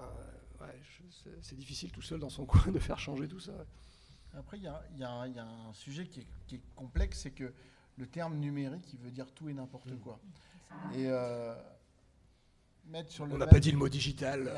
[1.42, 3.54] c'est difficile tout seul dans son coin de faire changer tout ça.
[4.36, 6.22] Après, il y, a, un sujet qui
[6.52, 7.54] est, complexe, c'est que
[7.98, 10.00] le terme numérique, il veut dire tout et n'importe mm.
[10.00, 10.20] quoi.
[10.96, 11.56] Et euh,
[12.88, 13.34] mettre sur le.
[13.34, 14.52] On n'a pas dit le mot digital.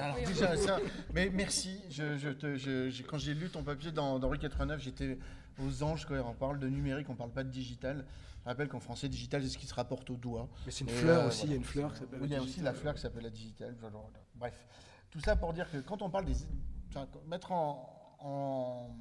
[1.13, 1.79] mais merci.
[1.89, 5.17] Je, quand j'ai lu ton papier dans, Rue 89, j'étais
[5.59, 8.05] aux anges quand on parle de numérique, on parle pas de digital.
[8.43, 10.47] Je rappelle qu'en français, digital, c'est ce qui se rapporte au doigt.
[10.65, 12.19] Mais c'est une fleur euh, aussi, il y a une fleur qui s'appelle.
[12.21, 13.75] Oui, il y a aussi la fleur qui s'appelle la digital.
[14.35, 14.67] Bref,
[15.09, 16.35] tout ça pour dire que quand on parle des.
[17.27, 18.95] mettre en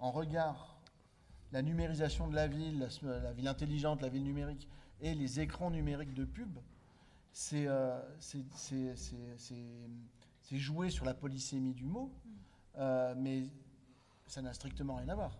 [0.00, 0.79] en regard
[1.52, 4.68] la numérisation de la ville, la, ville intelligente, la ville numérique,
[5.00, 6.58] et les écrans numériques de pub,
[7.32, 8.00] c'est euh,
[10.52, 12.12] jouer sur la polysémie du mot,
[12.78, 13.44] euh, mais
[14.26, 15.38] ça n'a strictement rien à voir.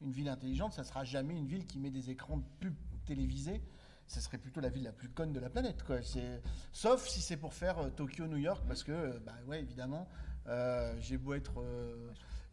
[0.00, 2.74] Une ville intelligente, ça ne sera jamais une ville qui met des écrans de pub
[3.04, 3.62] télévisés.
[4.08, 5.84] Ce serait plutôt la ville la plus conne de la planète.
[5.84, 6.00] Quoi.
[6.72, 10.08] Sauf si c'est pour faire euh, Tokyo-New York, parce que, bah ouais, évidemment,
[10.98, 11.62] j'ai beau être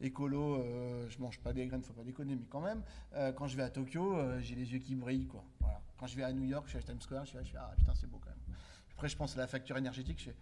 [0.02, 2.82] écolo, euh, je mange pas des graines, faut pas déconner, mais quand même,
[3.14, 5.44] euh, quand je vais à Tokyo, euh, j'ai les yeux qui brillent, quoi.
[5.98, 7.94] Quand je vais à New York, je suis à Times Square, je suis, ah putain,
[7.94, 8.58] c'est beau quand même.
[8.94, 10.36] Après, je pense à la facture énergétique, je fais,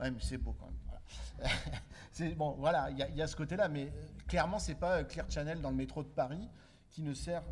[0.00, 0.78] ouais, mais c'est beau quand même.
[0.86, 2.34] Voilà.
[2.34, 3.92] bon, voilà, il y, a ce côté-là, mais
[4.26, 6.48] clairement, c'est pas Clear Channel dans le métro de Paris
[6.90, 7.44] qui ne sert,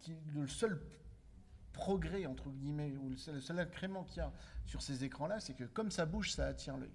[0.00, 0.80] qui, le seul
[1.72, 4.32] progrès, entre guillemets, ou le seul, le incrément qu'il y a
[4.64, 6.90] sur ces écrans-là, c'est que comme ça bouge, ça attire l'œil.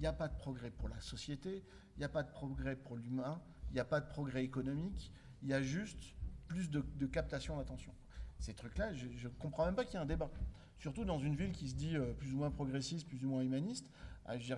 [0.00, 1.62] Il n'y a pas de progrès pour la société,
[1.94, 5.12] il n'y a pas de progrès pour l'humain, il n'y a pas de progrès économique,
[5.42, 6.14] il y a juste
[6.48, 7.92] plus de, captation d'attention.
[8.38, 10.30] Ces trucs-là, je ne comprends même pas qu'il y ait un débat.
[10.78, 13.42] Surtout dans une ville qui se dit euh, plus ou moins progressiste, plus ou moins
[13.42, 13.90] humaniste.
[14.34, 14.52] Il, y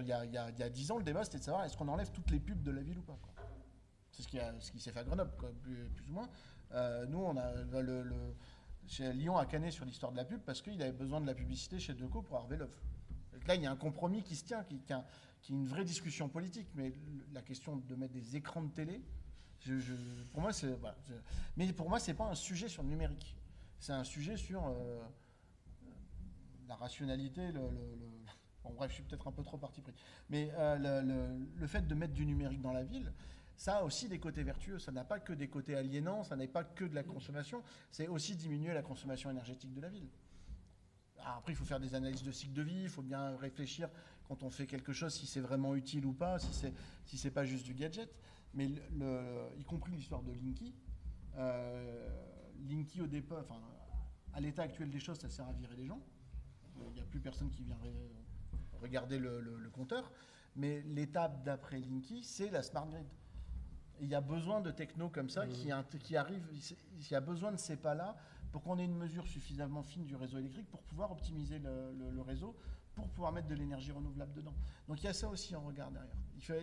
[0.63, 2.71] a, 10 ans, le débat, c'était de savoir est-ce qu'on enlève toutes les pubs de
[2.71, 3.19] la ville ou pas.
[4.13, 6.29] C'est ce qui, s'est fait à Grenoble, plus, ou moins.
[6.73, 7.35] Euh, nous, on
[8.87, 11.35] chez Lyon a canné sur l'histoire de la pub parce qu'il avait besoin de la
[11.35, 12.71] publicité chez Deco pour Harvey Love.
[13.47, 14.79] Là, il y a un compromis qui se tient, qui,
[15.41, 16.93] qui, une vraie discussion politique, mais
[17.33, 19.03] la question de mettre des écrans de télé,
[20.33, 20.75] pour moi, c'est,
[21.57, 23.37] mais pour moi, c'est pas un sujet sur le numérique.
[23.79, 25.03] C'est un sujet sur euh,
[26.69, 27.61] la rationalité, le,
[28.65, 29.93] bon, bref, je suis peut-être un peu trop parti pris.
[30.31, 33.13] Mais euh, le, fait de mettre du numérique dans la ville,
[33.57, 34.79] ça a aussi des côtés vertueux.
[34.79, 38.09] Ça n'a pas que des côtés aliénants, ça n'est pas que de la consommation, c'est
[38.09, 40.09] aussi diminuer la consommation énergétique de la ville.
[41.25, 43.89] Après, il faut faire des analyses de cycle de vie, il faut bien réfléchir
[44.27, 46.73] quand on fait quelque chose, si c'est vraiment utile ou pas, si c'est
[47.05, 48.11] si c'est pas juste du gadget.
[48.55, 50.75] Mais le, y compris l'histoire de Linky.
[51.37, 52.09] Euh,
[52.69, 53.61] Linky au départ, enfin,
[54.35, 56.01] à l'état actuel des choses, ça sert à virer les gens.
[56.89, 57.79] Il n'y a plus personne qui vient
[58.81, 60.11] regarder le, compteur.
[60.57, 63.07] Mais l'étape d'après Linky, c'est la smart grid.
[64.01, 65.99] Il y a besoin de techno comme ça qui, mmh.
[66.01, 66.47] qui arrivent.
[66.53, 68.17] Il y a besoin de ces pas-là
[68.53, 72.55] pour qu'on ait une mesure suffisamment fine du réseau électrique pour pouvoir optimiser le réseau
[72.95, 74.55] pour pouvoir mettre de l'énergie renouvelable dedans.
[74.89, 76.15] Donc il y a ça aussi en regard derrière.
[76.37, 76.55] Il faut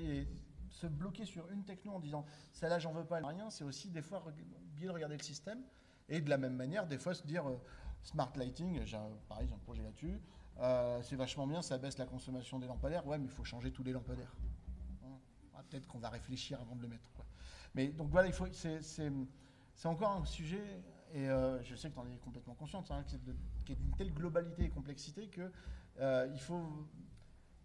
[0.69, 4.01] se bloquer sur une techno en disant celle-là j'en veux pas rien, c'est aussi des
[4.01, 4.23] fois
[4.75, 5.61] bien regarder le système
[6.07, 7.57] et de la même manière des fois se dire euh,
[8.03, 8.97] smart lighting, j'ai
[9.27, 10.21] pareil j'ai un projet là-dessus,
[10.59, 13.71] euh, c'est vachement bien, ça baisse la consommation des lampadaires, ouais mais il faut changer
[13.71, 14.35] tous les lampadaires.
[15.55, 17.09] Ah, peut-être qu'on va réfléchir avant de le mettre.
[17.75, 19.11] Mais donc voilà, il faut, c'est,
[19.85, 20.81] encore un sujet
[21.13, 23.95] et euh, je sais que tu en es complètement consciente, hein, qu'il y a une
[23.95, 25.51] telle globalité et complexité que
[25.99, 26.87] euh, il faut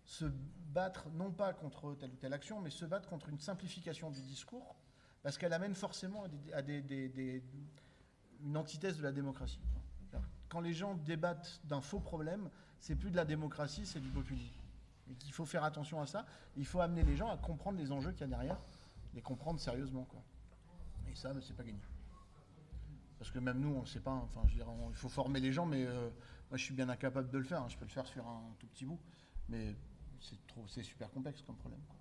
[0.05, 0.25] se
[0.73, 4.21] battre non pas contre telle ou telle action, mais se battre contre une simplification du
[4.23, 4.77] discours,
[5.23, 9.61] parce qu'elle amène forcément à, une antithèse de la démocratie.
[10.49, 14.61] quand les gens débattent d'un faux problème, c'est plus de la démocratie, c'est du populisme.
[15.11, 16.25] Et qu'il faut faire attention à ça.
[16.57, 18.59] Il faut amener les gens à comprendre les enjeux qu'il y a derrière,
[19.15, 20.07] les comprendre sérieusement.
[21.11, 21.81] Et ça, c'est pas gagné.
[23.19, 24.13] Parce que même nous, on ne sait pas.
[24.13, 26.11] Enfin, je veux dire, il faut former les gens, mais euh,
[26.51, 27.63] moi, je suis bien incapable de le faire.
[27.63, 27.69] hein.
[27.69, 29.01] Je peux le faire sur un tout petit bout,
[29.49, 29.75] mais
[30.21, 31.81] c'est trop, c'est super complexe comme problème.
[31.89, 31.97] quoi.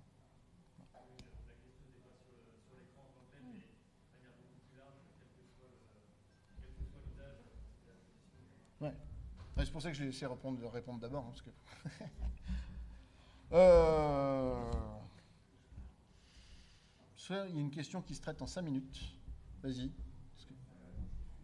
[8.80, 8.94] Ouais.
[9.64, 11.26] C'est pour ça que j'ai essayé de répondre, répondre d'abord.
[11.26, 11.50] hein, que...
[13.52, 14.54] Euh,
[17.30, 19.00] il y a une question qui se traite en 5 minutes.
[19.62, 19.88] Vas-y.
[19.88, 20.52] Parce que-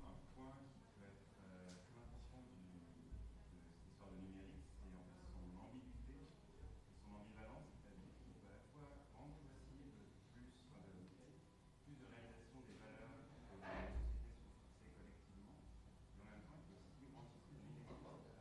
[0.05, 2.85] Un point qui peut être euh, très important du-
[3.57, 8.35] de cette histoire de numérique, c'est en fait son ambiguïté et son ambivalence, c'est-à-dire qu'il
[8.45, 10.05] peut à la fois rendre possible
[10.37, 11.01] plus, enfin, de,
[11.89, 15.57] plus de réalisation des valeurs que les sociétés sont fixées collectivement,
[16.13, 18.37] mais en même temps, il peut aussi rendre possible de limiter les valeurs.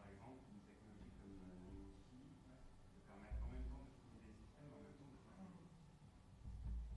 [0.00, 2.56] Par exemple, une technologie comme euh, Linky
[2.88, 5.52] peut permettre en même temps de trouver des systèmes, en même temps de faire un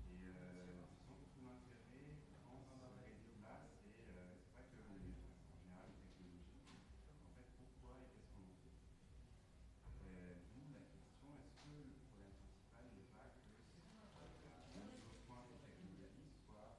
[0.06, 2.06] et euh, sans tout l'intérêt
[2.46, 5.98] dans un appareil de place, et euh, c'est pas que le numérique, en général, les
[5.98, 6.62] technologies.
[6.70, 8.76] En fait, pourquoi et qu'est-ce qu'on en fait
[10.06, 15.58] Euh, D'où la question est-ce que le problème principal n'est pas que le développement des
[15.66, 16.78] technologies soit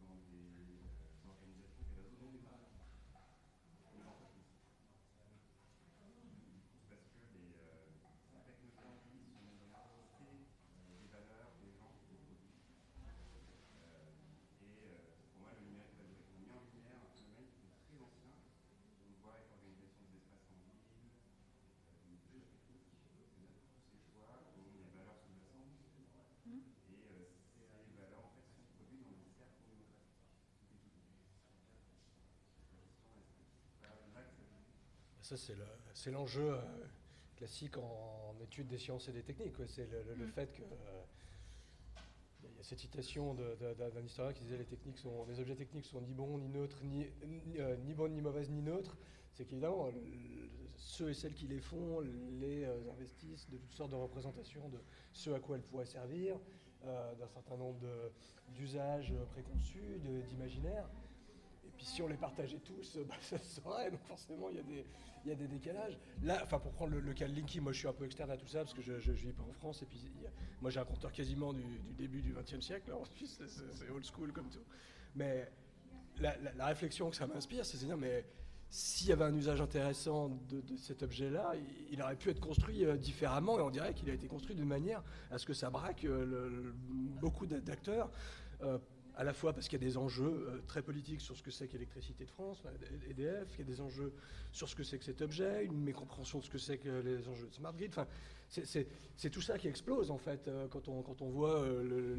[0.00, 4.52] dans des euh, organisations qui réseaux non démocratiques ou les entreprises
[6.88, 7.88] Parce que les, euh,
[8.30, 12.70] ces technologies sont dans la portée euh, des valeurs des gens qui les produisent.
[13.78, 14.12] Euh,
[14.62, 17.74] et euh, pour moi, le numérique va jouer mis en lumière un phénomène qui est
[17.84, 18.34] très ancien.
[19.02, 23.24] On le voit avec l'organisation des espaces en ville, euh, une très technique, c'est là
[23.34, 23.50] tous
[23.90, 25.76] ces choix dont les valeurs sous-jacentes.
[26.90, 27.64] Et euh, ces
[27.96, 30.22] valeurs, en fait, sont produites dans des cercles démocratiques.
[35.22, 36.60] Ça, c'est le- c'est l'enjeu euh,
[37.36, 39.54] classique en, étude des sciences et des techniques.
[39.68, 40.62] C'est le, le- le fait que.
[40.62, 41.02] euh,
[42.44, 45.86] il y a cette citation d'un historien qui disait les techniques sont, les objets techniques
[45.86, 48.96] sont ni bons ni neutres, ni, ni, euh, ni bonnes ni mauvaises ni neutres.
[49.32, 49.88] C'est qu'évidemment,
[50.76, 54.78] ceux et celles qui les font les euh, investissent de toutes sortes de représentations de
[55.12, 56.36] ce à quoi elles pourraient servir,
[56.84, 57.78] euh, d'un certain nombre
[58.48, 60.88] d'usages préconçus, d'imaginaires.
[61.76, 63.90] Puis si on les partageait tous, bah, ça se saurait.
[63.90, 65.98] Donc forcément, il y a des, décalages.
[66.22, 68.36] Là, enfin pour prendre le, cas de Linky, moi je suis un peu externe à
[68.36, 69.82] tout ça parce que je ne vis pas en France.
[69.82, 70.00] Et puis
[70.60, 71.64] moi j'ai un compteur quasiment du,
[71.96, 72.92] début du XXe siècle.
[73.00, 74.64] En Suisse, c'est- old school comme tout.
[75.14, 75.50] Mais
[76.20, 78.24] la, réflexion que ça m'inspire, c'est de dire, mais
[78.70, 81.52] s'il y avait un usage intéressant de, de cet objet-là,
[81.90, 83.58] il, aurait pu être construit euh, différemment.
[83.58, 86.72] Et on dirait qu'il a été construit d'une manière à ce que ça braque euh,
[87.20, 88.10] beaucoup d'a- d'acteurs.
[88.62, 88.78] euh,
[89.16, 91.50] à la fois parce qu'il y a des enjeux euh, très politiques sur ce que
[91.50, 92.74] c'est qu'Électricité de France, enfin,
[93.08, 94.12] EDF, il y a des enjeux
[94.52, 97.28] sur ce que c'est que cet objet, une mécompréhension de ce que c'est que les
[97.28, 97.90] enjeux de Smart Grid.
[97.90, 98.06] Enfin,
[98.48, 98.86] c'est-
[99.30, 102.14] tout ça qui explose en fait euh, quand, on, voit euh, le-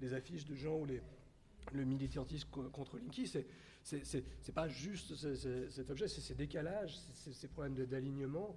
[0.00, 0.86] les, affiches de gens ou
[1.72, 3.26] le militantisme co- contre Linky.
[3.82, 8.54] C'est pas juste ce- ce- cet objet, c'est ces décalages, ces problèmes d'alignement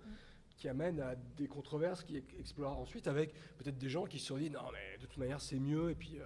[0.58, 4.26] qui amènent à des controverses qui ex- explorent ensuite avec peut-être des gens qui se
[4.28, 6.18] sont dit non mais de toute manière c'est mieux et puis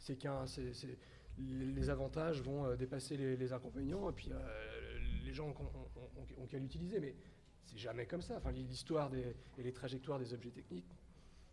[0.00, 0.46] c'est qu'un
[1.38, 7.00] les avantages vont euh, dépasser les, inconvénients et puis euh, les gens ont, qu'à l'utiliser.
[7.00, 7.14] Mais
[7.64, 8.36] c'est jamais comme ça.
[8.36, 10.90] Enfin l'histoire et les trajectoires des objets techniques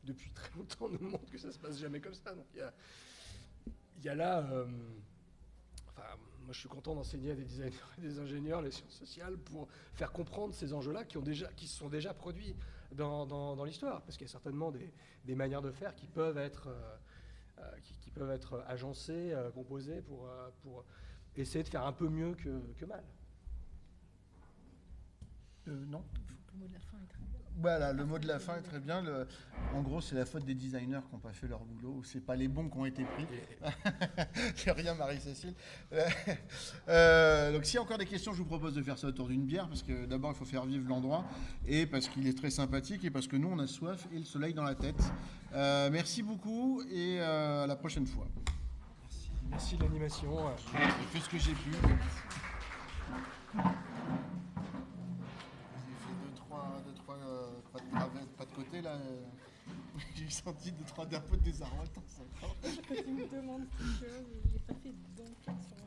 [0.03, 2.33] depuis très longtemps nous montrent que ça se passe jamais comme ça.
[2.55, 4.65] Il y a, là euh,
[5.89, 6.07] enfin
[6.41, 9.67] moi je suis content d'enseigner à des designers et des ingénieurs les sciences sociales pour
[9.93, 12.55] faire comprendre ces enjeux-là qui, ont déjà, qui se sont déjà produits
[12.93, 16.69] dans, l'histoire, parce qu'il y a certainement des, manières de faire qui peuvent être,
[17.81, 20.85] qui, qui peuvent être agencées, euh, composées pour, euh, pour
[21.35, 23.03] essayer de faire un peu mieux que, que mal.
[25.67, 26.03] Euh, non
[26.53, 27.16] Le mot de la fin est.
[27.59, 29.01] Voilà, le mot de la fin est très bien.
[29.01, 29.27] Le-
[29.73, 32.19] en gros, c'est la faute des designers qui n'ont pas fait leur boulot, ou c'est
[32.23, 33.25] pas les bons qui ont été pris.
[34.55, 35.55] C'est rien, Marie-Cécile.
[35.91, 36.07] Euh,
[36.87, 39.27] euh, donc, s'il y a encore des questions, je vous propose de faire ça autour
[39.27, 41.25] d'une bière, parce que d'abord, il faut faire vivre l'endroit,
[41.65, 44.25] et parce qu'il est très sympathique, et parce que nous, on a soif et le
[44.25, 45.01] soleil dans la tête.
[45.53, 48.27] Euh, merci beaucoup, et euh, à la prochaine fois.
[49.01, 50.29] Merci, merci de l'animation.
[50.73, 51.71] J'ai fait ce que j'ai pu.
[51.71, 51.83] J'ai
[56.03, 57.47] fait deux, trois, deux, trois euh,
[57.77, 58.91] pas, de travers, pas de côté, là.
[58.95, 59.25] euh,
[60.15, 61.83] J'ai senti deux, trois d'un peu de désarroi.
[61.83, 62.01] Attends.
[62.87, 65.77] Quand il me demande quelque chose, j'ai pas fait d'enquête sur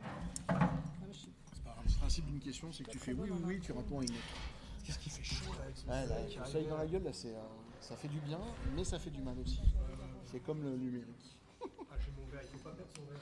[0.59, 0.69] moi.
[1.13, 1.19] Je
[1.53, 1.85] C'est pas grave.
[1.87, 4.11] Le principe d'une question, c'est que tu fais oui, oui, oui, tu réponds à une
[4.11, 4.37] autre.
[4.85, 7.35] Qu'est-ce qui fait chaud là avec ce Ouais, là, soleil dans la gueule, là, c'est,
[7.35, 7.41] euh,
[7.81, 8.41] ça fait du bien,
[8.75, 9.61] mais ça fait du mal aussi.
[10.27, 11.37] C'est comme le numérique.
[11.63, 13.21] Ah, j'ai mon verre, il faut pas perdre son verre.